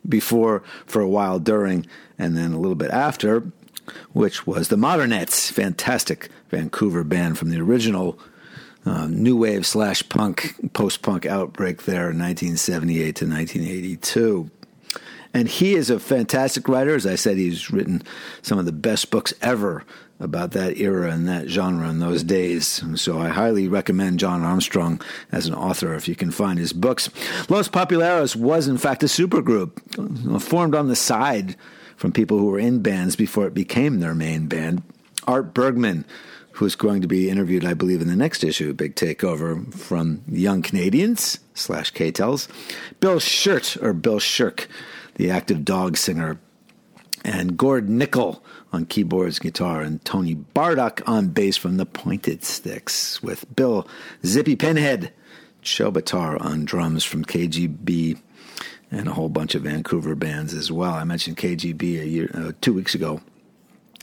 before, 0.08 0.62
for 0.86 1.02
a 1.02 1.08
while, 1.08 1.38
during, 1.38 1.86
and 2.18 2.34
then 2.34 2.54
a 2.54 2.58
little 2.58 2.74
bit 2.74 2.90
after, 2.90 3.44
which 4.14 4.46
was 4.46 4.68
the 4.68 4.76
Modernettes, 4.76 5.52
fantastic 5.52 6.30
Vancouver 6.48 7.04
band 7.04 7.36
from 7.36 7.50
the 7.50 7.60
original 7.60 8.18
uh, 8.86 9.06
new 9.06 9.36
wave 9.36 9.66
slash 9.66 10.08
punk 10.08 10.72
post 10.72 11.02
punk 11.02 11.26
outbreak 11.26 11.82
there 11.82 12.10
in 12.10 12.18
1978 12.18 13.16
to 13.16 13.26
1982. 13.26 14.50
And 15.34 15.48
he 15.48 15.74
is 15.74 15.88
a 15.88 15.98
fantastic 15.98 16.68
writer. 16.68 16.94
As 16.94 17.06
I 17.06 17.14
said, 17.14 17.38
he's 17.38 17.70
written 17.70 18.02
some 18.42 18.58
of 18.58 18.66
the 18.66 18.72
best 18.72 19.10
books 19.10 19.32
ever 19.40 19.84
about 20.20 20.52
that 20.52 20.76
era 20.76 21.10
and 21.10 21.26
that 21.28 21.48
genre 21.48 21.88
in 21.88 21.98
those 21.98 22.22
days. 22.22 22.82
So 22.94 23.18
I 23.18 23.28
highly 23.28 23.66
recommend 23.66 24.20
John 24.20 24.42
Armstrong 24.42 25.00
as 25.32 25.46
an 25.46 25.54
author 25.54 25.94
if 25.94 26.06
you 26.06 26.14
can 26.14 26.30
find 26.30 26.58
his 26.58 26.72
books. 26.72 27.10
Los 27.48 27.68
Popularos 27.68 28.36
was, 28.36 28.68
in 28.68 28.78
fact, 28.78 29.02
a 29.02 29.06
supergroup 29.06 29.72
uh, 30.32 30.38
formed 30.38 30.74
on 30.74 30.88
the 30.88 30.96
side 30.96 31.56
from 31.96 32.12
people 32.12 32.38
who 32.38 32.46
were 32.46 32.58
in 32.58 32.82
bands 32.82 33.16
before 33.16 33.46
it 33.46 33.54
became 33.54 34.00
their 34.00 34.14
main 34.14 34.46
band. 34.46 34.82
Art 35.26 35.54
Bergman, 35.54 36.04
who's 36.52 36.74
going 36.74 37.00
to 37.02 37.08
be 37.08 37.30
interviewed, 37.30 37.64
I 37.64 37.74
believe, 37.74 38.00
in 38.00 38.08
the 38.08 38.16
next 38.16 38.44
issue, 38.44 38.72
Big 38.74 38.94
Takeover, 38.94 39.72
from 39.74 40.22
Young 40.28 40.62
Canadians 40.62 41.38
slash 41.54 41.90
K-Tels. 41.90 42.48
Bill 43.00 43.18
Shirt, 43.18 43.76
or 43.80 43.92
Bill 43.92 44.18
Shirk, 44.18 44.68
the 45.22 45.30
active 45.30 45.64
dog 45.64 45.96
singer, 45.96 46.40
and 47.24 47.56
Gord 47.56 47.88
Nickel 47.88 48.42
on 48.72 48.86
keyboards, 48.86 49.38
guitar, 49.38 49.80
and 49.80 50.04
Tony 50.04 50.34
Bardach 50.34 51.00
on 51.08 51.28
bass 51.28 51.56
from 51.56 51.76
the 51.76 51.86
Pointed 51.86 52.42
Sticks, 52.42 53.22
with 53.22 53.44
Bill 53.54 53.86
Zippy 54.26 54.56
Pinhead 54.56 55.12
Chobatar 55.62 56.44
on 56.44 56.64
drums 56.64 57.04
from 57.04 57.24
KGB, 57.24 58.18
and 58.90 59.06
a 59.06 59.12
whole 59.12 59.28
bunch 59.28 59.54
of 59.54 59.62
Vancouver 59.62 60.16
bands 60.16 60.54
as 60.54 60.72
well. 60.72 60.94
I 60.94 61.04
mentioned 61.04 61.36
KGB 61.36 62.00
a 62.00 62.06
year, 62.06 62.30
uh, 62.34 62.50
two 62.60 62.72
weeks 62.72 62.96
ago. 62.96 63.20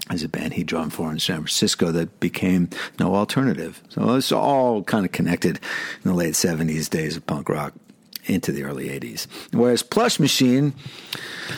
as 0.09 0.23
a 0.23 0.29
band 0.29 0.53
he 0.53 0.63
drummed 0.63 0.93
for 0.93 1.11
in 1.11 1.19
San 1.19 1.39
Francisco 1.39 1.91
that 1.91 2.21
became 2.21 2.69
No 2.97 3.13
Alternative. 3.13 3.83
So 3.89 4.15
it's 4.15 4.31
all 4.31 4.83
kind 4.83 5.05
of 5.05 5.11
connected 5.11 5.57
in 5.57 6.09
the 6.09 6.13
late 6.13 6.33
70s 6.33 6.89
days 6.89 7.17
of 7.17 7.27
punk 7.27 7.49
rock 7.49 7.73
into 8.29 8.51
the 8.51 8.63
early 8.63 8.87
80s. 8.87 9.27
Whereas 9.51 9.83
Plush 9.83 10.19
Machine 10.19 10.73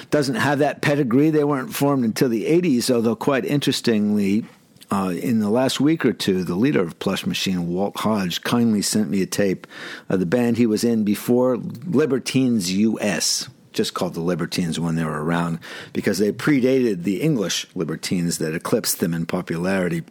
doesn't 0.09 0.35
have 0.35 0.59
that 0.59 0.81
pedigree. 0.81 1.29
They 1.29 1.43
weren't 1.43 1.73
formed 1.73 2.05
until 2.05 2.29
the 2.29 2.45
80s, 2.45 2.89
although 2.89 3.15
quite 3.15 3.45
interestingly, 3.45 4.45
uh, 4.91 5.13
in 5.21 5.39
the 5.39 5.49
last 5.49 5.79
week 5.79 6.05
or 6.05 6.13
two, 6.13 6.43
the 6.43 6.55
leader 6.55 6.81
of 6.81 6.99
Plush 6.99 7.25
Machine, 7.25 7.67
Walt 7.67 7.97
Hodge, 7.97 8.41
kindly 8.41 8.81
sent 8.81 9.09
me 9.09 9.21
a 9.21 9.25
tape 9.25 9.67
of 10.09 10.19
the 10.19 10.25
band 10.25 10.57
he 10.57 10.65
was 10.65 10.83
in 10.83 11.03
before 11.03 11.57
Libertines 11.57 12.71
US, 12.71 13.49
just 13.71 13.93
called 13.93 14.13
the 14.13 14.21
Libertines 14.21 14.79
when 14.79 14.95
they 14.95 15.05
were 15.05 15.23
around, 15.23 15.59
because 15.93 16.17
they 16.17 16.31
predated 16.31 17.03
the 17.03 17.21
English 17.21 17.67
Libertines 17.73 18.37
that 18.39 18.53
eclipsed 18.53 18.99
them 18.99 19.13
in 19.13 19.25
popularity. 19.25 20.03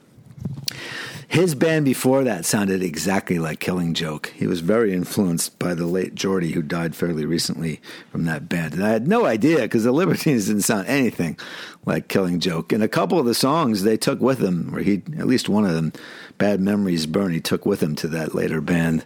His 1.30 1.54
band 1.54 1.84
before 1.84 2.24
that 2.24 2.44
sounded 2.44 2.82
exactly 2.82 3.38
like 3.38 3.60
Killing 3.60 3.94
Joke. 3.94 4.32
He 4.34 4.48
was 4.48 4.58
very 4.58 4.92
influenced 4.92 5.60
by 5.60 5.74
the 5.74 5.86
late 5.86 6.16
Geordie, 6.16 6.50
who 6.50 6.60
died 6.60 6.96
fairly 6.96 7.24
recently 7.24 7.80
from 8.10 8.24
that 8.24 8.48
band. 8.48 8.74
And 8.74 8.82
I 8.82 8.88
had 8.88 9.06
no 9.06 9.26
idea 9.26 9.60
because 9.60 9.84
the 9.84 9.92
Libertines 9.92 10.48
didn't 10.48 10.62
sound 10.62 10.88
anything 10.88 11.38
like 11.86 12.08
Killing 12.08 12.40
Joke. 12.40 12.72
And 12.72 12.82
a 12.82 12.88
couple 12.88 13.20
of 13.20 13.26
the 13.26 13.34
songs 13.34 13.84
they 13.84 13.96
took 13.96 14.20
with 14.20 14.40
them, 14.40 14.74
or 14.74 14.80
he, 14.80 15.02
at 15.18 15.28
least 15.28 15.48
one 15.48 15.64
of 15.64 15.72
them, 15.72 15.92
Bad 16.36 16.60
Memories 16.60 17.06
Burn, 17.06 17.32
he 17.32 17.40
took 17.40 17.64
with 17.64 17.80
him 17.80 17.94
to 17.94 18.08
that 18.08 18.34
later 18.34 18.60
band. 18.60 19.04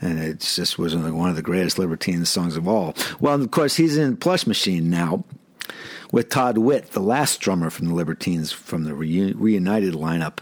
And 0.00 0.18
it 0.18 0.40
just 0.40 0.78
was 0.78 0.96
one 0.96 1.28
of 1.28 1.36
the 1.36 1.42
greatest 1.42 1.78
Libertines 1.78 2.30
songs 2.30 2.56
of 2.56 2.66
all. 2.66 2.94
Well, 3.20 3.34
of 3.34 3.50
course, 3.50 3.76
he's 3.76 3.98
in 3.98 4.16
Plush 4.16 4.46
Machine 4.46 4.88
now 4.88 5.22
with 6.12 6.28
Todd 6.28 6.58
Witt, 6.58 6.92
the 6.92 7.00
last 7.00 7.40
drummer 7.40 7.70
from 7.70 7.88
the 7.88 7.94
Libertines 7.94 8.52
from 8.52 8.84
the 8.84 8.92
reu- 8.92 9.34
reunited 9.36 9.94
lineup 9.94 10.38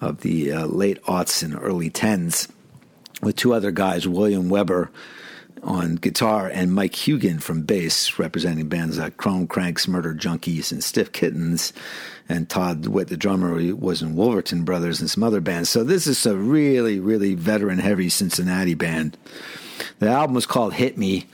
of 0.00 0.20
the 0.20 0.52
uh, 0.52 0.66
late 0.66 1.02
aughts 1.04 1.42
and 1.42 1.54
early 1.54 1.90
tens, 1.90 2.48
with 3.22 3.36
two 3.36 3.54
other 3.54 3.70
guys, 3.70 4.06
William 4.06 4.48
Weber 4.48 4.90
on 5.62 5.96
guitar 5.96 6.48
and 6.48 6.74
Mike 6.74 6.92
Hugan 6.92 7.42
from 7.42 7.62
bass, 7.62 8.18
representing 8.18 8.68
bands 8.68 8.98
like 8.98 9.16
Chrome 9.16 9.46
Cranks, 9.46 9.88
Murder 9.88 10.14
Junkies, 10.14 10.70
and 10.70 10.84
Stiff 10.84 11.10
Kittens. 11.12 11.72
And 12.28 12.48
Todd 12.48 12.86
Witt, 12.86 13.08
the 13.08 13.16
drummer, 13.16 13.74
was 13.74 14.00
in 14.00 14.16
Wolverton 14.16 14.64
Brothers 14.64 15.00
and 15.00 15.10
some 15.10 15.22
other 15.22 15.40
bands. 15.40 15.68
So 15.68 15.84
this 15.84 16.06
is 16.06 16.24
a 16.24 16.36
really, 16.36 16.98
really 16.98 17.34
veteran 17.34 17.78
heavy 17.78 18.08
Cincinnati 18.08 18.74
band. 18.74 19.18
The 19.98 20.08
album 20.08 20.34
was 20.34 20.46
called 20.46 20.74
Hit 20.74 20.96
Me. 20.96 21.26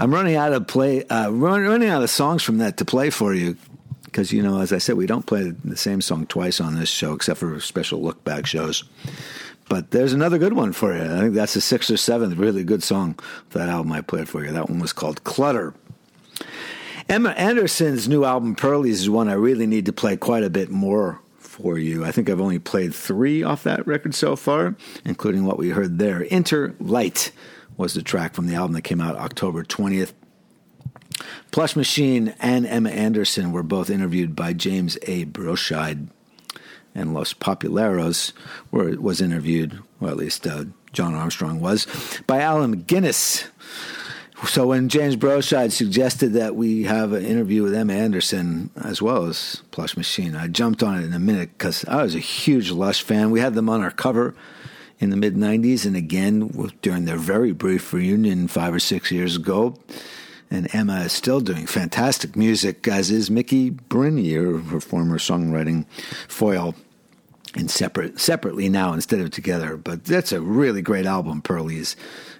I'm 0.00 0.14
running 0.14 0.34
out 0.34 0.54
of 0.54 0.66
play, 0.66 1.04
uh, 1.04 1.28
run, 1.28 1.60
running 1.60 1.90
out 1.90 2.02
of 2.02 2.08
songs 2.08 2.42
from 2.42 2.56
that 2.58 2.78
to 2.78 2.86
play 2.86 3.10
for 3.10 3.34
you 3.34 3.58
because 4.04 4.32
you 4.32 4.42
know, 4.42 4.58
as 4.60 4.72
I 4.72 4.78
said, 4.78 4.96
we 4.96 5.06
don't 5.06 5.26
play 5.26 5.50
the 5.50 5.76
same 5.76 6.00
song 6.00 6.26
twice 6.26 6.58
on 6.58 6.74
this 6.74 6.88
show, 6.88 7.12
except 7.12 7.38
for 7.38 7.60
special 7.60 8.00
look 8.00 8.24
back 8.24 8.46
shows. 8.46 8.82
But 9.68 9.90
there's 9.90 10.14
another 10.14 10.38
good 10.38 10.54
one 10.54 10.72
for 10.72 10.96
you. 10.96 11.02
I 11.02 11.20
think 11.20 11.34
that's 11.34 11.52
the 11.52 11.60
sixth 11.60 11.90
or 11.90 11.98
seventh 11.98 12.38
really 12.38 12.64
good 12.64 12.82
song 12.82 13.18
that 13.50 13.68
album 13.68 13.92
I 13.92 14.00
played 14.00 14.26
for 14.26 14.42
you. 14.42 14.50
That 14.52 14.70
one 14.70 14.80
was 14.80 14.94
called 14.94 15.22
Clutter. 15.24 15.74
Emma 17.06 17.30
Anderson's 17.30 18.08
new 18.08 18.24
album 18.24 18.56
Pearlies 18.56 19.02
is 19.02 19.10
one 19.10 19.28
I 19.28 19.34
really 19.34 19.66
need 19.66 19.84
to 19.84 19.92
play 19.92 20.16
quite 20.16 20.44
a 20.44 20.50
bit 20.50 20.70
more 20.70 21.20
for 21.38 21.78
you. 21.78 22.06
I 22.06 22.10
think 22.10 22.30
I've 22.30 22.40
only 22.40 22.58
played 22.58 22.94
three 22.94 23.42
off 23.42 23.64
that 23.64 23.86
record 23.86 24.14
so 24.14 24.34
far, 24.34 24.76
including 25.04 25.44
what 25.44 25.58
we 25.58 25.68
heard 25.68 25.98
there. 25.98 26.22
Inter 26.22 26.74
Light 26.80 27.32
was 27.80 27.94
the 27.94 28.02
track 28.02 28.34
from 28.34 28.46
the 28.46 28.54
album 28.54 28.74
that 28.74 28.82
came 28.82 29.00
out 29.00 29.16
October 29.16 29.64
20th. 29.64 30.12
Plush 31.50 31.74
Machine 31.74 32.34
and 32.38 32.66
Emma 32.66 32.90
Anderson 32.90 33.52
were 33.52 33.62
both 33.62 33.88
interviewed 33.88 34.36
by 34.36 34.52
James 34.52 34.98
A. 35.06 35.24
Broscheid, 35.24 36.08
and 36.94 37.14
Los 37.14 37.32
Popularos 37.32 38.34
were, 38.70 39.00
was 39.00 39.22
interviewed, 39.22 39.82
well, 39.98 40.10
at 40.10 40.18
least 40.18 40.46
uh, 40.46 40.66
John 40.92 41.14
Armstrong 41.14 41.58
was, 41.60 41.86
by 42.26 42.40
Alan 42.40 42.76
McGuinness. 42.76 43.46
So 44.46 44.66
when 44.66 44.90
James 44.90 45.16
Broscheid 45.16 45.72
suggested 45.72 46.34
that 46.34 46.56
we 46.56 46.82
have 46.82 47.14
an 47.14 47.24
interview 47.24 47.62
with 47.62 47.74
Emma 47.74 47.94
Anderson 47.94 48.70
as 48.76 49.00
well 49.00 49.24
as 49.24 49.62
Plush 49.70 49.96
Machine, 49.96 50.36
I 50.36 50.48
jumped 50.48 50.82
on 50.82 50.98
it 50.98 51.04
in 51.04 51.14
a 51.14 51.18
minute 51.18 51.50
because 51.56 51.84
I 51.86 52.02
was 52.02 52.14
a 52.14 52.20
huge 52.20 52.70
Lush 52.70 53.02
fan. 53.02 53.30
We 53.30 53.40
had 53.40 53.54
them 53.54 53.70
on 53.70 53.80
our 53.80 53.90
cover 53.90 54.34
in 55.00 55.10
the 55.10 55.16
mid 55.16 55.34
90s 55.34 55.86
and 55.86 55.96
again 55.96 56.70
during 56.82 57.06
their 57.06 57.16
very 57.16 57.52
brief 57.52 57.92
reunion 57.92 58.46
five 58.46 58.74
or 58.74 58.78
six 58.78 59.10
years 59.10 59.34
ago. 59.34 59.76
And 60.52 60.72
Emma 60.74 61.02
is 61.02 61.12
still 61.12 61.40
doing 61.40 61.66
fantastic 61.66 62.36
music, 62.36 62.86
as 62.88 63.10
is 63.10 63.30
Miki 63.30 63.70
Berenyi, 63.70 64.68
her 64.70 64.80
former 64.80 65.16
songwriting 65.18 65.86
foil, 66.28 66.74
in 67.56 67.68
separate 67.68 68.18
separately 68.20 68.68
now 68.68 68.92
instead 68.92 69.20
of 69.20 69.30
together. 69.30 69.76
But 69.76 70.04
that's 70.04 70.32
a 70.32 70.40
really 70.40 70.82
great 70.82 71.06
album, 71.06 71.40
Pearlies, 71.40 71.96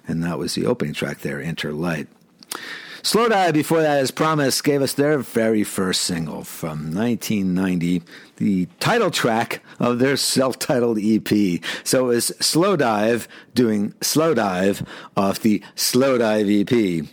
and 0.07 0.23
that 0.23 0.37
was 0.37 0.55
the 0.55 0.65
opening 0.65 0.93
track 0.93 1.19
there, 1.19 1.41
Enter 1.41 1.71
Light. 1.71 2.07
Slowdive, 3.03 3.53
before 3.53 3.81
that, 3.81 3.99
as 3.99 4.11
promised, 4.11 4.63
gave 4.63 4.81
us 4.81 4.93
their 4.93 5.17
very 5.17 5.63
first 5.63 6.01
single 6.01 6.43
from 6.43 6.93
1990, 6.93 8.03
the 8.37 8.67
title 8.79 9.09
track 9.09 9.61
of 9.79 9.99
their 9.99 10.15
self 10.15 10.59
titled 10.59 10.99
EP. 11.01 11.63
So 11.83 12.05
it 12.05 12.15
was 12.15 12.31
Slowdive 12.39 13.27
doing 13.55 13.93
Slowdive 14.01 14.85
off 15.17 15.39
the 15.39 15.63
Slowdive 15.75 16.61
EP 16.61 17.07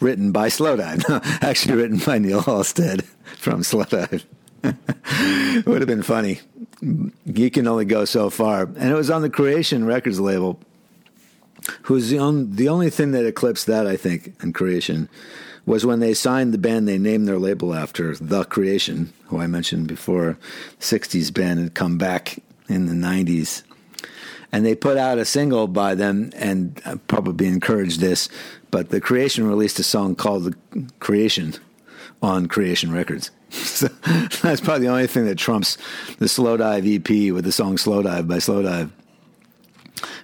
written 0.00 0.32
by 0.32 0.48
Slowdive. 0.48 1.04
Actually, 1.42 1.76
written 1.76 1.98
by 1.98 2.18
Neil 2.18 2.42
Halstead 2.42 3.04
from 3.36 3.60
Slowdive. 3.60 4.24
it 4.62 5.66
would 5.66 5.80
have 5.80 5.88
been 5.88 6.02
funny. 6.02 6.40
You 7.24 7.50
can 7.50 7.66
only 7.66 7.84
go 7.84 8.04
so 8.04 8.30
far. 8.30 8.62
And 8.62 8.90
it 8.90 8.94
was 8.94 9.10
on 9.10 9.22
the 9.22 9.30
Creation 9.30 9.84
Records 9.84 10.20
label, 10.20 10.60
who's 11.82 12.10
the, 12.10 12.18
on, 12.18 12.52
the 12.52 12.68
only 12.68 12.90
thing 12.90 13.12
that 13.12 13.26
eclipsed 13.26 13.66
that, 13.66 13.86
I 13.86 13.96
think, 13.96 14.34
in 14.42 14.52
Creation, 14.52 15.08
was 15.64 15.84
when 15.84 16.00
they 16.00 16.14
signed 16.14 16.54
the 16.54 16.58
band 16.58 16.86
they 16.86 16.98
named 16.98 17.26
their 17.26 17.38
label 17.38 17.74
after, 17.74 18.14
The 18.16 18.44
Creation, 18.44 19.12
who 19.26 19.40
I 19.40 19.46
mentioned 19.46 19.88
before, 19.88 20.38
60s 20.80 21.34
band 21.34 21.60
had 21.60 21.74
come 21.74 21.98
back 21.98 22.38
in 22.68 22.86
the 22.86 22.94
90s. 22.94 23.62
And 24.52 24.64
they 24.64 24.76
put 24.76 24.96
out 24.96 25.18
a 25.18 25.24
single 25.24 25.66
by 25.66 25.96
them, 25.96 26.30
and 26.36 26.80
probably 27.08 27.48
encouraged 27.48 28.00
this, 28.00 28.28
but 28.70 28.90
the 28.90 29.00
Creation 29.00 29.46
released 29.46 29.78
a 29.80 29.82
song 29.82 30.14
called 30.14 30.44
"The 30.44 30.88
Creation" 31.00 31.54
on 32.22 32.46
Creation 32.46 32.92
Records. 32.92 33.30
So 33.50 33.88
that's 34.42 34.60
probably 34.60 34.86
the 34.86 34.92
only 34.92 35.06
thing 35.06 35.26
that 35.26 35.38
trumps 35.38 35.78
the 36.18 36.26
Slowdive 36.26 36.84
EP 36.84 37.32
with 37.32 37.44
the 37.44 37.52
song 37.52 37.76
"Slowdive" 37.76 38.28
by 38.28 38.36
Slowdive. 38.36 38.90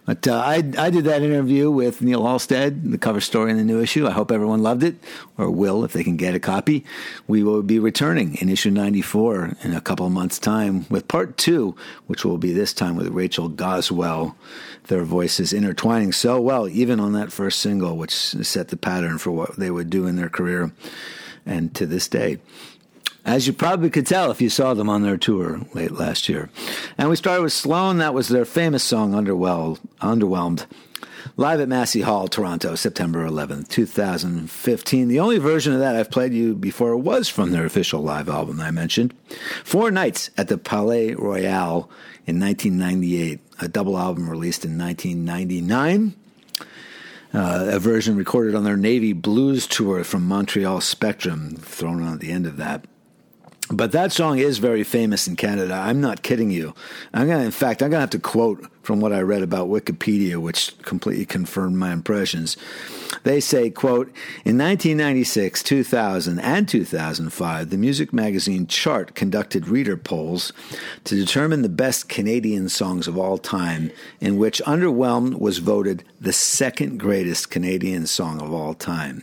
But 0.04 0.26
uh, 0.26 0.34
I, 0.34 0.56
I 0.78 0.90
did 0.90 1.04
that 1.04 1.22
interview 1.22 1.70
with 1.70 2.02
Neil 2.02 2.26
Halstead, 2.26 2.90
the 2.90 2.98
cover 2.98 3.20
story 3.20 3.52
in 3.52 3.56
the 3.56 3.64
new 3.64 3.80
issue. 3.80 4.06
I 4.06 4.10
hope 4.10 4.32
everyone 4.32 4.62
loved 4.62 4.82
it, 4.82 4.96
or 5.38 5.48
will 5.48 5.84
if 5.84 5.92
they 5.92 6.02
can 6.02 6.16
get 6.16 6.34
a 6.34 6.40
copy. 6.40 6.84
We 7.28 7.44
will 7.44 7.62
be 7.62 7.78
returning 7.78 8.34
in 8.36 8.48
issue 8.48 8.70
94 8.70 9.56
in 9.62 9.74
a 9.74 9.80
couple 9.80 10.04
of 10.04 10.12
months' 10.12 10.40
time 10.40 10.86
with 10.90 11.06
part 11.06 11.36
two, 11.36 11.76
which 12.08 12.24
will 12.24 12.38
be 12.38 12.52
this 12.52 12.72
time 12.72 12.96
with 12.96 13.08
Rachel 13.08 13.48
Goswell. 13.48 14.36
Their 14.88 15.04
voices 15.04 15.52
intertwining 15.52 16.10
so 16.10 16.40
well, 16.40 16.68
even 16.68 16.98
on 16.98 17.12
that 17.12 17.30
first 17.30 17.60
single, 17.60 17.96
which 17.96 18.12
set 18.12 18.68
the 18.68 18.76
pattern 18.76 19.18
for 19.18 19.30
what 19.30 19.56
they 19.56 19.70
would 19.70 19.88
do 19.88 20.08
in 20.08 20.16
their 20.16 20.28
career 20.28 20.72
and 21.46 21.72
to 21.76 21.86
this 21.86 22.08
day 22.08 22.38
as 23.24 23.46
you 23.46 23.52
probably 23.52 23.90
could 23.90 24.06
tell 24.06 24.30
if 24.30 24.40
you 24.40 24.50
saw 24.50 24.74
them 24.74 24.88
on 24.88 25.02
their 25.02 25.16
tour 25.16 25.60
late 25.74 25.92
last 25.92 26.28
year. 26.28 26.50
And 26.98 27.08
we 27.08 27.16
started 27.16 27.42
with 27.42 27.52
Sloan. 27.52 27.98
That 27.98 28.14
was 28.14 28.28
their 28.28 28.44
famous 28.44 28.82
song, 28.82 29.12
Underwhelmed. 29.12 29.80
Underwhelmed. 30.00 30.66
Live 31.36 31.60
at 31.60 31.68
Massey 31.68 32.00
Hall, 32.02 32.26
Toronto, 32.26 32.74
September 32.74 33.24
11th, 33.24 33.68
2015. 33.68 35.08
The 35.08 35.20
only 35.20 35.38
version 35.38 35.72
of 35.72 35.78
that 35.78 35.94
I've 35.94 36.10
played 36.10 36.34
you 36.34 36.54
before 36.54 36.96
was 36.96 37.28
from 37.28 37.52
their 37.52 37.64
official 37.64 38.02
live 38.02 38.28
album 38.28 38.60
I 38.60 38.70
mentioned. 38.70 39.14
Four 39.64 39.90
Nights 39.90 40.30
at 40.36 40.48
the 40.48 40.58
Palais 40.58 41.14
Royale 41.14 41.88
in 42.26 42.40
1998, 42.40 43.40
a 43.60 43.68
double 43.68 43.96
album 43.96 44.28
released 44.28 44.64
in 44.64 44.76
1999. 44.76 46.14
Uh, 47.34 47.70
a 47.72 47.78
version 47.78 48.16
recorded 48.16 48.54
on 48.54 48.64
their 48.64 48.76
Navy 48.76 49.12
Blues 49.12 49.66
tour 49.66 50.04
from 50.04 50.26
Montreal 50.26 50.80
Spectrum, 50.80 51.56
thrown 51.56 52.02
on 52.02 52.14
at 52.14 52.20
the 52.20 52.30
end 52.30 52.46
of 52.46 52.58
that. 52.58 52.84
But 53.72 53.92
that 53.92 54.12
song 54.12 54.38
is 54.38 54.58
very 54.58 54.84
famous 54.84 55.26
in 55.26 55.34
Canada. 55.34 55.72
I'm 55.72 55.98
not 55.98 56.22
kidding 56.22 56.50
you. 56.50 56.74
I'm 57.14 57.26
gonna, 57.26 57.44
in 57.44 57.50
fact, 57.50 57.82
I'm 57.82 57.90
gonna 57.90 58.02
have 58.02 58.10
to 58.10 58.18
quote 58.18 58.66
from 58.82 59.00
what 59.00 59.12
I 59.12 59.20
read 59.20 59.42
about 59.42 59.68
Wikipedia, 59.68 60.36
which 60.36 60.76
completely 60.82 61.24
confirmed 61.24 61.76
my 61.76 61.92
impressions. 61.92 62.56
They 63.22 63.40
say, 63.40 63.70
quote, 63.70 64.08
in 64.44 64.58
1996, 64.58 65.62
2000, 65.62 66.38
and 66.40 66.68
2005, 66.68 67.70
the 67.70 67.76
music 67.76 68.12
magazine 68.12 68.66
Chart 68.66 69.14
conducted 69.14 69.68
reader 69.68 69.96
polls 69.96 70.52
to 71.04 71.14
determine 71.14 71.62
the 71.62 71.68
best 71.68 72.08
Canadian 72.08 72.68
songs 72.68 73.06
of 73.06 73.16
all 73.16 73.38
time, 73.38 73.92
in 74.20 74.38
which 74.38 74.62
Underwhelmed 74.66 75.38
was 75.38 75.58
voted 75.58 76.04
the 76.20 76.32
second 76.32 76.98
greatest 76.98 77.50
Canadian 77.50 78.06
song 78.06 78.40
of 78.40 78.52
all 78.52 78.74
time. 78.74 79.22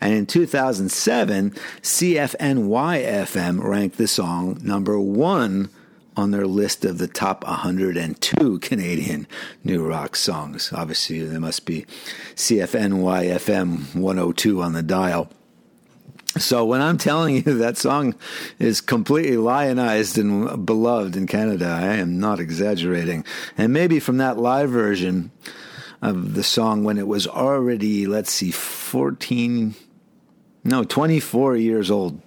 And 0.00 0.14
in 0.14 0.26
2007, 0.26 1.50
CFNY 1.50 3.04
FM 3.04 3.62
ranked 3.62 3.98
the 3.98 4.08
song 4.08 4.58
number 4.62 4.98
one 4.98 5.70
on 6.16 6.30
their 6.30 6.46
list 6.46 6.84
of 6.84 6.98
the 6.98 7.08
top 7.08 7.44
102 7.44 8.58
Canadian 8.60 9.26
new 9.64 9.84
rock 9.84 10.16
songs. 10.16 10.72
Obviously, 10.72 11.20
there 11.20 11.40
must 11.40 11.66
be 11.66 11.86
CFNY 12.34 13.34
FM 13.34 13.94
102 13.94 14.62
on 14.62 14.72
the 14.72 14.82
dial. 14.82 15.30
So 16.36 16.64
when 16.64 16.80
I'm 16.80 16.98
telling 16.98 17.36
you 17.36 17.58
that 17.58 17.76
song 17.76 18.16
is 18.58 18.80
completely 18.80 19.36
lionized 19.36 20.18
and 20.18 20.66
beloved 20.66 21.16
in 21.16 21.26
Canada, 21.26 21.66
I 21.66 21.96
am 21.96 22.18
not 22.18 22.40
exaggerating. 22.40 23.24
And 23.56 23.72
maybe 23.72 24.00
from 24.00 24.16
that 24.16 24.36
live 24.36 24.70
version 24.70 25.30
of 26.02 26.34
the 26.34 26.42
song 26.42 26.82
when 26.82 26.98
it 26.98 27.06
was 27.06 27.28
already, 27.28 28.06
let's 28.06 28.32
see, 28.32 28.50
14, 28.50 29.76
no, 30.64 30.82
24 30.82 31.56
years 31.56 31.90
old. 31.90 32.20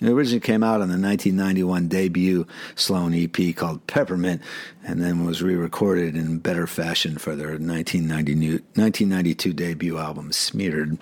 It 0.00 0.08
originally 0.08 0.40
came 0.40 0.62
out 0.62 0.80
on 0.80 0.88
the 0.88 0.98
1991 0.98 1.88
debut 1.88 2.46
Sloan 2.74 3.12
EP 3.14 3.54
called 3.54 3.86
Peppermint, 3.86 4.40
and 4.84 5.02
then 5.02 5.26
was 5.26 5.42
re 5.42 5.54
recorded 5.54 6.16
in 6.16 6.38
better 6.38 6.66
fashion 6.66 7.18
for 7.18 7.36
their 7.36 7.58
1992 7.58 9.52
debut 9.52 9.98
album, 9.98 10.32
Smeared. 10.32 10.98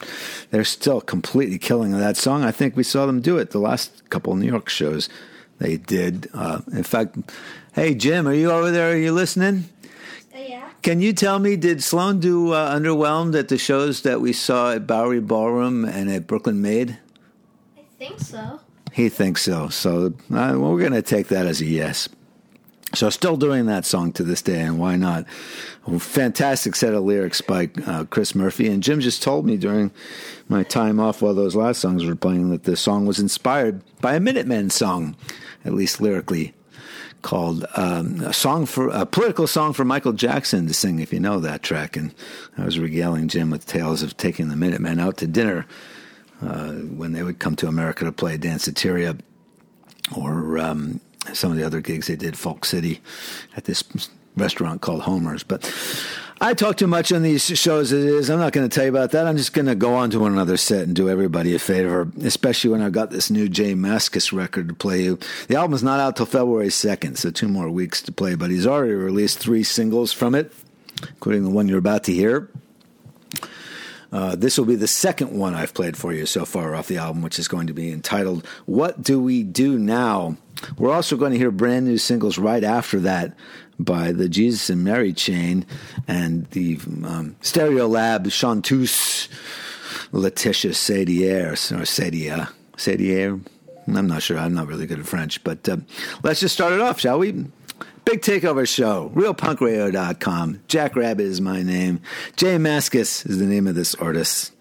They're 0.50 0.64
still 0.64 1.00
completely 1.00 1.58
killing 1.58 1.92
that 1.92 2.16
song. 2.16 2.42
I 2.44 2.50
think 2.50 2.76
we 2.76 2.82
saw 2.82 3.06
them 3.06 3.20
do 3.20 3.38
it 3.38 3.50
the 3.50 3.58
last 3.58 4.10
couple 4.10 4.34
New 4.34 4.46
York 4.46 4.68
shows 4.68 5.08
they 5.58 5.76
did. 5.76 6.28
Uh, 6.34 6.60
in 6.72 6.82
fact, 6.82 7.16
hey, 7.72 7.94
Jim, 7.94 8.26
are 8.26 8.34
you 8.34 8.50
over 8.50 8.70
there? 8.70 8.92
Are 8.92 8.96
you 8.96 9.12
listening? 9.12 9.64
yeah. 10.34 10.70
Can 10.82 11.00
you 11.00 11.12
tell 11.12 11.38
me, 11.38 11.56
did 11.56 11.82
Sloan 11.82 12.20
do 12.20 12.52
uh, 12.52 12.74
Underwhelmed 12.74 13.38
at 13.38 13.48
the 13.48 13.58
shows 13.58 14.02
that 14.02 14.20
we 14.20 14.32
saw 14.32 14.72
at 14.72 14.86
Bowery 14.86 15.20
Ballroom 15.20 15.84
and 15.84 16.10
at 16.10 16.26
Brooklyn 16.26 16.62
Made? 16.62 16.98
I 17.76 17.82
think 17.98 18.20
so. 18.20 18.60
He 18.98 19.08
thinks 19.08 19.42
so. 19.42 19.68
So 19.68 20.06
uh, 20.34 20.56
we're 20.58 20.80
going 20.80 20.90
to 20.90 21.02
take 21.02 21.28
that 21.28 21.46
as 21.46 21.60
a 21.60 21.64
yes. 21.64 22.08
So 22.94 23.10
still 23.10 23.36
doing 23.36 23.66
that 23.66 23.84
song 23.84 24.10
to 24.14 24.24
this 24.24 24.42
day, 24.42 24.58
and 24.58 24.76
why 24.76 24.96
not? 24.96 25.24
Fantastic 26.00 26.74
set 26.74 26.94
of 26.94 27.04
lyrics 27.04 27.40
by 27.40 27.70
uh, 27.86 28.06
Chris 28.06 28.34
Murphy. 28.34 28.66
And 28.66 28.82
Jim 28.82 28.98
just 28.98 29.22
told 29.22 29.46
me 29.46 29.56
during 29.56 29.92
my 30.48 30.64
time 30.64 30.98
off 30.98 31.22
while 31.22 31.32
those 31.32 31.54
last 31.54 31.80
songs 31.80 32.04
were 32.04 32.16
playing 32.16 32.50
that 32.50 32.64
the 32.64 32.76
song 32.76 33.06
was 33.06 33.20
inspired 33.20 33.84
by 34.00 34.16
a 34.16 34.20
Minutemen 34.20 34.68
song, 34.68 35.14
at 35.64 35.74
least 35.74 36.00
lyrically, 36.00 36.52
called 37.22 37.66
um, 37.76 38.20
a 38.24 38.32
song 38.32 38.66
for 38.66 38.88
a 38.88 39.06
political 39.06 39.46
song 39.46 39.74
for 39.74 39.84
Michael 39.84 40.12
Jackson 40.12 40.66
to 40.66 40.74
sing. 40.74 40.98
If 40.98 41.12
you 41.12 41.20
know 41.20 41.38
that 41.38 41.62
track, 41.62 41.96
and 41.96 42.12
I 42.56 42.64
was 42.64 42.80
regaling 42.80 43.28
Jim 43.28 43.50
with 43.50 43.64
tales 43.64 44.02
of 44.02 44.16
taking 44.16 44.48
the 44.48 44.56
Minutemen 44.56 44.98
out 44.98 45.18
to 45.18 45.28
dinner 45.28 45.66
uh, 46.42 46.72
when 46.72 47.12
they 47.12 47.22
would 47.22 47.38
come 47.38 47.56
to 47.56 47.68
America 47.68 48.04
to 48.04 48.12
play 48.12 48.38
Danceteria 48.38 49.18
or 50.16 50.58
um, 50.58 51.00
some 51.32 51.50
of 51.50 51.58
the 51.58 51.64
other 51.64 51.80
gigs 51.80 52.06
they 52.06 52.16
did, 52.16 52.36
Folk 52.36 52.64
City, 52.64 53.00
at 53.56 53.64
this 53.64 53.84
restaurant 54.36 54.80
called 54.80 55.02
Homer's. 55.02 55.42
But 55.42 55.70
I 56.40 56.54
talk 56.54 56.76
too 56.76 56.86
much 56.86 57.12
on 57.12 57.22
these 57.22 57.44
shows 57.44 57.92
as 57.92 58.04
it 58.04 58.10
is. 58.10 58.30
I'm 58.30 58.38
not 58.38 58.52
going 58.52 58.68
to 58.68 58.74
tell 58.74 58.84
you 58.84 58.90
about 58.90 59.10
that. 59.10 59.26
I'm 59.26 59.36
just 59.36 59.52
going 59.52 59.66
to 59.66 59.74
go 59.74 59.94
on 59.94 60.10
to 60.10 60.24
another 60.24 60.56
set 60.56 60.86
and 60.86 60.94
do 60.94 61.10
everybody 61.10 61.54
a 61.54 61.58
favor, 61.58 62.10
especially 62.22 62.70
when 62.70 62.80
I've 62.80 62.92
got 62.92 63.10
this 63.10 63.30
new 63.30 63.48
J 63.48 63.74
Mascis 63.74 64.32
record 64.32 64.68
to 64.68 64.74
play 64.74 65.02
you. 65.02 65.18
The 65.48 65.56
album's 65.56 65.82
not 65.82 65.98
out 65.98 66.16
till 66.16 66.26
February 66.26 66.68
2nd, 66.68 67.16
so 67.16 67.30
two 67.30 67.48
more 67.48 67.68
weeks 67.68 68.00
to 68.02 68.12
play, 68.12 68.36
but 68.36 68.50
he's 68.50 68.66
already 68.66 68.94
released 68.94 69.38
three 69.38 69.64
singles 69.64 70.12
from 70.12 70.36
it, 70.36 70.52
including 71.08 71.42
the 71.42 71.50
one 71.50 71.68
you're 71.68 71.78
about 71.78 72.04
to 72.04 72.12
hear. 72.12 72.48
Uh, 74.10 74.34
this 74.34 74.56
will 74.56 74.64
be 74.64 74.74
the 74.74 74.88
second 74.88 75.38
one 75.38 75.54
I've 75.54 75.74
played 75.74 75.96
for 75.96 76.12
you 76.12 76.24
so 76.24 76.44
far 76.44 76.74
off 76.74 76.88
the 76.88 76.96
album, 76.96 77.22
which 77.22 77.38
is 77.38 77.48
going 77.48 77.66
to 77.66 77.74
be 77.74 77.92
entitled 77.92 78.46
What 78.64 79.02
Do 79.02 79.20
We 79.20 79.42
Do 79.42 79.78
Now? 79.78 80.36
We're 80.76 80.94
also 80.94 81.16
going 81.16 81.32
to 81.32 81.38
hear 81.38 81.50
brand 81.50 81.86
new 81.86 81.98
singles 81.98 82.38
right 82.38 82.64
after 82.64 83.00
that 83.00 83.36
by 83.78 84.12
the 84.12 84.28
Jesus 84.28 84.70
and 84.70 84.82
Mary 84.82 85.12
chain 85.12 85.66
and 86.08 86.46
the 86.50 86.76
um, 87.04 87.36
Stereolab 87.42 88.32
Chanteuse 88.32 89.28
Laetitia 90.12 90.72
Sadier, 90.72 91.52
or 91.52 91.82
Sadia. 91.84 92.52
Sadier? 92.76 93.40
I'm 93.86 94.06
not 94.06 94.22
sure. 94.22 94.38
I'm 94.38 94.54
not 94.54 94.66
really 94.66 94.86
good 94.86 94.98
at 94.98 95.06
French, 95.06 95.42
but 95.44 95.68
uh, 95.68 95.78
let's 96.22 96.40
just 96.40 96.54
start 96.54 96.72
it 96.72 96.80
off, 96.80 97.00
shall 97.00 97.18
we? 97.18 97.46
Big 98.08 98.22
Takeover 98.22 98.66
Show, 98.66 99.12
realpunkradio.com. 99.14 100.62
Jack 100.66 100.96
Rabid 100.96 101.26
is 101.26 101.42
my 101.42 101.62
name. 101.62 102.00
J 102.36 102.56
Mascis 102.56 103.28
is 103.28 103.38
the 103.38 103.44
name 103.44 103.66
of 103.66 103.74
this 103.74 103.94
artist. 103.96 104.54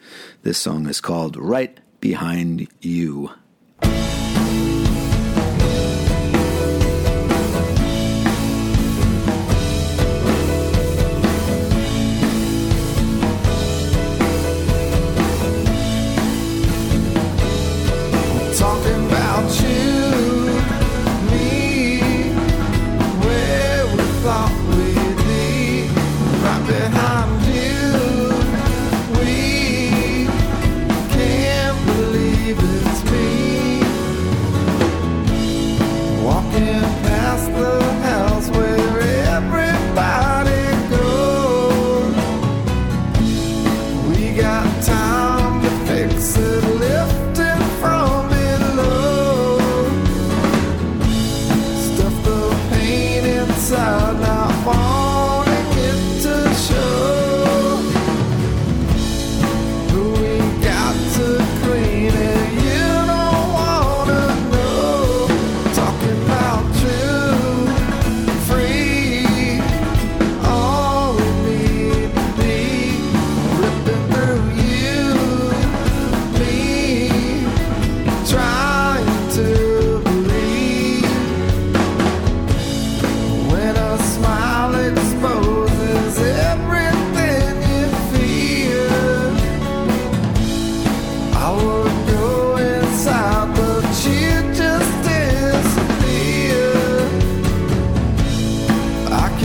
This 0.43 0.57
song 0.57 0.85
is 0.89 0.99
called 0.99 1.37
Right 1.37 1.79
Behind 2.01 2.67
You. 2.81 3.31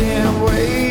can't 0.02 0.42
wait. 0.42 0.81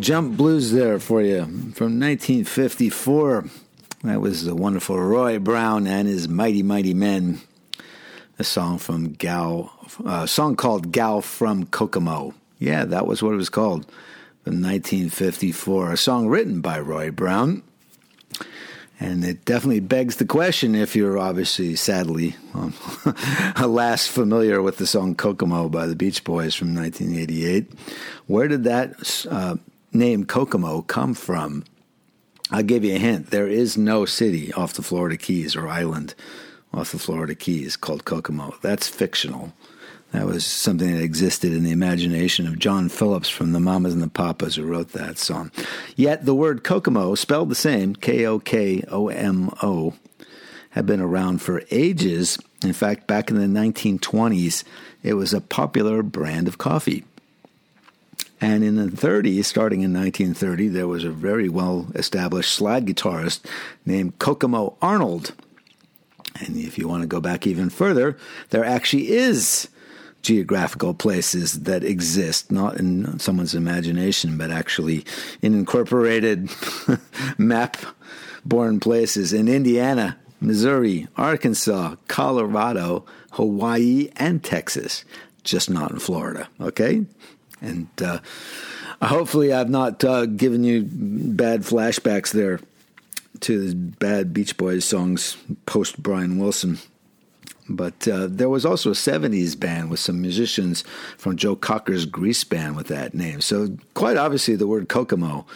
jump 0.00 0.36
blues 0.36 0.72
there 0.72 0.98
for 0.98 1.22
you 1.22 1.44
from 1.74 2.00
1954. 2.00 3.44
That 4.02 4.20
was 4.20 4.44
the 4.44 4.54
wonderful 4.54 4.98
Roy 4.98 5.38
Brown 5.38 5.86
and 5.86 6.08
his 6.08 6.26
Mighty 6.26 6.62
Mighty 6.62 6.94
Men, 6.94 7.40
a 8.38 8.44
song 8.44 8.78
from 8.78 9.12
Gal, 9.12 9.72
uh, 10.04 10.22
a 10.22 10.28
song 10.28 10.56
called 10.56 10.90
Gal 10.90 11.20
from 11.20 11.66
Kokomo. 11.66 12.34
Yeah, 12.58 12.86
that 12.86 13.06
was 13.06 13.22
what 13.22 13.34
it 13.34 13.36
was 13.36 13.50
called 13.50 13.84
from 14.44 14.62
1954. 14.62 15.92
A 15.92 15.96
song 15.96 16.28
written 16.28 16.60
by 16.60 16.80
Roy 16.80 17.10
Brown. 17.10 17.62
And 19.02 19.24
it 19.24 19.46
definitely 19.46 19.80
begs 19.80 20.16
the 20.16 20.26
question 20.26 20.74
if 20.74 20.94
you're 20.94 21.16
obviously, 21.16 21.74
sadly, 21.74 22.36
um, 22.52 22.74
alas, 23.56 24.06
familiar 24.06 24.60
with 24.60 24.76
the 24.76 24.86
song 24.86 25.14
Kokomo 25.14 25.70
by 25.70 25.86
the 25.86 25.96
Beach 25.96 26.22
Boys 26.22 26.54
from 26.54 26.74
1988. 26.74 27.70
Where 28.26 28.46
did 28.46 28.64
that 28.64 29.26
uh, 29.30 29.56
name 29.92 30.24
Kokomo 30.24 30.82
come 30.82 31.14
from? 31.14 31.64
I'll 32.50 32.62
give 32.62 32.84
you 32.84 32.96
a 32.96 32.98
hint. 32.98 33.30
There 33.30 33.48
is 33.48 33.76
no 33.76 34.04
city 34.04 34.52
off 34.52 34.74
the 34.74 34.82
Florida 34.82 35.16
Keys 35.16 35.54
or 35.54 35.68
island 35.68 36.14
off 36.72 36.92
the 36.92 36.98
Florida 36.98 37.34
Keys 37.34 37.76
called 37.76 38.04
Kokomo. 38.04 38.54
That's 38.62 38.88
fictional. 38.88 39.52
That 40.12 40.26
was 40.26 40.44
something 40.44 40.92
that 40.92 41.02
existed 41.02 41.52
in 41.52 41.62
the 41.62 41.70
imagination 41.70 42.46
of 42.48 42.58
John 42.58 42.88
Phillips 42.88 43.28
from 43.28 43.52
the 43.52 43.60
Mamas 43.60 43.94
and 43.94 44.02
the 44.02 44.08
Papas 44.08 44.56
who 44.56 44.64
wrote 44.64 44.88
that 44.90 45.18
song. 45.18 45.52
Yet 45.94 46.24
the 46.24 46.34
word 46.34 46.64
Kokomo, 46.64 47.14
spelled 47.14 47.48
the 47.48 47.54
same, 47.54 47.94
K 47.94 48.26
O 48.26 48.40
K 48.40 48.82
O 48.88 49.08
M 49.08 49.50
O, 49.62 49.94
had 50.70 50.86
been 50.86 51.00
around 51.00 51.42
for 51.42 51.62
ages. 51.70 52.38
In 52.64 52.72
fact, 52.72 53.06
back 53.06 53.30
in 53.30 53.36
the 53.36 53.60
1920s, 53.60 54.64
it 55.02 55.14
was 55.14 55.32
a 55.32 55.40
popular 55.40 56.02
brand 56.02 56.48
of 56.48 56.58
coffee. 56.58 57.04
And 58.40 58.64
in 58.64 58.76
the 58.76 58.86
30s, 58.86 59.44
starting 59.44 59.82
in 59.82 59.92
1930, 59.92 60.68
there 60.68 60.88
was 60.88 61.04
a 61.04 61.10
very 61.10 61.48
well 61.48 61.88
established 61.94 62.52
slide 62.52 62.86
guitarist 62.86 63.44
named 63.84 64.18
Kokomo 64.18 64.76
Arnold. 64.80 65.32
And 66.40 66.56
if 66.56 66.78
you 66.78 66.88
want 66.88 67.02
to 67.02 67.06
go 67.06 67.20
back 67.20 67.46
even 67.46 67.68
further, 67.68 68.16
there 68.48 68.64
actually 68.64 69.10
is 69.10 69.68
geographical 70.22 70.94
places 70.94 71.62
that 71.62 71.84
exist, 71.84 72.50
not 72.50 72.78
in 72.78 73.18
someone's 73.18 73.54
imagination, 73.54 74.38
but 74.38 74.50
actually 74.50 75.04
in 75.42 75.54
incorporated 75.54 76.48
map 77.38 77.76
born 78.44 78.80
places 78.80 79.32
in 79.32 79.48
Indiana, 79.48 80.16
Missouri, 80.40 81.06
Arkansas, 81.16 81.96
Colorado, 82.08 83.04
Hawaii, 83.32 84.10
and 84.16 84.42
Texas, 84.42 85.04
just 85.42 85.70
not 85.70 85.90
in 85.90 85.98
Florida. 85.98 86.48
Okay? 86.60 87.04
And 87.60 87.88
uh, 88.02 88.20
hopefully, 89.02 89.52
I've 89.52 89.70
not 89.70 90.02
uh, 90.04 90.26
given 90.26 90.64
you 90.64 90.82
bad 90.90 91.62
flashbacks 91.62 92.32
there 92.32 92.60
to 93.40 93.68
the 93.68 93.74
bad 93.74 94.32
Beach 94.32 94.56
Boys 94.56 94.84
songs 94.84 95.36
post 95.66 96.02
Brian 96.02 96.38
Wilson. 96.38 96.78
But 97.68 98.08
uh, 98.08 98.26
there 98.28 98.48
was 98.48 98.66
also 98.66 98.90
a 98.90 98.94
70s 98.94 99.58
band 99.58 99.90
with 99.90 100.00
some 100.00 100.20
musicians 100.20 100.82
from 101.16 101.36
Joe 101.36 101.54
Cocker's 101.54 102.04
Grease 102.04 102.42
band 102.42 102.76
with 102.76 102.88
that 102.88 103.14
name. 103.14 103.40
So, 103.40 103.76
quite 103.94 104.16
obviously, 104.16 104.56
the 104.56 104.66
word 104.66 104.88
Kokomo 104.88 105.46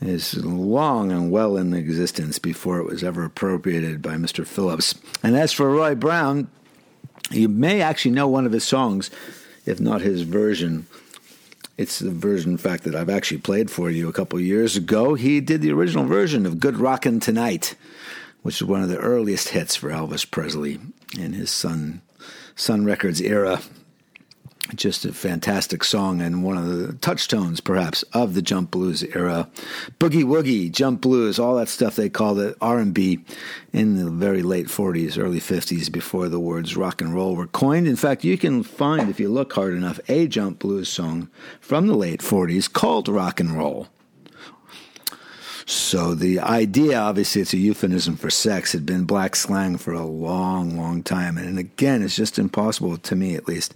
is 0.00 0.36
long 0.44 1.10
and 1.12 1.30
well 1.30 1.56
in 1.56 1.74
existence 1.74 2.38
before 2.38 2.78
it 2.78 2.86
was 2.86 3.02
ever 3.02 3.24
appropriated 3.24 4.00
by 4.00 4.14
Mr. 4.14 4.46
Phillips. 4.46 4.94
And 5.22 5.36
as 5.36 5.52
for 5.52 5.68
Roy 5.70 5.94
Brown, 5.94 6.48
you 7.30 7.48
may 7.48 7.82
actually 7.82 8.12
know 8.12 8.28
one 8.28 8.46
of 8.46 8.52
his 8.52 8.64
songs, 8.64 9.10
if 9.66 9.80
not 9.80 10.00
his 10.00 10.22
version. 10.22 10.86
It's 11.80 11.98
the 11.98 12.10
version, 12.10 12.50
in 12.50 12.58
fact, 12.58 12.84
that 12.84 12.94
I've 12.94 13.08
actually 13.08 13.38
played 13.38 13.70
for 13.70 13.88
you 13.88 14.06
a 14.06 14.12
couple 14.12 14.38
years 14.38 14.76
ago. 14.76 15.14
He 15.14 15.40
did 15.40 15.62
the 15.62 15.72
original 15.72 16.04
version 16.04 16.44
of 16.44 16.60
Good 16.60 16.76
Rockin' 16.76 17.20
Tonight, 17.20 17.74
which 18.42 18.56
is 18.56 18.64
one 18.64 18.82
of 18.82 18.90
the 18.90 18.98
earliest 18.98 19.48
hits 19.48 19.76
for 19.76 19.88
Elvis 19.88 20.30
Presley 20.30 20.78
in 21.18 21.32
his 21.32 21.50
Sun 21.50 22.02
Sun 22.54 22.84
Records 22.84 23.22
era. 23.22 23.62
Just 24.74 25.04
a 25.04 25.12
fantastic 25.12 25.82
song 25.82 26.20
and 26.20 26.44
one 26.44 26.56
of 26.56 26.66
the 26.66 26.92
touchstones, 26.94 27.60
perhaps, 27.60 28.02
of 28.12 28.34
the 28.34 28.42
jump 28.42 28.70
blues 28.70 29.02
era. 29.02 29.48
Boogie 29.98 30.24
woogie, 30.24 30.70
jump 30.70 31.00
blues, 31.00 31.38
all 31.38 31.56
that 31.56 31.68
stuff 31.68 31.96
they 31.96 32.08
called 32.08 32.38
it 32.38 32.56
R&B 32.60 33.20
in 33.72 33.96
the 33.96 34.10
very 34.10 34.42
late 34.42 34.66
40s, 34.66 35.18
early 35.18 35.40
50s, 35.40 35.90
before 35.90 36.28
the 36.28 36.40
words 36.40 36.76
rock 36.76 37.00
and 37.00 37.12
roll 37.12 37.34
were 37.34 37.48
coined. 37.48 37.88
In 37.88 37.96
fact, 37.96 38.24
you 38.24 38.38
can 38.38 38.62
find, 38.62 39.10
if 39.10 39.18
you 39.18 39.28
look 39.28 39.52
hard 39.52 39.74
enough, 39.74 39.98
a 40.08 40.28
jump 40.28 40.60
blues 40.60 40.88
song 40.88 41.28
from 41.60 41.86
the 41.86 41.96
late 41.96 42.20
40s 42.20 42.72
called 42.72 43.08
rock 43.08 43.40
and 43.40 43.50
roll. 43.56 43.88
So 45.66 46.14
the 46.14 46.40
idea, 46.40 46.98
obviously, 46.98 47.42
it's 47.42 47.52
a 47.52 47.58
euphemism 47.58 48.16
for 48.16 48.30
sex, 48.30 48.72
had 48.72 48.86
been 48.86 49.04
black 49.04 49.36
slang 49.36 49.76
for 49.76 49.92
a 49.92 50.04
long, 50.04 50.76
long 50.76 51.02
time. 51.02 51.38
And 51.38 51.58
again, 51.58 52.02
it's 52.02 52.16
just 52.16 52.38
impossible, 52.38 52.96
to 52.98 53.16
me 53.16 53.34
at 53.34 53.48
least, 53.48 53.74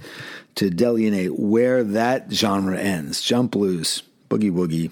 to 0.56 0.70
delineate 0.70 1.38
where 1.38 1.84
that 1.84 2.32
genre 2.32 2.78
ends. 2.78 3.22
Jump 3.22 3.52
blues, 3.52 4.02
boogie 4.28 4.52
woogie, 4.52 4.90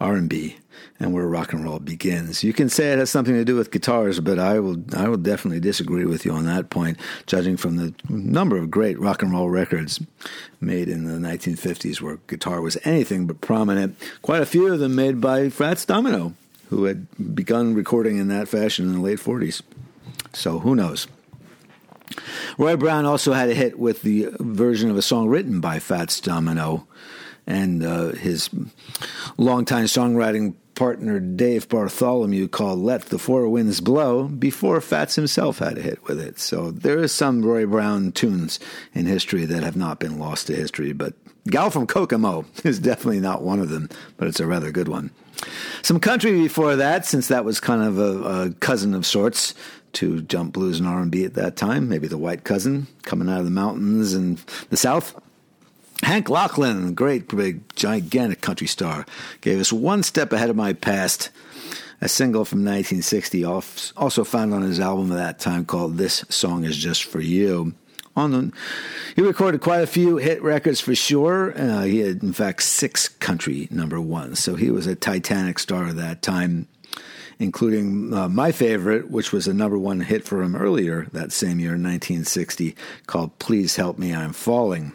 R&B, 0.00 0.56
and 1.00 1.12
where 1.12 1.26
rock 1.26 1.52
and 1.52 1.64
roll 1.64 1.78
begins. 1.78 2.42
You 2.42 2.52
can 2.52 2.68
say 2.68 2.92
it 2.92 2.98
has 2.98 3.10
something 3.10 3.34
to 3.34 3.44
do 3.44 3.54
with 3.54 3.70
guitars, 3.70 4.20
but 4.20 4.38
I 4.38 4.58
will 4.60 4.82
I 4.96 5.08
will 5.08 5.16
definitely 5.16 5.60
disagree 5.60 6.04
with 6.04 6.24
you 6.24 6.32
on 6.32 6.44
that 6.46 6.70
point, 6.70 6.98
judging 7.26 7.56
from 7.56 7.76
the 7.76 7.94
number 8.08 8.56
of 8.56 8.70
great 8.70 8.98
rock 8.98 9.22
and 9.22 9.32
roll 9.32 9.48
records 9.48 10.00
made 10.60 10.88
in 10.88 11.04
the 11.04 11.28
1950s 11.28 12.00
where 12.00 12.18
guitar 12.26 12.60
was 12.60 12.76
anything 12.84 13.26
but 13.26 13.40
prominent. 13.40 13.96
Quite 14.22 14.42
a 14.42 14.46
few 14.46 14.72
of 14.72 14.80
them 14.80 14.94
made 14.94 15.20
by 15.20 15.48
Fats 15.50 15.84
Domino, 15.84 16.34
who 16.70 16.84
had 16.84 17.06
begun 17.34 17.74
recording 17.74 18.18
in 18.18 18.28
that 18.28 18.48
fashion 18.48 18.86
in 18.86 18.94
the 18.94 19.00
late 19.00 19.18
40s. 19.18 19.62
So 20.32 20.58
who 20.58 20.74
knows? 20.74 21.06
Roy 22.56 22.76
Brown 22.76 23.04
also 23.04 23.32
had 23.32 23.50
a 23.50 23.54
hit 23.54 23.78
with 23.78 24.02
the 24.02 24.30
version 24.40 24.90
of 24.90 24.96
a 24.96 25.02
song 25.02 25.28
written 25.28 25.60
by 25.60 25.78
Fats 25.78 26.20
Domino 26.20 26.86
and 27.46 27.82
uh, 27.82 28.08
his 28.12 28.50
longtime 29.36 29.86
songwriting 29.86 30.54
partner 30.78 31.18
Dave 31.18 31.68
Bartholomew 31.68 32.46
called 32.46 32.78
Let 32.78 33.06
the 33.06 33.18
Four 33.18 33.48
Winds 33.48 33.80
Blow 33.80 34.28
before 34.28 34.80
Fats 34.80 35.16
himself 35.16 35.58
had 35.58 35.76
a 35.76 35.82
hit 35.82 36.06
with 36.06 36.20
it. 36.20 36.38
So 36.38 36.70
there 36.70 37.00
is 37.00 37.10
some 37.10 37.44
Roy 37.44 37.66
Brown 37.66 38.12
tunes 38.12 38.60
in 38.94 39.06
history 39.06 39.44
that 39.44 39.64
have 39.64 39.74
not 39.74 39.98
been 39.98 40.20
lost 40.20 40.46
to 40.46 40.54
history, 40.54 40.92
but 40.92 41.14
Gal 41.48 41.70
from 41.70 41.88
Kokomo 41.88 42.44
is 42.64 42.78
definitely 42.78 43.18
not 43.18 43.42
one 43.42 43.58
of 43.58 43.70
them, 43.70 43.88
but 44.18 44.28
it's 44.28 44.38
a 44.38 44.46
rather 44.46 44.70
good 44.70 44.86
one. 44.86 45.10
Some 45.82 45.98
country 45.98 46.30
before 46.30 46.76
that, 46.76 47.04
since 47.04 47.26
that 47.26 47.44
was 47.44 47.58
kind 47.58 47.82
of 47.82 47.98
a, 47.98 48.44
a 48.46 48.50
cousin 48.60 48.94
of 48.94 49.04
sorts 49.04 49.54
to 49.94 50.22
jump 50.22 50.52
blues 50.52 50.78
and 50.78 50.88
R&B 50.88 51.24
at 51.24 51.34
that 51.34 51.56
time, 51.56 51.88
maybe 51.88 52.06
the 52.06 52.16
white 52.16 52.44
cousin 52.44 52.86
coming 53.02 53.28
out 53.28 53.40
of 53.40 53.44
the 53.44 53.50
mountains 53.50 54.14
and 54.14 54.38
the 54.70 54.76
south. 54.76 55.20
Hank 56.02 56.28
Locklin, 56.28 56.94
great, 56.94 57.28
big, 57.28 57.74
gigantic 57.74 58.40
country 58.40 58.66
star, 58.66 59.04
gave 59.40 59.60
us 59.60 59.72
one 59.72 60.02
step 60.02 60.32
ahead 60.32 60.50
of 60.50 60.56
my 60.56 60.72
past. 60.72 61.30
A 62.00 62.08
single 62.08 62.44
from 62.44 62.60
1960, 62.60 63.44
also 63.44 64.22
found 64.22 64.54
on 64.54 64.62
his 64.62 64.78
album 64.78 65.10
at 65.10 65.16
that 65.16 65.38
time 65.40 65.64
called 65.64 65.96
"This 65.96 66.24
Song 66.28 66.64
Is 66.64 66.76
Just 66.76 67.02
for 67.02 67.20
You." 67.20 67.74
On 68.14 68.30
the, 68.30 68.52
he 69.16 69.22
recorded 69.22 69.60
quite 69.60 69.82
a 69.82 69.86
few 69.86 70.16
hit 70.16 70.40
records 70.42 70.80
for 70.80 70.94
sure. 70.94 71.56
Uh, 71.58 71.82
he 71.82 71.98
had, 71.98 72.22
in 72.22 72.32
fact, 72.32 72.62
six 72.62 73.08
country 73.08 73.66
number 73.70 74.00
ones, 74.00 74.38
so 74.38 74.54
he 74.54 74.70
was 74.70 74.86
a 74.86 74.94
Titanic 74.94 75.58
star 75.58 75.88
at 75.88 75.96
that 75.96 76.22
time 76.22 76.68
including 77.38 78.12
uh, 78.12 78.28
my 78.28 78.52
favorite, 78.52 79.10
which 79.10 79.32
was 79.32 79.46
a 79.46 79.54
number 79.54 79.78
one 79.78 80.00
hit 80.00 80.24
for 80.24 80.42
him 80.42 80.56
earlier 80.56 81.06
that 81.12 81.32
same 81.32 81.60
year, 81.60 81.70
1960, 81.70 82.74
called 83.06 83.38
Please 83.38 83.76
Help 83.76 83.98
Me, 83.98 84.14
I'm 84.14 84.32
Falling. 84.32 84.92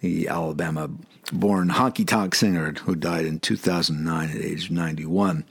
The 0.00 0.28
Alabama 0.28 0.90
born 1.32 1.68
honky 1.68 2.06
tonk 2.06 2.34
singer 2.34 2.72
who 2.84 2.94
died 2.94 3.26
in 3.26 3.40
2009 3.40 4.30
at 4.30 4.36
age 4.36 4.70
91. 4.70 5.44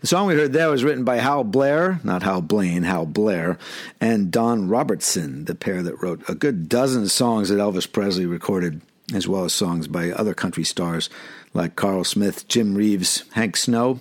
The 0.00 0.06
song 0.06 0.26
we 0.26 0.34
heard 0.34 0.52
there 0.52 0.70
was 0.70 0.84
written 0.84 1.04
by 1.04 1.16
Hal 1.16 1.44
Blair, 1.44 2.00
not 2.02 2.22
Hal 2.22 2.40
Blaine, 2.40 2.84
Hal 2.84 3.06
Blair, 3.06 3.58
and 4.00 4.30
Don 4.30 4.68
Robertson, 4.68 5.44
the 5.44 5.54
pair 5.54 5.82
that 5.82 6.02
wrote 6.02 6.26
a 6.28 6.34
good 6.34 6.68
dozen 6.68 7.08
songs 7.08 7.48
that 7.48 7.58
Elvis 7.58 7.90
Presley 7.90 8.26
recorded, 8.26 8.80
as 9.14 9.28
well 9.28 9.44
as 9.44 9.52
songs 9.52 9.88
by 9.88 10.10
other 10.10 10.34
country 10.34 10.64
stars 10.64 11.10
like 11.54 11.76
Carl 11.76 12.04
Smith, 12.04 12.48
Jim 12.48 12.74
Reeves, 12.74 13.24
Hank 13.32 13.56
Snow, 13.56 14.00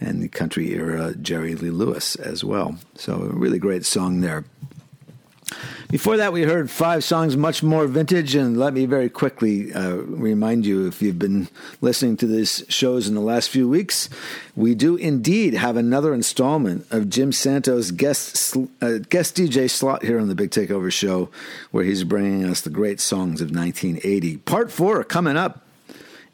and 0.00 0.22
the 0.22 0.28
country 0.28 0.72
era 0.74 1.14
Jerry 1.14 1.54
Lee 1.54 1.70
Lewis 1.70 2.16
as 2.16 2.42
well. 2.42 2.78
So, 2.94 3.14
a 3.14 3.28
really 3.28 3.58
great 3.58 3.84
song 3.84 4.20
there. 4.20 4.44
Before 5.90 6.16
that, 6.16 6.32
we 6.32 6.42
heard 6.42 6.70
five 6.70 7.04
songs 7.04 7.36
much 7.36 7.62
more 7.62 7.86
vintage, 7.86 8.34
and 8.34 8.56
let 8.56 8.72
me 8.72 8.86
very 8.86 9.10
quickly 9.10 9.72
uh, 9.74 9.96
remind 9.96 10.64
you 10.64 10.86
if 10.86 11.02
you've 11.02 11.18
been 11.18 11.48
listening 11.82 12.16
to 12.18 12.26
these 12.26 12.64
shows 12.68 13.08
in 13.08 13.14
the 13.14 13.20
last 13.20 13.50
few 13.50 13.68
weeks, 13.68 14.08
we 14.56 14.74
do 14.74 14.96
indeed 14.96 15.52
have 15.52 15.76
another 15.76 16.14
installment 16.14 16.86
of 16.90 17.10
Jim 17.10 17.30
Santo's 17.30 17.90
guest, 17.90 18.56
uh, 18.80 18.98
guest 19.10 19.36
DJ 19.36 19.68
slot 19.68 20.02
here 20.02 20.18
on 20.18 20.28
the 20.28 20.34
Big 20.34 20.50
Takeover 20.50 20.90
Show, 20.90 21.28
where 21.72 21.84
he's 21.84 22.04
bringing 22.04 22.44
us 22.44 22.62
the 22.62 22.70
great 22.70 22.98
songs 22.98 23.40
of 23.42 23.50
1980. 23.50 24.38
Part 24.38 24.72
four 24.72 25.04
coming 25.04 25.36
up 25.36 25.62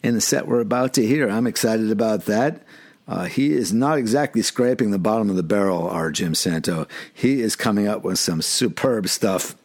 in 0.03 0.15
the 0.15 0.21
set 0.21 0.47
we're 0.47 0.61
about 0.61 0.95
to 0.95 1.07
hear. 1.07 1.29
I'm 1.29 1.47
excited 1.47 1.91
about 1.91 2.27
that. 2.27 2.63
Uh, 3.09 3.25
he 3.25 3.53
is 3.53 3.73
not 3.73 3.99
exactly 3.99 4.43
scraping 4.43 4.91
the 4.91 4.99
bottom 4.99 5.31
of 5.31 5.37
the 5.37 5.43
barrel, 5.43 5.89
our 5.89 6.11
Jim 6.11 6.35
Santo. 6.35 6.87
He 7.13 7.41
is 7.41 7.57
coming 7.57 7.89
up 7.89 8.05
with 8.05 8.19
some 8.19 8.43
superb 8.43 9.09
stuff. 9.09 9.57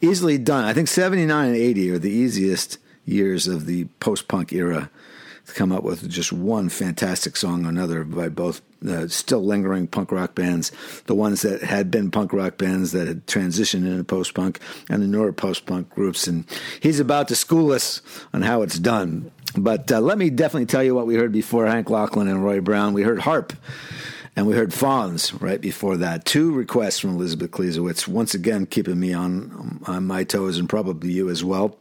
Easily 0.00 0.38
done. 0.38 0.64
I 0.64 0.72
think 0.72 0.88
79 0.88 1.46
and 1.48 1.56
80 1.56 1.90
are 1.90 1.98
the 1.98 2.10
easiest 2.10 2.78
years 3.04 3.46
of 3.46 3.66
the 3.66 3.84
post 4.00 4.28
punk 4.28 4.52
era 4.52 4.90
to 5.46 5.54
come 5.54 5.72
up 5.72 5.84
with 5.84 6.08
just 6.08 6.32
one 6.32 6.68
fantastic 6.68 7.36
song 7.36 7.66
or 7.66 7.68
another 7.68 8.02
by 8.02 8.28
both 8.28 8.62
uh, 8.86 9.06
still 9.08 9.44
lingering 9.44 9.86
punk 9.86 10.10
rock 10.10 10.34
bands, 10.34 10.72
the 11.06 11.14
ones 11.14 11.42
that 11.42 11.62
had 11.62 11.90
been 11.90 12.10
punk 12.10 12.32
rock 12.32 12.58
bands 12.58 12.92
that 12.92 13.06
had 13.06 13.26
transitioned 13.26 13.86
into 13.86 14.04
post 14.04 14.34
punk, 14.34 14.58
and 14.90 15.02
the 15.02 15.06
newer 15.06 15.32
post 15.32 15.66
punk 15.66 15.88
groups. 15.90 16.26
And 16.26 16.44
he's 16.80 17.00
about 17.00 17.28
to 17.28 17.36
school 17.36 17.72
us 17.72 18.02
on 18.32 18.42
how 18.42 18.62
it's 18.62 18.78
done. 18.78 19.30
But 19.54 19.90
uh, 19.90 20.00
let 20.00 20.18
me 20.18 20.30
definitely 20.30 20.66
tell 20.66 20.82
you 20.82 20.94
what 20.94 21.06
we 21.06 21.14
heard 21.14 21.32
before 21.32 21.66
Hank 21.66 21.88
Locklin 21.88 22.28
and 22.28 22.44
Roy 22.44 22.60
Brown. 22.60 22.92
We 22.92 23.02
heard 23.02 23.20
Harp. 23.20 23.52
And 24.38 24.46
we 24.46 24.54
heard 24.54 24.74
Fawns 24.74 25.32
right 25.40 25.60
before 25.60 25.96
that. 25.96 26.26
Two 26.26 26.52
requests 26.52 26.98
from 26.98 27.14
Elizabeth 27.14 27.50
Klezowitz, 27.52 28.06
once 28.06 28.34
again 28.34 28.66
keeping 28.66 29.00
me 29.00 29.14
on, 29.14 29.80
on 29.86 30.06
my 30.06 30.24
toes 30.24 30.58
and 30.58 30.68
probably 30.68 31.10
you 31.10 31.30
as 31.30 31.42
well. 31.42 31.78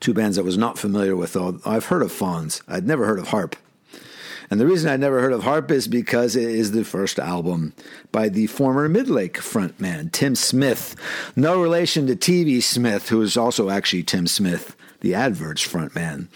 Two 0.00 0.12
bands 0.12 0.36
I 0.36 0.42
was 0.42 0.58
not 0.58 0.78
familiar 0.78 1.14
with, 1.14 1.34
though. 1.34 1.60
I've 1.64 1.86
heard 1.86 2.02
of 2.02 2.10
Fawns. 2.10 2.60
I'd 2.66 2.88
never 2.88 3.06
heard 3.06 3.20
of 3.20 3.28
Harp. 3.28 3.54
And 4.50 4.60
the 4.60 4.66
reason 4.66 4.90
I'd 4.90 5.00
never 5.00 5.20
heard 5.20 5.32
of 5.32 5.44
Harp 5.44 5.70
is 5.70 5.88
because 5.88 6.36
it 6.36 6.48
is 6.48 6.72
the 6.72 6.84
first 6.84 7.18
album 7.18 7.72
by 8.12 8.28
the 8.28 8.46
former 8.48 8.88
Midlake 8.88 9.34
frontman, 9.34 10.12
Tim 10.12 10.34
Smith. 10.34 10.96
No 11.34 11.62
relation 11.62 12.06
to 12.08 12.16
TV 12.16 12.62
Smith, 12.62 13.08
who 13.08 13.22
is 13.22 13.36
also 13.36 13.70
actually 13.70 14.02
Tim 14.02 14.26
Smith, 14.26 14.76
the 15.04 15.14
Adverts 15.14 15.62
frontman. 15.66 16.28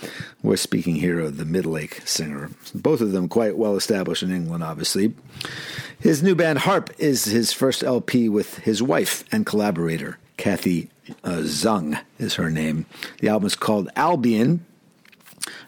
We're 0.42 0.56
speaking 0.56 0.96
here 0.96 1.20
of 1.20 1.38
the 1.38 1.44
Midlake 1.44 2.06
singer. 2.06 2.50
Both 2.74 3.00
of 3.00 3.12
them 3.12 3.26
quite 3.26 3.56
well 3.56 3.76
established 3.76 4.22
in 4.22 4.30
England, 4.30 4.62
obviously. 4.62 5.14
His 5.98 6.22
new 6.22 6.34
band, 6.34 6.58
Harp, 6.60 6.90
is 6.98 7.24
his 7.24 7.50
first 7.50 7.82
LP 7.82 8.28
with 8.28 8.58
his 8.58 8.82
wife 8.82 9.24
and 9.32 9.46
collaborator, 9.46 10.18
Kathy 10.36 10.90
uh, 11.24 11.40
Zung 11.44 11.98
is 12.18 12.34
her 12.34 12.50
name. 12.50 12.84
The 13.20 13.30
album 13.30 13.46
is 13.46 13.56
called 13.56 13.88
Albion, 13.96 14.66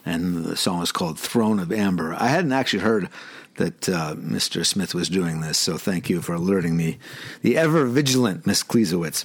and 0.04 0.44
the 0.44 0.54
song 0.54 0.82
is 0.82 0.92
called 0.92 1.18
Throne 1.18 1.58
of 1.58 1.72
Amber. 1.72 2.14
I 2.18 2.28
hadn't 2.28 2.52
actually 2.52 2.82
heard 2.82 3.08
that 3.56 3.88
uh, 3.88 4.14
Mr. 4.16 4.64
Smith 4.64 4.94
was 4.94 5.08
doing 5.08 5.40
this, 5.40 5.58
so 5.58 5.76
thank 5.76 6.08
you 6.08 6.22
for 6.22 6.34
alerting 6.34 6.76
me. 6.76 6.98
The 7.42 7.56
ever 7.56 7.84
vigilant 7.86 8.46
Miss 8.46 8.62
Klezowitz. 8.62 9.24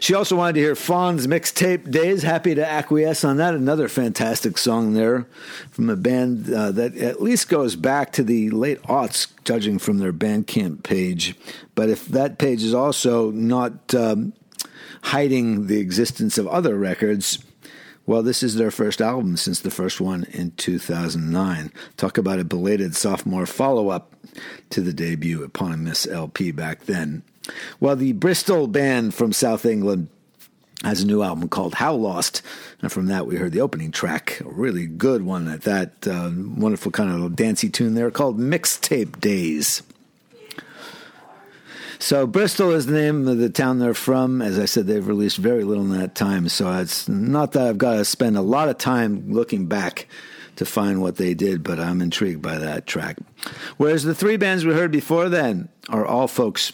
She 0.00 0.14
also 0.14 0.36
wanted 0.36 0.54
to 0.54 0.60
hear 0.60 0.74
Fawn's 0.74 1.26
mixtape 1.26 1.90
Days. 1.90 2.22
Happy 2.22 2.54
to 2.54 2.66
acquiesce 2.66 3.24
on 3.24 3.36
that. 3.38 3.54
Another 3.54 3.88
fantastic 3.88 4.58
song 4.58 4.94
there 4.94 5.26
from 5.70 5.88
a 5.88 5.96
band 5.96 6.52
uh, 6.52 6.72
that 6.72 6.96
at 6.96 7.22
least 7.22 7.48
goes 7.48 7.76
back 7.76 8.12
to 8.12 8.22
the 8.22 8.50
late 8.50 8.82
aughts, 8.82 9.28
judging 9.44 9.78
from 9.78 9.98
their 9.98 10.12
Bandcamp 10.12 10.82
page. 10.82 11.34
But 11.74 11.88
if 11.88 12.06
that 12.08 12.38
page 12.38 12.62
is 12.62 12.74
also 12.74 13.30
not 13.30 13.94
um, 13.94 14.34
hiding 15.02 15.66
the 15.66 15.78
existence 15.78 16.38
of 16.38 16.46
other 16.48 16.76
records, 16.76 17.38
well, 18.06 18.22
this 18.22 18.42
is 18.42 18.56
their 18.56 18.70
first 18.70 19.00
album 19.00 19.36
since 19.36 19.60
the 19.60 19.70
first 19.70 20.00
one 20.00 20.24
in 20.32 20.52
2009. 20.52 21.72
Talk 21.96 22.18
about 22.18 22.38
a 22.38 22.44
belated 22.44 22.94
sophomore 22.94 23.46
follow 23.46 23.88
up 23.88 24.12
to 24.70 24.80
the 24.80 24.92
debut 24.92 25.42
upon 25.42 25.72
eponymous 25.72 26.06
LP 26.06 26.50
back 26.50 26.84
then. 26.84 27.22
Well, 27.80 27.96
the 27.96 28.12
Bristol 28.12 28.66
band 28.66 29.14
from 29.14 29.32
South 29.32 29.64
England 29.64 30.08
has 30.82 31.02
a 31.02 31.06
new 31.06 31.22
album 31.22 31.48
called 31.48 31.74
How 31.74 31.94
Lost. 31.94 32.42
And 32.82 32.92
from 32.92 33.06
that, 33.06 33.26
we 33.26 33.36
heard 33.36 33.52
the 33.52 33.60
opening 33.60 33.90
track, 33.90 34.40
a 34.40 34.48
really 34.48 34.86
good 34.86 35.22
one 35.22 35.48
at 35.48 35.62
that. 35.62 36.06
Uh, 36.06 36.30
wonderful 36.34 36.92
kind 36.92 37.10
of 37.10 37.36
dancey 37.36 37.70
tune 37.70 37.94
there 37.94 38.10
called 38.10 38.38
Mixtape 38.38 39.20
Days. 39.20 39.82
So 42.04 42.26
Bristol 42.26 42.72
is 42.72 42.84
the 42.84 42.92
name 42.92 43.26
of 43.26 43.38
the 43.38 43.48
town 43.48 43.78
they're 43.78 43.94
from. 43.94 44.42
As 44.42 44.58
I 44.58 44.66
said, 44.66 44.86
they've 44.86 45.08
released 45.08 45.38
very 45.38 45.64
little 45.64 45.84
in 45.84 45.98
that 45.98 46.14
time, 46.14 46.50
so 46.50 46.70
it's 46.70 47.08
not 47.08 47.52
that 47.52 47.66
I've 47.66 47.78
got 47.78 47.94
to 47.94 48.04
spend 48.04 48.36
a 48.36 48.42
lot 48.42 48.68
of 48.68 48.76
time 48.76 49.32
looking 49.32 49.68
back 49.68 50.06
to 50.56 50.66
find 50.66 51.00
what 51.00 51.16
they 51.16 51.32
did, 51.32 51.62
but 51.62 51.80
I'm 51.80 52.02
intrigued 52.02 52.42
by 52.42 52.58
that 52.58 52.86
track. 52.86 53.16
Whereas 53.78 54.04
the 54.04 54.14
three 54.14 54.36
bands 54.36 54.66
we 54.66 54.74
heard 54.74 54.92
before 54.92 55.30
then 55.30 55.70
are 55.88 56.04
all 56.04 56.28
folks 56.28 56.72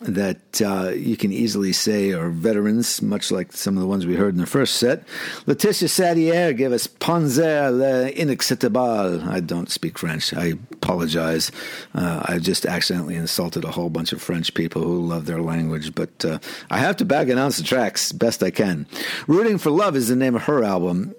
that 0.00 0.60
uh, 0.60 0.90
you 0.90 1.16
can 1.16 1.32
easily 1.32 1.72
say 1.72 2.12
are 2.12 2.28
veterans, 2.28 3.00
much 3.00 3.30
like 3.30 3.52
some 3.52 3.76
of 3.76 3.80
the 3.80 3.86
ones 3.86 4.04
we 4.04 4.14
heard 4.14 4.34
in 4.34 4.40
the 4.40 4.46
first 4.46 4.76
set. 4.76 5.04
Laetitia 5.46 5.88
Sadier 5.88 6.56
gave 6.56 6.72
us 6.72 6.86
Panser 6.86 7.70
l'Inacceptable. 7.70 9.26
I 9.26 9.40
don't 9.40 9.70
speak 9.70 9.98
French. 9.98 10.34
I 10.34 10.54
apologize. 10.72 11.50
Uh, 11.94 12.22
I 12.26 12.38
just 12.38 12.66
accidentally 12.66 13.16
insulted 13.16 13.64
a 13.64 13.70
whole 13.70 13.88
bunch 13.88 14.12
of 14.12 14.20
French 14.20 14.52
people 14.52 14.82
who 14.82 15.00
love 15.00 15.24
their 15.24 15.40
language, 15.40 15.94
but 15.94 16.24
uh, 16.24 16.38
I 16.70 16.78
have 16.78 16.96
to 16.98 17.04
back 17.04 17.28
announce 17.28 17.56
the 17.56 17.64
tracks 17.64 18.12
best 18.12 18.42
I 18.42 18.50
can. 18.50 18.86
Rooting 19.26 19.58
for 19.58 19.70
Love 19.70 19.96
is 19.96 20.08
the 20.08 20.16
name 20.16 20.34
of 20.34 20.42
her 20.42 20.62
album. 20.62 21.14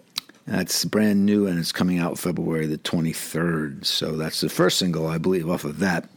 That's 0.47 0.85
brand 0.85 1.25
new 1.25 1.45
and 1.45 1.59
it's 1.59 1.73
coming 1.73 1.99
out 1.99 2.17
February 2.17 2.67
the 2.67 2.77
23rd. 2.77 3.85
So 3.85 4.15
that's 4.15 4.39
the 4.39 4.47
first 4.47 4.77
single, 4.77 5.05
I 5.05 5.17
believe, 5.17 5.49
off 5.49 5.65
of 5.65 5.79
that. 5.79 6.09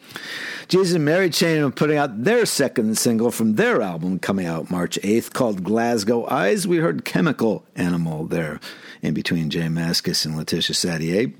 Jesus 0.68 0.94
and 0.94 1.04
Mary 1.04 1.30
Chain 1.30 1.60
are 1.62 1.70
putting 1.70 1.96
out 1.96 2.22
their 2.22 2.46
second 2.46 2.96
single 2.96 3.32
from 3.32 3.56
their 3.56 3.82
album 3.82 4.20
coming 4.20 4.46
out 4.46 4.70
March 4.70 5.00
8th 5.02 5.32
called 5.32 5.64
Glasgow 5.64 6.28
Eyes. 6.28 6.68
We 6.68 6.76
heard 6.76 7.04
Chemical 7.04 7.66
Animal 7.74 8.26
there 8.26 8.60
in 9.02 9.14
between 9.14 9.50
J 9.50 9.62
Mascis 9.62 10.24
and 10.24 10.36
Laetitia 10.36 10.76
Sadier. 10.76 11.34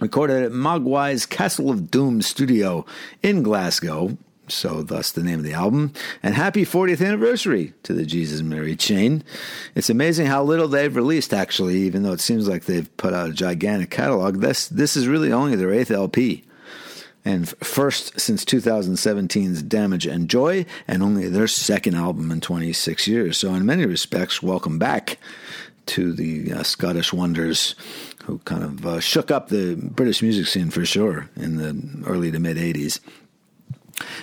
Recorded 0.00 0.42
at 0.42 0.50
Mogwai's 0.50 1.26
Castle 1.26 1.70
of 1.70 1.92
Doom 1.92 2.22
studio 2.22 2.84
in 3.22 3.44
Glasgow, 3.44 4.16
so 4.50 4.82
thus 4.82 5.12
the 5.12 5.22
name 5.22 5.38
of 5.38 5.44
the 5.44 5.52
album. 5.52 5.92
And 6.22 6.34
happy 6.34 6.64
40th 6.64 7.04
anniversary 7.04 7.72
to 7.84 7.92
the 7.92 8.04
Jesus 8.04 8.42
Mary 8.42 8.76
chain. 8.76 9.24
It's 9.74 9.90
amazing 9.90 10.26
how 10.26 10.42
little 10.42 10.68
they've 10.68 10.94
released, 10.94 11.32
actually, 11.32 11.78
even 11.78 12.02
though 12.02 12.12
it 12.12 12.20
seems 12.20 12.48
like 12.48 12.64
they've 12.64 12.94
put 12.96 13.14
out 13.14 13.30
a 13.30 13.32
gigantic 13.32 13.90
catalog. 13.90 14.40
This, 14.40 14.68
this 14.68 14.96
is 14.96 15.08
really 15.08 15.32
only 15.32 15.56
their 15.56 15.72
eighth 15.72 15.90
LP. 15.90 16.44
And 17.24 17.48
first 17.58 18.18
since 18.18 18.44
2017's 18.44 19.62
Damage 19.62 20.06
and 20.06 20.28
Joy, 20.28 20.64
and 20.88 21.02
only 21.02 21.28
their 21.28 21.48
second 21.48 21.94
album 21.94 22.30
in 22.30 22.40
26 22.40 23.06
years. 23.06 23.36
So, 23.36 23.52
in 23.54 23.66
many 23.66 23.84
respects, 23.84 24.42
welcome 24.42 24.78
back 24.78 25.18
to 25.86 26.12
the 26.12 26.52
uh, 26.52 26.62
Scottish 26.62 27.12
Wonders 27.12 27.74
who 28.24 28.38
kind 28.38 28.62
of 28.62 28.86
uh, 28.86 29.00
shook 29.00 29.30
up 29.30 29.48
the 29.48 29.74
British 29.76 30.22
music 30.22 30.46
scene 30.46 30.70
for 30.70 30.84
sure 30.84 31.28
in 31.36 31.56
the 31.56 32.06
early 32.08 32.30
to 32.30 32.38
mid 32.38 32.56
80s. 32.56 33.00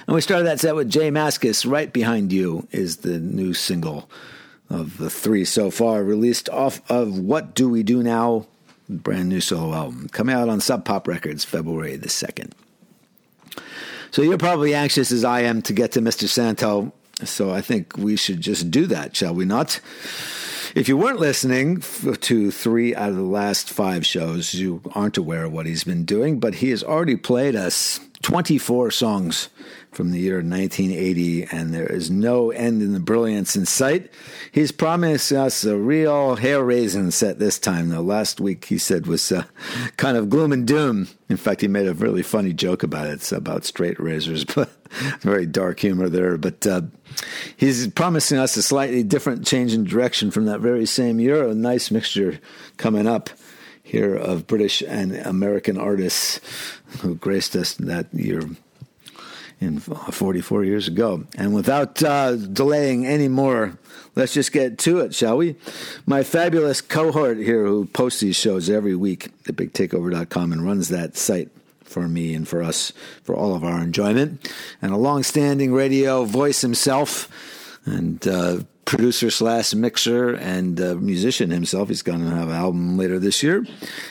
And 0.05 0.15
we 0.15 0.21
started 0.21 0.45
that 0.45 0.59
set 0.59 0.75
with 0.75 0.89
J 0.89 1.11
Mascis. 1.11 1.69
Right 1.69 1.91
Behind 1.91 2.31
You 2.31 2.67
is 2.71 2.97
the 2.97 3.19
new 3.19 3.53
single 3.53 4.09
of 4.69 4.97
the 4.97 5.09
three 5.09 5.45
so 5.45 5.71
far, 5.71 6.03
released 6.03 6.49
off 6.49 6.81
of 6.89 7.17
What 7.17 7.55
Do 7.55 7.69
We 7.69 7.83
Do 7.83 8.03
Now? 8.03 8.47
Brand 8.89 9.29
new 9.29 9.41
solo 9.41 9.73
album. 9.73 10.09
Coming 10.09 10.35
out 10.35 10.49
on 10.49 10.61
Sub 10.61 10.85
Pop 10.85 11.07
Records 11.07 11.43
February 11.43 11.95
the 11.95 12.07
2nd. 12.07 12.51
So 14.11 14.21
you're 14.21 14.37
probably 14.37 14.73
anxious 14.73 15.11
as 15.11 15.23
I 15.23 15.41
am 15.41 15.61
to 15.63 15.73
get 15.73 15.91
to 15.93 16.01
Mr. 16.01 16.27
Santo. 16.27 16.93
So 17.23 17.51
I 17.51 17.61
think 17.61 17.97
we 17.97 18.15
should 18.15 18.41
just 18.41 18.71
do 18.71 18.85
that, 18.87 19.15
shall 19.15 19.33
we 19.33 19.45
not? 19.45 19.81
If 20.75 20.87
you 20.87 20.97
weren't 20.97 21.19
listening 21.19 21.81
to 21.81 22.51
three 22.51 22.95
out 22.95 23.09
of 23.09 23.15
the 23.15 23.23
last 23.23 23.69
five 23.69 24.05
shows, 24.05 24.53
you 24.53 24.81
aren't 24.93 25.17
aware 25.17 25.45
of 25.45 25.51
what 25.51 25.65
he's 25.65 25.83
been 25.83 26.05
doing, 26.05 26.39
but 26.39 26.55
he 26.55 26.69
has 26.69 26.83
already 26.83 27.15
played 27.15 27.55
us 27.55 27.99
24 28.27 28.91
songs 28.91 29.47
from 29.89 30.11
the 30.11 30.19
year 30.19 30.41
1980, 30.41 31.45
and 31.45 31.73
there 31.73 31.87
is 31.87 32.11
no 32.11 32.51
end 32.51 32.81
in 32.81 32.91
the 32.91 32.99
brilliance 32.99 33.55
in 33.55 33.65
sight. 33.65 34.11
He's 34.51 34.73
promised 34.73 35.31
us 35.31 35.63
a 35.63 35.77
real 35.77 36.35
hair 36.35 36.61
raising 36.61 37.09
set 37.11 37.39
this 37.39 37.57
time, 37.57 37.87
though. 37.87 38.01
Last 38.01 38.41
week 38.41 38.65
he 38.65 38.77
said 38.79 39.07
was 39.07 39.31
uh, 39.31 39.45
kind 39.95 40.17
of 40.17 40.29
gloom 40.29 40.51
and 40.51 40.67
doom. 40.67 41.07
In 41.29 41.37
fact, 41.37 41.61
he 41.61 41.69
made 41.69 41.87
a 41.87 41.93
really 41.93 42.21
funny 42.21 42.51
joke 42.51 42.83
about 42.83 43.07
it. 43.07 43.13
It's 43.13 43.31
about 43.31 43.63
straight 43.63 43.97
razors, 43.97 44.43
but 44.55 44.69
very 45.21 45.45
dark 45.45 45.79
humor 45.79 46.09
there. 46.09 46.37
But 46.37 46.67
uh, 46.67 46.81
he's 47.55 47.87
promising 47.87 48.39
us 48.39 48.57
a 48.57 48.61
slightly 48.61 49.03
different 49.03 49.47
change 49.47 49.73
in 49.73 49.85
direction 49.85 50.31
from 50.31 50.47
that 50.47 50.59
very 50.59 50.85
same 50.85 51.21
year. 51.21 51.47
A 51.47 51.55
nice 51.55 51.91
mixture 51.91 52.41
coming 52.75 53.07
up 53.07 53.29
here 53.87 54.15
of 54.15 54.47
British 54.47 54.81
and 54.81 55.15
American 55.15 55.77
artists 55.77 56.41
who 56.99 57.15
graced 57.15 57.55
us 57.55 57.73
that 57.75 58.13
year 58.13 58.41
in 59.61 59.79
44 59.79 60.65
years 60.65 60.87
ago. 60.87 61.23
And 61.37 61.55
without 61.55 62.03
uh, 62.03 62.35
delaying 62.35 63.05
any 63.05 63.29
more, 63.29 63.77
let's 64.15 64.33
just 64.33 64.51
get 64.51 64.77
to 64.79 64.99
it, 64.99 65.15
shall 65.15 65.37
we? 65.37 65.55
My 66.05 66.23
fabulous 66.23 66.81
cohort 66.81 67.37
here 67.37 67.65
who 67.65 67.85
posts 67.85 68.19
these 68.19 68.35
shows 68.35 68.69
every 68.69 68.95
week 68.95 69.31
at 69.47 69.55
bigtakeover.com 69.55 70.51
and 70.51 70.65
runs 70.65 70.89
that 70.89 71.15
site 71.15 71.49
for 71.83 72.09
me 72.09 72.35
and 72.35 72.45
for 72.45 72.61
us 72.61 72.91
for 73.23 73.35
all 73.35 73.55
of 73.55 73.63
our 73.63 73.81
enjoyment. 73.81 74.51
And 74.81 74.91
a 74.91 74.97
long-standing 74.97 75.73
radio 75.73 76.25
voice 76.25 76.59
himself 76.59 77.29
and 77.85 78.27
uh, 78.27 78.59
producer 78.87 79.29
slash 79.29 79.75
mixer 79.75 80.33
and 80.33 80.79
uh, 80.79 80.95
musician 80.95 81.51
himself. 81.51 81.89
He's 81.89 82.01
going 82.01 82.21
to 82.21 82.35
have 82.35 82.47
an 82.47 82.55
album 82.55 82.97
later 82.97 83.19
this 83.19 83.43
year. 83.43 83.65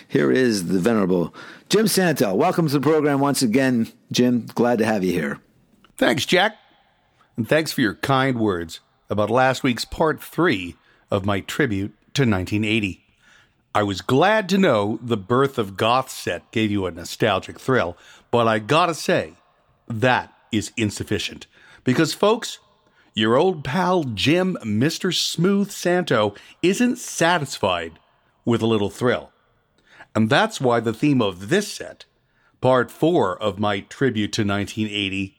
Here 0.07 0.31
is 0.31 0.69
the 0.69 0.79
venerable 0.79 1.35
Jim 1.71 1.89
Santo. 1.89 2.35
Welcome 2.35 2.69
to 2.69 2.75
the 2.75 2.81
program 2.81 3.19
once 3.19 3.43
again, 3.43 3.91
Jim. 4.13 4.47
Glad 4.55 4.79
to 4.79 4.85
have 4.85 5.03
you 5.03 5.13
here. 5.13 5.41
Thanks, 5.97 6.27
Jack. 6.27 6.57
And 7.39 7.49
thanks 7.49 7.73
for 7.73 7.81
your 7.81 7.95
kind 7.95 8.39
words 8.39 8.81
about 9.09 9.31
last 9.31 9.63
week's 9.63 9.87
part 9.87 10.23
three 10.23 10.77
of 11.11 11.25
my 11.25 11.41
tribute 11.41 11.93
to 12.13 12.23
1980. 12.23 13.03
I 13.75 13.83
was 13.83 14.03
glad 14.03 14.49
to 14.51 14.59
know 14.59 14.99
the 15.03 15.17
birth 15.17 15.59
of 15.59 15.77
Goth 15.77 16.11
set 16.11 16.51
gave 16.51 16.71
you 16.71 16.85
a 16.87 16.91
nostalgic 16.91 17.59
thrill, 17.59 17.97
but 18.31 18.47
I 18.47 18.59
gotta 18.59 18.95
say, 18.95 19.35
that 19.89 20.33
is 20.53 20.73
insufficient. 20.77 21.47
Because, 21.83 22.13
folks, 22.13 22.59
your 23.17 23.35
old 23.35 23.65
pal 23.65 24.05
Jim, 24.05 24.59
Mr. 24.63 25.13
Smooth 25.13 25.71
Santo, 25.71 26.35
isn't 26.63 26.99
satisfied 26.99 27.99
with 28.45 28.61
a 28.61 28.67
little 28.67 28.91
thrill. 28.91 29.33
And 30.15 30.29
that's 30.29 30.61
why 30.61 30.81
the 30.81 30.93
theme 30.93 31.23
of 31.23 31.49
this 31.49 31.73
set, 31.73 32.05
part 32.61 32.91
four 32.91 33.43
of 33.43 33.59
my 33.59 33.81
tribute 33.81 34.33
to 34.35 34.43
1980, 34.43 35.35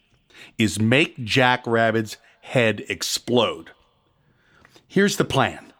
is 0.58 0.80
Make 0.80 1.24
Jack 1.24 1.68
Rabid's 1.68 2.18
Head 2.42 2.84
Explode. 2.90 3.70
Here's 4.88 5.18
the 5.18 5.24
plan 5.24 5.72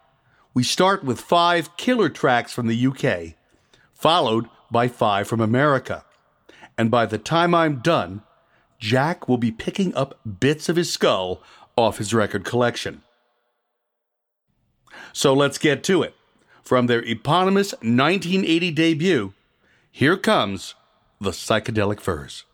we 0.54 0.62
start 0.62 1.02
with 1.02 1.20
five 1.20 1.76
killer 1.76 2.08
tracks 2.08 2.52
from 2.52 2.68
the 2.68 2.86
UK, 2.86 3.34
followed 3.92 4.48
by 4.70 4.86
five 4.86 5.26
from 5.26 5.40
America. 5.40 6.04
And 6.76 6.92
by 6.92 7.06
the 7.06 7.18
time 7.18 7.56
I'm 7.56 7.80
done, 7.80 8.22
Jack 8.78 9.28
will 9.28 9.38
be 9.38 9.50
picking 9.50 9.94
up 9.94 10.20
bits 10.38 10.68
of 10.68 10.76
his 10.76 10.92
skull 10.92 11.42
off 11.78 11.98
his 11.98 12.12
record 12.12 12.44
collection. 12.44 13.02
So 15.12 15.32
let's 15.32 15.58
get 15.58 15.82
to 15.84 16.02
it. 16.02 16.14
From 16.62 16.86
their 16.86 17.02
eponymous 17.02 17.72
1980 17.80 18.70
debut, 18.72 19.32
here 19.90 20.16
comes 20.16 20.74
The 21.20 21.30
Psychedelic 21.30 22.00
Furs. 22.00 22.44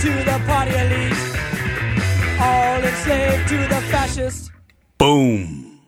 To 0.00 0.12
the 0.12 0.42
party 0.46 0.70
elite. 0.70 1.12
All 2.40 2.80
enslaved 2.82 3.48
to 3.48 3.56
the 3.56 3.80
fascists. 3.90 4.50
Boom. 4.96 5.80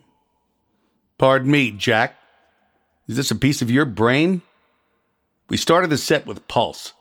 Pardon 1.17 1.51
me, 1.51 1.71
Jack. 1.71 2.17
Is 3.07 3.15
this 3.15 3.31
a 3.31 3.35
piece 3.35 3.61
of 3.61 3.71
your 3.71 3.85
brain? 3.85 4.41
We 5.49 5.57
started 5.57 5.89
the 5.89 5.97
set 5.97 6.25
with 6.25 6.47
Pulse 6.47 6.93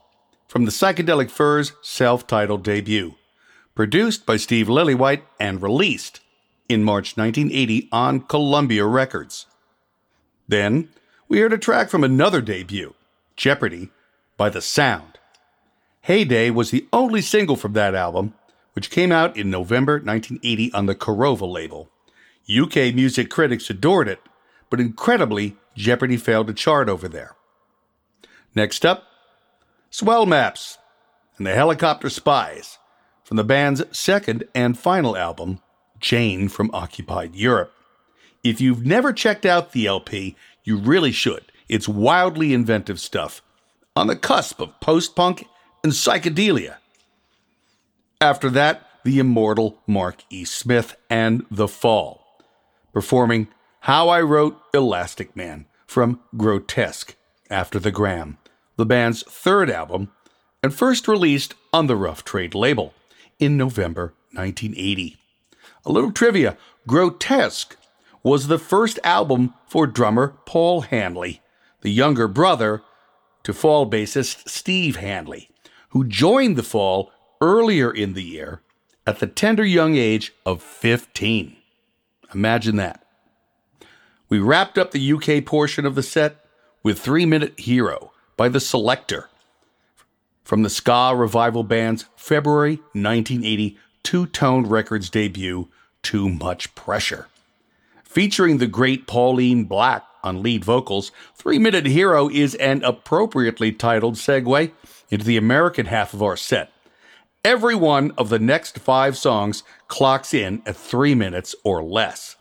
from 0.46 0.64
the 0.64 0.70
Psychedelic 0.70 1.30
Furs 1.30 1.72
self 1.82 2.26
titled 2.26 2.62
debut, 2.62 3.14
produced 3.74 4.26
by 4.26 4.36
Steve 4.36 4.66
Lillywhite 4.68 5.22
and 5.38 5.62
released 5.62 6.20
in 6.68 6.84
March 6.84 7.16
1980 7.16 7.88
on 7.90 8.20
Columbia 8.20 8.84
Records. 8.86 9.46
Then 10.46 10.88
we 11.28 11.40
heard 11.40 11.52
a 11.52 11.58
track 11.58 11.90
from 11.90 12.04
another 12.04 12.40
debut, 12.40 12.94
Jeopardy, 13.36 13.90
by 14.36 14.48
The 14.48 14.62
Sound. 14.62 15.09
Heyday 16.02 16.50
was 16.50 16.70
the 16.70 16.88
only 16.92 17.20
single 17.20 17.56
from 17.56 17.74
that 17.74 17.94
album, 17.94 18.34
which 18.72 18.90
came 18.90 19.12
out 19.12 19.36
in 19.36 19.50
November 19.50 19.94
1980 19.94 20.72
on 20.72 20.86
the 20.86 20.94
Korova 20.94 21.50
label. 21.50 21.90
UK 22.50 22.94
music 22.94 23.28
critics 23.30 23.68
adored 23.68 24.08
it, 24.08 24.20
but 24.70 24.80
incredibly, 24.80 25.56
Jeopardy 25.76 26.16
failed 26.16 26.46
to 26.46 26.54
chart 26.54 26.88
over 26.88 27.08
there. 27.08 27.36
Next 28.54 28.84
up, 28.84 29.04
Swell 29.90 30.26
Maps 30.26 30.78
and 31.36 31.46
the 31.46 31.54
Helicopter 31.54 32.08
Spies 32.08 32.78
from 33.24 33.36
the 33.36 33.44
band's 33.44 33.82
second 33.96 34.44
and 34.54 34.78
final 34.78 35.16
album, 35.16 35.60
Jane 36.00 36.48
from 36.48 36.70
Occupied 36.72 37.34
Europe. 37.34 37.72
If 38.42 38.60
you've 38.60 38.84
never 38.84 39.12
checked 39.12 39.44
out 39.44 39.72
the 39.72 39.86
LP, 39.86 40.34
you 40.64 40.76
really 40.76 41.12
should. 41.12 41.52
It's 41.68 41.86
wildly 41.86 42.52
inventive 42.54 42.98
stuff, 42.98 43.42
on 43.94 44.06
the 44.06 44.16
cusp 44.16 44.60
of 44.60 44.80
post 44.80 45.14
punk 45.14 45.46
and 45.82 45.92
psychedelia. 45.92 46.76
After 48.20 48.50
that, 48.50 48.86
the 49.04 49.18
immortal 49.18 49.78
Mark 49.86 50.22
E. 50.30 50.44
Smith 50.44 50.96
and 51.08 51.44
The 51.50 51.68
Fall, 51.68 52.24
performing 52.92 53.48
How 53.80 54.08
I 54.08 54.20
Wrote 54.20 54.60
Elastic 54.74 55.34
Man 55.34 55.66
from 55.86 56.20
Grotesque 56.36 57.16
after 57.48 57.78
the 57.78 57.90
Gramme, 57.90 58.36
the 58.76 58.86
band's 58.86 59.22
third 59.22 59.70
album, 59.70 60.10
and 60.62 60.74
first 60.74 61.08
released 61.08 61.54
on 61.72 61.86
the 61.86 61.96
Rough 61.96 62.24
Trade 62.24 62.54
label 62.54 62.94
in 63.38 63.56
November 63.56 64.14
1980. 64.32 65.16
A 65.86 65.92
little 65.92 66.12
trivia 66.12 66.56
Grotesque 66.86 67.76
was 68.22 68.46
the 68.46 68.58
first 68.58 68.98
album 69.02 69.54
for 69.66 69.86
drummer 69.86 70.34
Paul 70.44 70.82
Hanley, 70.82 71.40
the 71.80 71.90
younger 71.90 72.28
brother 72.28 72.82
to 73.44 73.54
Fall 73.54 73.90
bassist 73.90 74.48
Steve 74.48 74.96
Hanley, 74.96 75.49
who 75.90 76.04
joined 76.04 76.56
the 76.56 76.62
Fall 76.62 77.12
earlier 77.40 77.90
in 77.90 78.14
the 78.14 78.22
year 78.22 78.62
at 79.06 79.18
the 79.18 79.26
tender 79.26 79.64
young 79.64 79.96
age 79.96 80.32
of 80.44 80.62
15. 80.62 81.56
Imagine 82.34 82.76
that. 82.76 83.04
We 84.28 84.38
wrapped 84.38 84.78
up 84.78 84.92
the 84.92 85.12
UK 85.12 85.44
portion 85.44 85.84
of 85.84 85.94
the 85.94 86.02
set 86.02 86.44
with 86.82 87.00
Three 87.00 87.26
Minute 87.26 87.58
Hero 87.58 88.12
by 88.36 88.48
The 88.48 88.60
Selecter 88.60 89.24
from 90.44 90.62
the 90.62 90.70
Ska 90.70 91.12
Revival 91.14 91.64
Band's 91.64 92.06
February 92.16 92.76
1980 92.92 93.76
two 94.02 94.26
tone 94.26 94.66
records 94.66 95.10
debut, 95.10 95.68
Too 96.02 96.28
Much 96.28 96.74
Pressure. 96.74 97.28
Featuring 98.04 98.58
the 98.58 98.66
great 98.66 99.06
Pauline 99.06 99.64
Black 99.64 100.04
on 100.22 100.42
lead 100.42 100.64
vocals, 100.64 101.12
Three 101.34 101.58
Minute 101.58 101.86
Hero 101.86 102.28
is 102.28 102.54
an 102.56 102.82
appropriately 102.82 103.72
titled 103.72 104.14
segue 104.14 104.72
into 105.10 105.24
the 105.24 105.36
American 105.36 105.86
half 105.86 106.14
of 106.14 106.22
our 106.22 106.36
set. 106.36 106.72
Every 107.44 107.74
one 107.74 108.12
of 108.18 108.28
the 108.28 108.38
next 108.38 108.78
five 108.78 109.16
songs 109.16 109.62
clocks 109.88 110.34
in 110.34 110.62
at 110.66 110.76
three 110.76 111.14
minutes 111.14 111.54
or 111.64 111.82
less. 111.82 112.36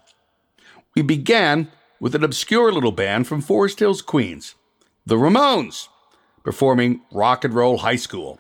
We 0.96 1.02
began 1.02 1.70
with 2.00 2.16
an 2.16 2.24
obscure 2.24 2.72
little 2.72 2.92
band 2.92 3.28
from 3.28 3.42
Forest 3.42 3.80
Hills, 3.80 4.02
Queens, 4.02 4.56
the 5.06 5.16
Ramones, 5.16 5.88
performing 6.44 7.02
Rock 7.12 7.44
and 7.44 7.54
Roll 7.54 7.78
High 7.80 7.96
School 7.96 8.40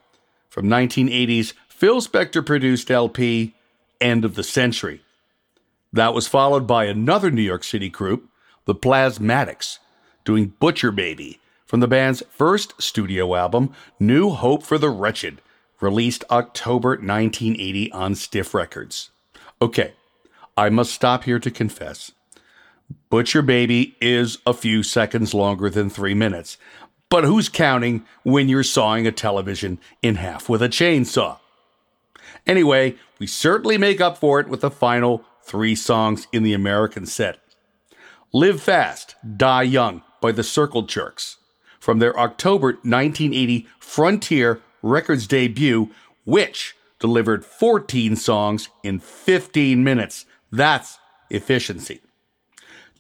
from 0.50 0.68
1980's 0.68 1.54
Phil 1.68 2.02
Spector 2.02 2.46
produced 2.46 2.92
LP, 2.92 3.56
End 4.02 4.26
of 4.26 4.36
the 4.36 4.44
Century. 4.44 5.02
That 5.94 6.14
was 6.14 6.28
followed 6.28 6.68
by 6.68 6.86
another 6.86 7.32
New 7.32 7.42
York 7.42 7.64
City 7.64 7.90
group, 7.90 8.30
the 8.66 8.76
Plasmatics, 8.76 9.80
doing 10.26 10.54
Butcher 10.60 10.92
Baby 10.92 11.39
from 11.70 11.82
the 11.82 11.88
band's 11.88 12.24
first 12.32 12.82
studio 12.82 13.36
album, 13.36 13.72
New 14.00 14.32
Hope 14.32 14.64
for 14.64 14.80
the 14.80 14.90
Wretched, 14.90 15.40
released 15.80 16.24
October 16.32 16.90
1980 16.90 17.92
on 17.92 18.16
Stiff 18.16 18.56
Records. 18.56 19.12
Okay, 19.62 19.94
I 20.58 20.70
must 20.70 20.92
stop 20.92 21.26
here 21.26 21.38
to 21.38 21.52
confess. 21.52 22.12
Butcher 23.12 23.44
Baby 23.44 23.96
is 24.02 24.40
a 24.48 24.54
few 24.56 24.82
seconds 24.82 25.36
longer 25.36 25.70
than 25.70 25.92
three 25.92 26.16
minutes, 26.16 26.58
but 27.08 27.24
who's 27.24 27.50
counting 27.50 28.04
when 28.24 28.50
you're 28.50 28.64
sawing 28.64 29.06
a 29.06 29.12
television 29.12 29.78
in 30.02 30.16
half 30.16 30.50
with 30.50 30.64
a 30.64 30.70
chainsaw? 30.70 31.38
Anyway, 32.48 32.96
we 33.20 33.28
certainly 33.28 33.78
make 33.78 34.02
up 34.02 34.18
for 34.18 34.40
it 34.40 34.48
with 34.48 34.62
the 34.62 34.72
final 34.72 35.24
three 35.44 35.76
songs 35.76 36.28
in 36.32 36.42
the 36.42 36.54
American 36.54 37.06
set. 37.06 37.38
Live 38.34 38.60
Fast, 38.60 39.16
Die 39.38 39.62
Young 39.62 40.02
by 40.20 40.32
the 40.32 40.44
Circle 40.44 40.82
Jerks 40.82 41.38
from 41.90 41.98
their 41.98 42.20
October 42.20 42.74
1980 42.84 43.66
Frontier 43.80 44.62
Records 44.84 45.26
debut, 45.26 45.90
which 46.24 46.76
delivered 47.00 47.44
14 47.44 48.16
songs 48.16 48.70
in 48.84 49.00
15 49.00 49.84
minutes. 49.84 50.28
That's 50.52 51.00
efficiency. 51.32 52.02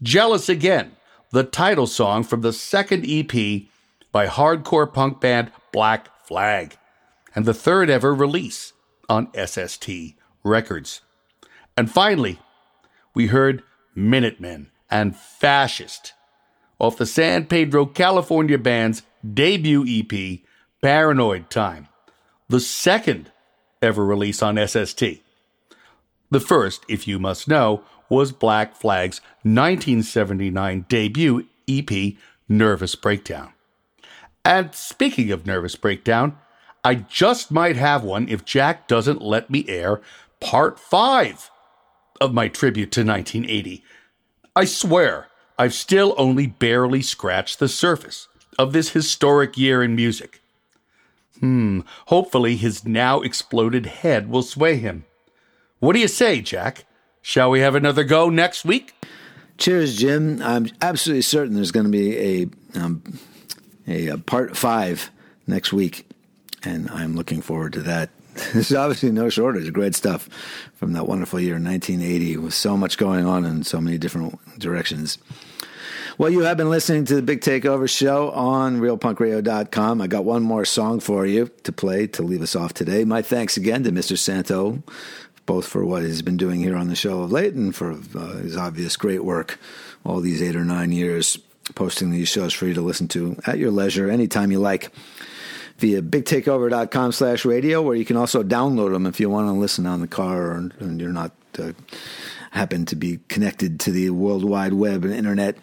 Jealous 0.01 0.49
Again, 0.49 0.93
the 1.31 1.43
title 1.43 1.85
song 1.85 2.23
from 2.23 2.41
the 2.41 2.51
second 2.51 3.05
EP 3.07 3.31
by 4.11 4.25
hardcore 4.25 4.91
punk 4.91 5.21
band 5.21 5.51
Black 5.71 6.09
Flag, 6.25 6.75
and 7.35 7.45
the 7.45 7.53
third 7.53 7.91
ever 7.91 8.11
release 8.11 8.73
on 9.07 9.29
SST 9.35 9.87
Records. 10.43 11.01
And 11.77 11.91
finally, 11.91 12.39
we 13.13 13.27
heard 13.27 13.61
Minutemen 13.93 14.71
and 14.89 15.15
Fascist 15.15 16.13
off 16.79 16.97
the 16.97 17.05
San 17.05 17.45
Pedro, 17.45 17.85
California 17.85 18.57
band's 18.57 19.03
debut 19.33 19.85
EP, 19.87 20.39
Paranoid 20.81 21.49
Time, 21.49 21.87
the 22.47 22.59
second 22.59 23.31
ever 23.81 24.05
release 24.05 24.41
on 24.41 24.57
SST. 24.67 25.03
The 26.31 26.39
first, 26.39 26.85
if 26.87 27.07
you 27.07 27.19
must 27.19 27.47
know, 27.47 27.83
was 28.07 28.31
Black 28.31 28.75
Flag's 28.75 29.19
1979 29.43 30.85
debut 30.89 31.47
EP, 31.67 32.13
Nervous 32.47 32.95
Breakdown. 32.95 33.53
And 34.43 34.73
speaking 34.73 35.31
of 35.31 35.45
Nervous 35.45 35.75
Breakdown, 35.75 36.37
I 36.83 36.95
just 36.95 37.51
might 37.51 37.75
have 37.75 38.03
one 38.03 38.29
if 38.29 38.45
Jack 38.45 38.87
doesn't 38.87 39.21
let 39.21 39.49
me 39.49 39.65
air 39.67 40.01
part 40.39 40.79
five 40.79 41.51
of 42.21 42.33
my 42.33 42.47
tribute 42.47 42.91
to 42.93 43.01
1980. 43.01 43.83
I 44.55 44.65
swear, 44.65 45.27
I've 45.59 45.73
still 45.73 46.15
only 46.17 46.47
barely 46.47 47.01
scratched 47.01 47.59
the 47.59 47.67
surface 47.67 48.29
of 48.57 48.71
this 48.71 48.91
historic 48.91 49.57
year 49.57 49.83
in 49.83 49.93
music. 49.93 50.39
Hmm, 51.41 51.81
hopefully 52.05 52.55
his 52.55 52.85
now 52.85 53.19
exploded 53.19 53.85
head 53.85 54.29
will 54.29 54.41
sway 54.41 54.77
him. 54.77 55.03
What 55.79 55.93
do 55.93 55.99
you 55.99 56.07
say, 56.07 56.39
Jack? 56.39 56.85
Shall 57.21 57.49
we 57.49 57.59
have 57.59 57.75
another 57.75 58.05
go 58.05 58.29
next 58.29 58.63
week? 58.63 58.95
Cheers, 59.57 59.97
Jim. 59.97 60.41
I'm 60.41 60.69
absolutely 60.81 61.23
certain 61.23 61.55
there's 61.55 61.71
going 61.71 61.85
to 61.85 61.91
be 61.91 62.17
a, 62.17 62.79
um, 62.79 63.19
a, 63.85 64.07
a 64.07 64.17
part 64.17 64.55
five 64.55 65.11
next 65.45 65.73
week, 65.73 66.09
and 66.63 66.89
I'm 66.89 67.17
looking 67.17 67.41
forward 67.41 67.73
to 67.73 67.81
that. 67.81 68.11
There's 68.53 68.73
obviously 68.73 69.11
no 69.11 69.27
shortage 69.27 69.67
of 69.67 69.73
great 69.73 69.95
stuff 69.95 70.29
from 70.75 70.93
that 70.93 71.07
wonderful 71.07 71.41
year, 71.41 71.55
1980, 71.55 72.37
with 72.37 72.53
so 72.53 72.77
much 72.77 72.97
going 72.97 73.25
on 73.25 73.43
in 73.43 73.63
so 73.63 73.81
many 73.81 73.97
different 73.97 74.57
directions. 74.57 75.17
Well, 76.19 76.29
you 76.29 76.41
have 76.41 76.57
been 76.57 76.69
listening 76.69 77.05
to 77.05 77.15
the 77.15 77.21
Big 77.21 77.39
Takeover 77.39 77.89
show 77.89 78.29
on 78.31 78.81
realpunkradio.com. 78.81 80.01
I 80.01 80.07
got 80.07 80.25
one 80.25 80.43
more 80.43 80.65
song 80.65 80.99
for 80.99 81.25
you 81.25 81.49
to 81.63 81.71
play 81.71 82.07
to 82.07 82.23
leave 82.23 82.41
us 82.41 82.57
off 82.57 82.73
today. 82.73 83.05
My 83.05 83.21
thanks 83.21 83.55
again 83.55 83.85
to 83.85 83.91
Mr. 83.93 84.17
Santo, 84.17 84.83
both 85.45 85.65
for 85.65 85.85
what 85.85 86.03
he's 86.03 86.21
been 86.21 86.35
doing 86.35 86.59
here 86.59 86.75
on 86.75 86.89
the 86.89 86.95
show 86.97 87.21
of 87.21 87.31
late 87.31 87.53
and 87.53 87.73
for 87.73 87.93
uh, 87.93 88.33
his 88.39 88.57
obvious 88.57 88.97
great 88.97 89.23
work 89.23 89.59
all 90.03 90.19
these 90.19 90.41
eight 90.41 90.57
or 90.57 90.65
nine 90.65 90.91
years, 90.91 91.39
posting 91.75 92.11
these 92.11 92.27
shows 92.27 92.51
for 92.51 92.67
you 92.67 92.73
to 92.73 92.81
listen 92.81 93.07
to 93.07 93.39
at 93.47 93.57
your 93.57 93.71
leisure, 93.71 94.09
anytime 94.09 94.51
you 94.51 94.59
like 94.59 94.91
via 95.77 96.01
bigtakeover.com 96.01 97.13
slash 97.13 97.45
radio, 97.45 97.81
where 97.81 97.95
you 97.95 98.03
can 98.03 98.17
also 98.17 98.43
download 98.43 98.91
them 98.91 99.05
if 99.05 99.21
you 99.21 99.29
want 99.29 99.47
to 99.47 99.53
listen 99.53 99.85
on 99.85 100.01
the 100.01 100.07
car 100.07 100.47
or, 100.47 100.69
and 100.81 100.99
you're 100.99 101.13
not 101.13 101.31
uh, 101.57 101.71
happen 102.51 102.85
to 102.87 102.97
be 102.97 103.21
connected 103.29 103.79
to 103.79 103.91
the 103.91 104.09
World 104.09 104.43
Wide 104.43 104.73
Web 104.73 105.05
and 105.05 105.13
internet. 105.13 105.55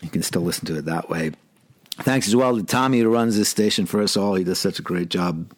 You 0.00 0.10
can 0.10 0.22
still 0.22 0.42
listen 0.42 0.66
to 0.66 0.78
it 0.78 0.84
that 0.86 1.08
way. 1.08 1.32
Thanks 1.98 2.28
as 2.28 2.36
well 2.36 2.56
to 2.56 2.62
Tommy 2.62 3.00
who 3.00 3.12
runs 3.12 3.36
this 3.36 3.48
station 3.48 3.86
for 3.86 4.02
us 4.02 4.16
all. 4.16 4.34
He 4.34 4.44
does 4.44 4.58
such 4.58 4.78
a 4.78 4.82
great 4.82 5.08
job 5.08 5.50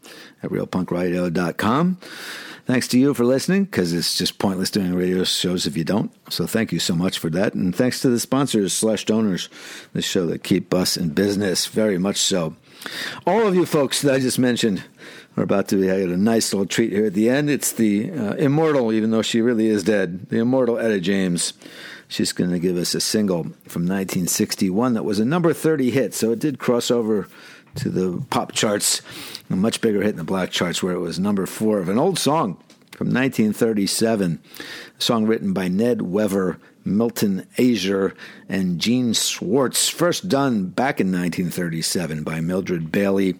at 0.42 0.50
realpunkradio.com. 0.50 1.98
Thanks 2.68 2.86
to 2.88 2.98
you 2.98 3.14
for 3.14 3.24
listening 3.24 3.64
because 3.64 3.94
it's 3.94 4.16
just 4.16 4.38
pointless 4.38 4.70
doing 4.70 4.94
radio 4.94 5.24
shows 5.24 5.66
if 5.66 5.74
you 5.74 5.84
don't. 5.84 6.12
So 6.30 6.46
thank 6.46 6.70
you 6.70 6.78
so 6.78 6.94
much 6.94 7.18
for 7.18 7.30
that. 7.30 7.54
And 7.54 7.74
thanks 7.74 8.00
to 8.00 8.10
the 8.10 8.20
sponsors 8.20 8.74
slash 8.74 9.06
donors, 9.06 9.48
this 9.94 10.04
show 10.04 10.26
that 10.26 10.44
keep 10.44 10.74
us 10.74 10.96
in 10.96 11.08
business 11.08 11.66
very 11.66 11.96
much 11.96 12.18
so. 12.18 12.54
All 13.26 13.46
of 13.46 13.54
you 13.54 13.64
folks 13.64 14.02
that 14.02 14.14
I 14.14 14.20
just 14.20 14.38
mentioned 14.38 14.84
are 15.36 15.42
about 15.42 15.68
to 15.68 15.82
get 15.82 16.10
a 16.10 16.16
nice 16.18 16.52
little 16.52 16.66
treat 16.66 16.92
here 16.92 17.06
at 17.06 17.14
the 17.14 17.30
end. 17.30 17.48
It's 17.48 17.72
the 17.72 18.10
uh, 18.12 18.34
immortal, 18.34 18.92
even 18.92 19.12
though 19.12 19.22
she 19.22 19.40
really 19.40 19.68
is 19.68 19.82
dead, 19.82 20.28
the 20.28 20.38
immortal 20.38 20.78
Etta 20.78 21.00
James. 21.00 21.54
She's 22.08 22.32
going 22.32 22.50
to 22.50 22.58
give 22.58 22.76
us 22.76 22.94
a 22.94 23.00
single 23.00 23.44
from 23.66 23.82
1961 23.82 24.94
that 24.94 25.04
was 25.04 25.20
a 25.20 25.24
number 25.24 25.52
30 25.52 25.90
hit, 25.90 26.14
so 26.14 26.32
it 26.32 26.38
did 26.38 26.58
cross 26.58 26.90
over 26.90 27.28
to 27.76 27.90
the 27.90 28.24
pop 28.30 28.52
charts, 28.52 29.02
a 29.50 29.56
much 29.56 29.80
bigger 29.80 30.00
hit 30.00 30.10
in 30.10 30.16
the 30.16 30.24
black 30.24 30.50
charts, 30.50 30.82
where 30.82 30.94
it 30.94 31.00
was 31.00 31.18
number 31.18 31.46
four 31.46 31.78
of 31.78 31.88
an 31.88 31.98
old 31.98 32.18
song 32.18 32.56
from 32.92 33.08
1937, 33.08 34.40
a 34.98 35.00
song 35.00 35.26
written 35.26 35.52
by 35.52 35.68
Ned 35.68 36.02
Wever, 36.02 36.58
Milton 36.84 37.46
Ager, 37.58 38.14
and 38.48 38.80
Jean 38.80 39.12
Schwartz, 39.12 39.88
first 39.88 40.28
done 40.28 40.66
back 40.66 41.00
in 41.00 41.08
1937 41.08 42.24
by 42.24 42.40
Mildred 42.40 42.90
Bailey 42.90 43.38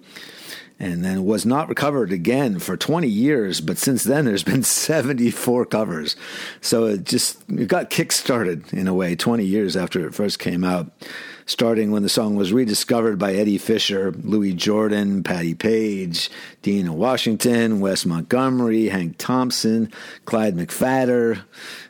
and 0.81 1.05
then 1.05 1.25
was 1.25 1.45
not 1.45 1.69
recovered 1.69 2.13
again 2.13 2.59
for 2.59 2.77
20 2.77 3.09
years. 3.09 3.61
But 3.61 3.79
since 3.79 4.05
then, 4.05 4.25
there's 4.25 4.45
been 4.45 4.63
74 4.65 5.67
covers. 5.67 6.17
So 6.61 6.87
it 6.87 7.05
just 7.05 7.43
it 7.51 7.69
got 7.69 7.91
kick-started 7.91 8.73
in 8.73 8.87
a 8.87 8.95
way 8.95 9.17
20 9.17 9.45
years 9.45 9.77
after 9.77 10.07
it 10.07 10.15
first 10.15 10.39
came 10.39 10.65
out, 10.65 10.91
starting 11.47 11.91
when 11.91 12.03
the 12.03 12.09
song 12.09 12.37
was 12.37 12.53
rediscovered 12.53 13.19
by 13.19 13.35
Eddie 13.35 13.59
Fisher, 13.59 14.13
Louis 14.13 14.55
Jordan, 14.55 15.25
Patti 15.25 15.55
Page, 15.55 16.31
Dinah 16.63 16.93
Washington, 16.93 17.81
Wes 17.81 18.07
Montgomery, 18.07 18.87
Hank 18.87 19.17
Thompson, 19.19 19.93
Clyde 20.27 20.57
McPhatter, 20.57 21.43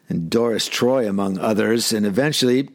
and 0.08 0.31
Doris 0.31 0.67
Troy, 0.67 1.07
among 1.08 1.39
others, 1.39 1.92
and 1.92 2.07
eventually 2.07 2.70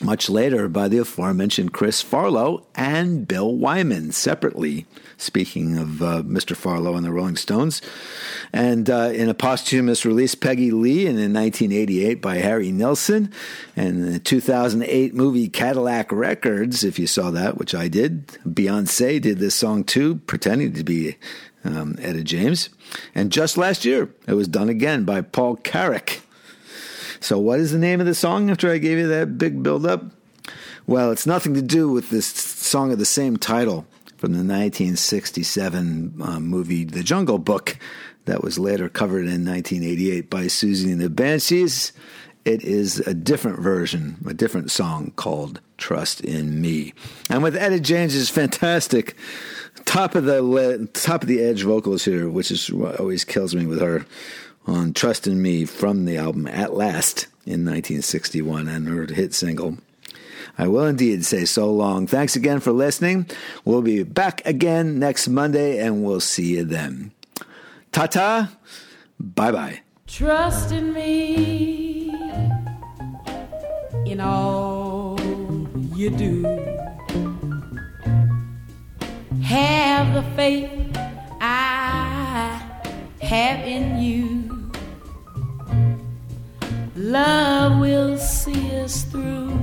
much 0.00 0.30
later 0.30 0.68
by 0.68 0.88
the 0.88 0.98
aforementioned 0.98 1.72
Chris 1.72 2.02
Farlowe 2.02 2.64
and 2.74 3.28
Bill 3.28 3.54
Wyman 3.54 4.12
separately. 4.12 4.86
Speaking 5.16 5.76
of 5.76 6.02
uh, 6.02 6.22
Mr. 6.22 6.56
Farlowe 6.56 6.96
and 6.96 7.04
the 7.04 7.12
Rolling 7.12 7.36
Stones. 7.36 7.82
And 8.52 8.88
uh, 8.88 9.10
in 9.12 9.28
a 9.28 9.34
posthumous 9.34 10.06
release, 10.06 10.34
Peggy 10.34 10.70
Lee, 10.70 11.06
and 11.06 11.18
in 11.18 11.34
1988 11.34 12.22
by 12.22 12.36
Harry 12.36 12.72
Nilsson. 12.72 13.30
And 13.76 14.14
the 14.14 14.18
2008 14.18 15.14
movie 15.14 15.48
Cadillac 15.48 16.10
Records, 16.10 16.84
if 16.84 16.98
you 16.98 17.06
saw 17.06 17.30
that, 17.30 17.58
which 17.58 17.74
I 17.74 17.88
did, 17.88 18.28
Beyonce 18.46 19.20
did 19.20 19.38
this 19.38 19.54
song 19.54 19.84
too, 19.84 20.16
pretending 20.26 20.72
to 20.72 20.84
be 20.84 21.16
um, 21.64 21.96
Etta 22.00 22.24
James. 22.24 22.70
And 23.14 23.30
just 23.30 23.58
last 23.58 23.84
year, 23.84 24.14
it 24.26 24.34
was 24.34 24.48
done 24.48 24.70
again 24.70 25.04
by 25.04 25.20
Paul 25.20 25.56
Carrack. 25.56 26.22
So, 27.20 27.38
what 27.38 27.60
is 27.60 27.70
the 27.70 27.78
name 27.78 28.00
of 28.00 28.06
the 28.06 28.14
song 28.14 28.50
after 28.50 28.70
I 28.70 28.78
gave 28.78 28.98
you 28.98 29.08
that 29.08 29.36
big 29.36 29.62
build 29.62 29.84
up? 29.84 30.04
Well, 30.86 31.12
it's 31.12 31.26
nothing 31.26 31.54
to 31.54 31.62
do 31.62 31.90
with 31.90 32.10
this 32.10 32.26
song 32.26 32.92
of 32.92 32.98
the 32.98 33.04
same 33.04 33.36
title 33.36 33.86
from 34.16 34.32
the 34.32 34.38
1967 34.38 36.14
uh, 36.20 36.40
movie 36.40 36.84
The 36.84 37.02
Jungle 37.02 37.38
Book 37.38 37.76
that 38.24 38.42
was 38.42 38.58
later 38.58 38.88
covered 38.88 39.26
in 39.26 39.44
1988 39.44 40.30
by 40.30 40.44
Siouxsie 40.44 40.92
and 40.92 41.00
the 41.00 41.10
Banshees. 41.10 41.92
It 42.44 42.62
is 42.62 43.00
a 43.00 43.12
different 43.12 43.60
version, 43.60 44.16
a 44.26 44.32
different 44.32 44.70
song 44.70 45.12
called 45.16 45.60
Trust 45.76 46.22
in 46.22 46.60
Me. 46.60 46.94
And 47.28 47.42
with 47.42 47.54
Etta 47.54 47.80
James's 47.80 48.30
fantastic 48.30 49.14
top 49.84 50.14
of 50.14 50.24
the 50.24 50.42
le- 50.42 50.86
top 50.86 51.22
of 51.22 51.28
the 51.28 51.42
edge 51.42 51.64
vocals 51.64 52.04
here, 52.04 52.28
which 52.30 52.50
is 52.50 52.70
always 52.70 53.24
kills 53.24 53.54
me 53.54 53.66
with 53.66 53.80
her 53.80 54.06
on 54.70 54.92
Trust 54.92 55.26
in 55.26 55.42
Me 55.42 55.64
from 55.64 56.04
the 56.04 56.16
album 56.16 56.46
At 56.46 56.74
Last 56.74 57.26
in 57.44 57.64
1961 57.64 58.68
and 58.68 58.86
her 58.86 59.06
hit 59.06 59.34
single. 59.34 59.78
I 60.56 60.68
will 60.68 60.86
indeed 60.86 61.24
say 61.24 61.44
so 61.44 61.72
long. 61.72 62.06
Thanks 62.06 62.36
again 62.36 62.60
for 62.60 62.70
listening. 62.70 63.26
We'll 63.64 63.82
be 63.82 64.04
back 64.04 64.42
again 64.46 64.98
next 64.98 65.26
Monday 65.26 65.78
and 65.78 66.04
we'll 66.04 66.20
see 66.20 66.56
you 66.56 66.64
then. 66.64 67.10
Ta 67.90 68.06
ta. 68.06 68.52
Bye 69.18 69.52
bye. 69.52 69.80
Trust 70.06 70.70
in 70.72 70.92
me 70.92 72.10
in 74.06 74.20
all 74.20 75.18
you 75.94 76.10
do. 76.10 76.44
Have 79.42 80.14
the 80.14 80.22
faith 80.36 80.70
I 81.40 81.90
Love 87.00 87.80
will 87.80 88.18
see 88.18 88.76
us 88.78 89.04
through 89.04 89.58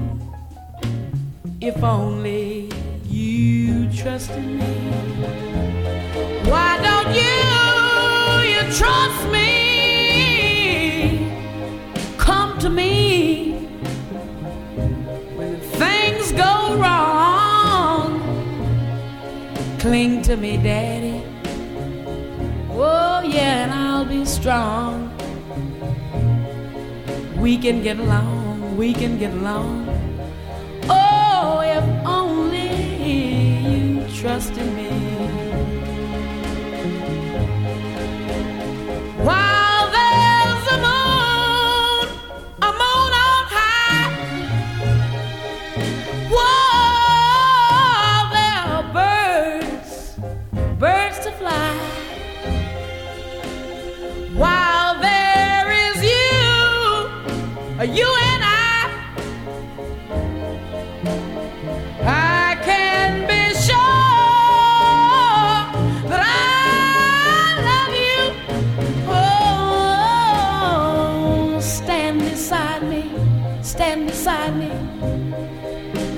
if 1.61 1.83
only 1.83 2.71
you 3.05 3.87
trust 3.91 4.31
in 4.31 4.57
me. 4.57 4.73
Why 6.49 6.79
don't 6.81 7.13
you, 7.13 8.49
you 8.51 8.61
trust 8.73 9.27
me? 9.31 11.29
Come 12.17 12.57
to 12.57 12.71
me 12.71 13.51
when 15.35 15.59
things 15.59 16.31
go 16.31 16.75
wrong. 16.75 18.19
Cling 19.77 20.23
to 20.23 20.37
me, 20.37 20.57
Daddy. 20.57 21.21
Oh, 22.71 23.21
yeah, 23.23 23.65
and 23.65 23.71
I'll 23.71 24.05
be 24.05 24.25
strong. 24.25 25.13
We 27.47 27.57
can 27.57 27.81
get 27.81 27.97
along, 27.97 28.75
we 28.75 28.91
can 28.91 29.17
get 29.17 29.31
along. 29.31 29.87
Oh, 30.89 31.61
if 31.63 31.85
only 32.05 32.67
you 33.07 34.05
trusted 34.19 34.67
me. 34.75 35.06
You 57.95 58.15
and 58.21 58.43
I. 58.43 58.47
I 62.03 62.55
can 62.63 63.25
be 63.27 63.53
sure 63.67 63.77
that 66.09 66.21
I 66.21 67.55
love 67.69 67.93
you. 68.03 68.21
Oh, 70.27 71.59
stand 71.61 72.19
beside 72.19 72.83
me, 72.83 73.09
stand 73.61 74.07
beside 74.07 74.55
me. 74.57 74.71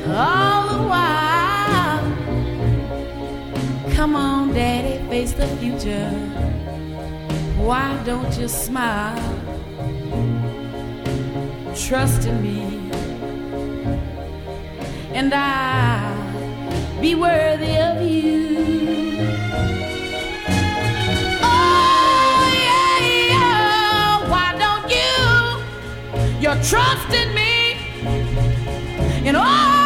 All 0.08 0.68
the 0.70 0.80
while, 0.90 2.04
come 3.96 4.16
on, 4.16 4.54
Daddy, 4.54 4.98
face 5.10 5.34
the 5.34 5.48
future. 5.58 6.10
Why 7.60 8.02
don't 8.06 8.36
you 8.40 8.48
smile? 8.48 9.39
trust 11.88 12.26
in 12.26 12.42
me, 12.42 12.92
and 15.14 15.34
I'll 15.34 17.02
be 17.02 17.16
worthy 17.16 17.78
of 17.78 18.02
you. 18.02 19.18
Oh, 21.42 22.52
yeah, 22.68 23.00
yeah. 23.32 24.30
Why 24.30 24.50
don't 24.64 24.90
you? 24.92 26.42
You're 26.42 26.62
trusting 26.64 27.34
me, 27.34 27.78
and 29.26 29.38
oh. 29.38 29.79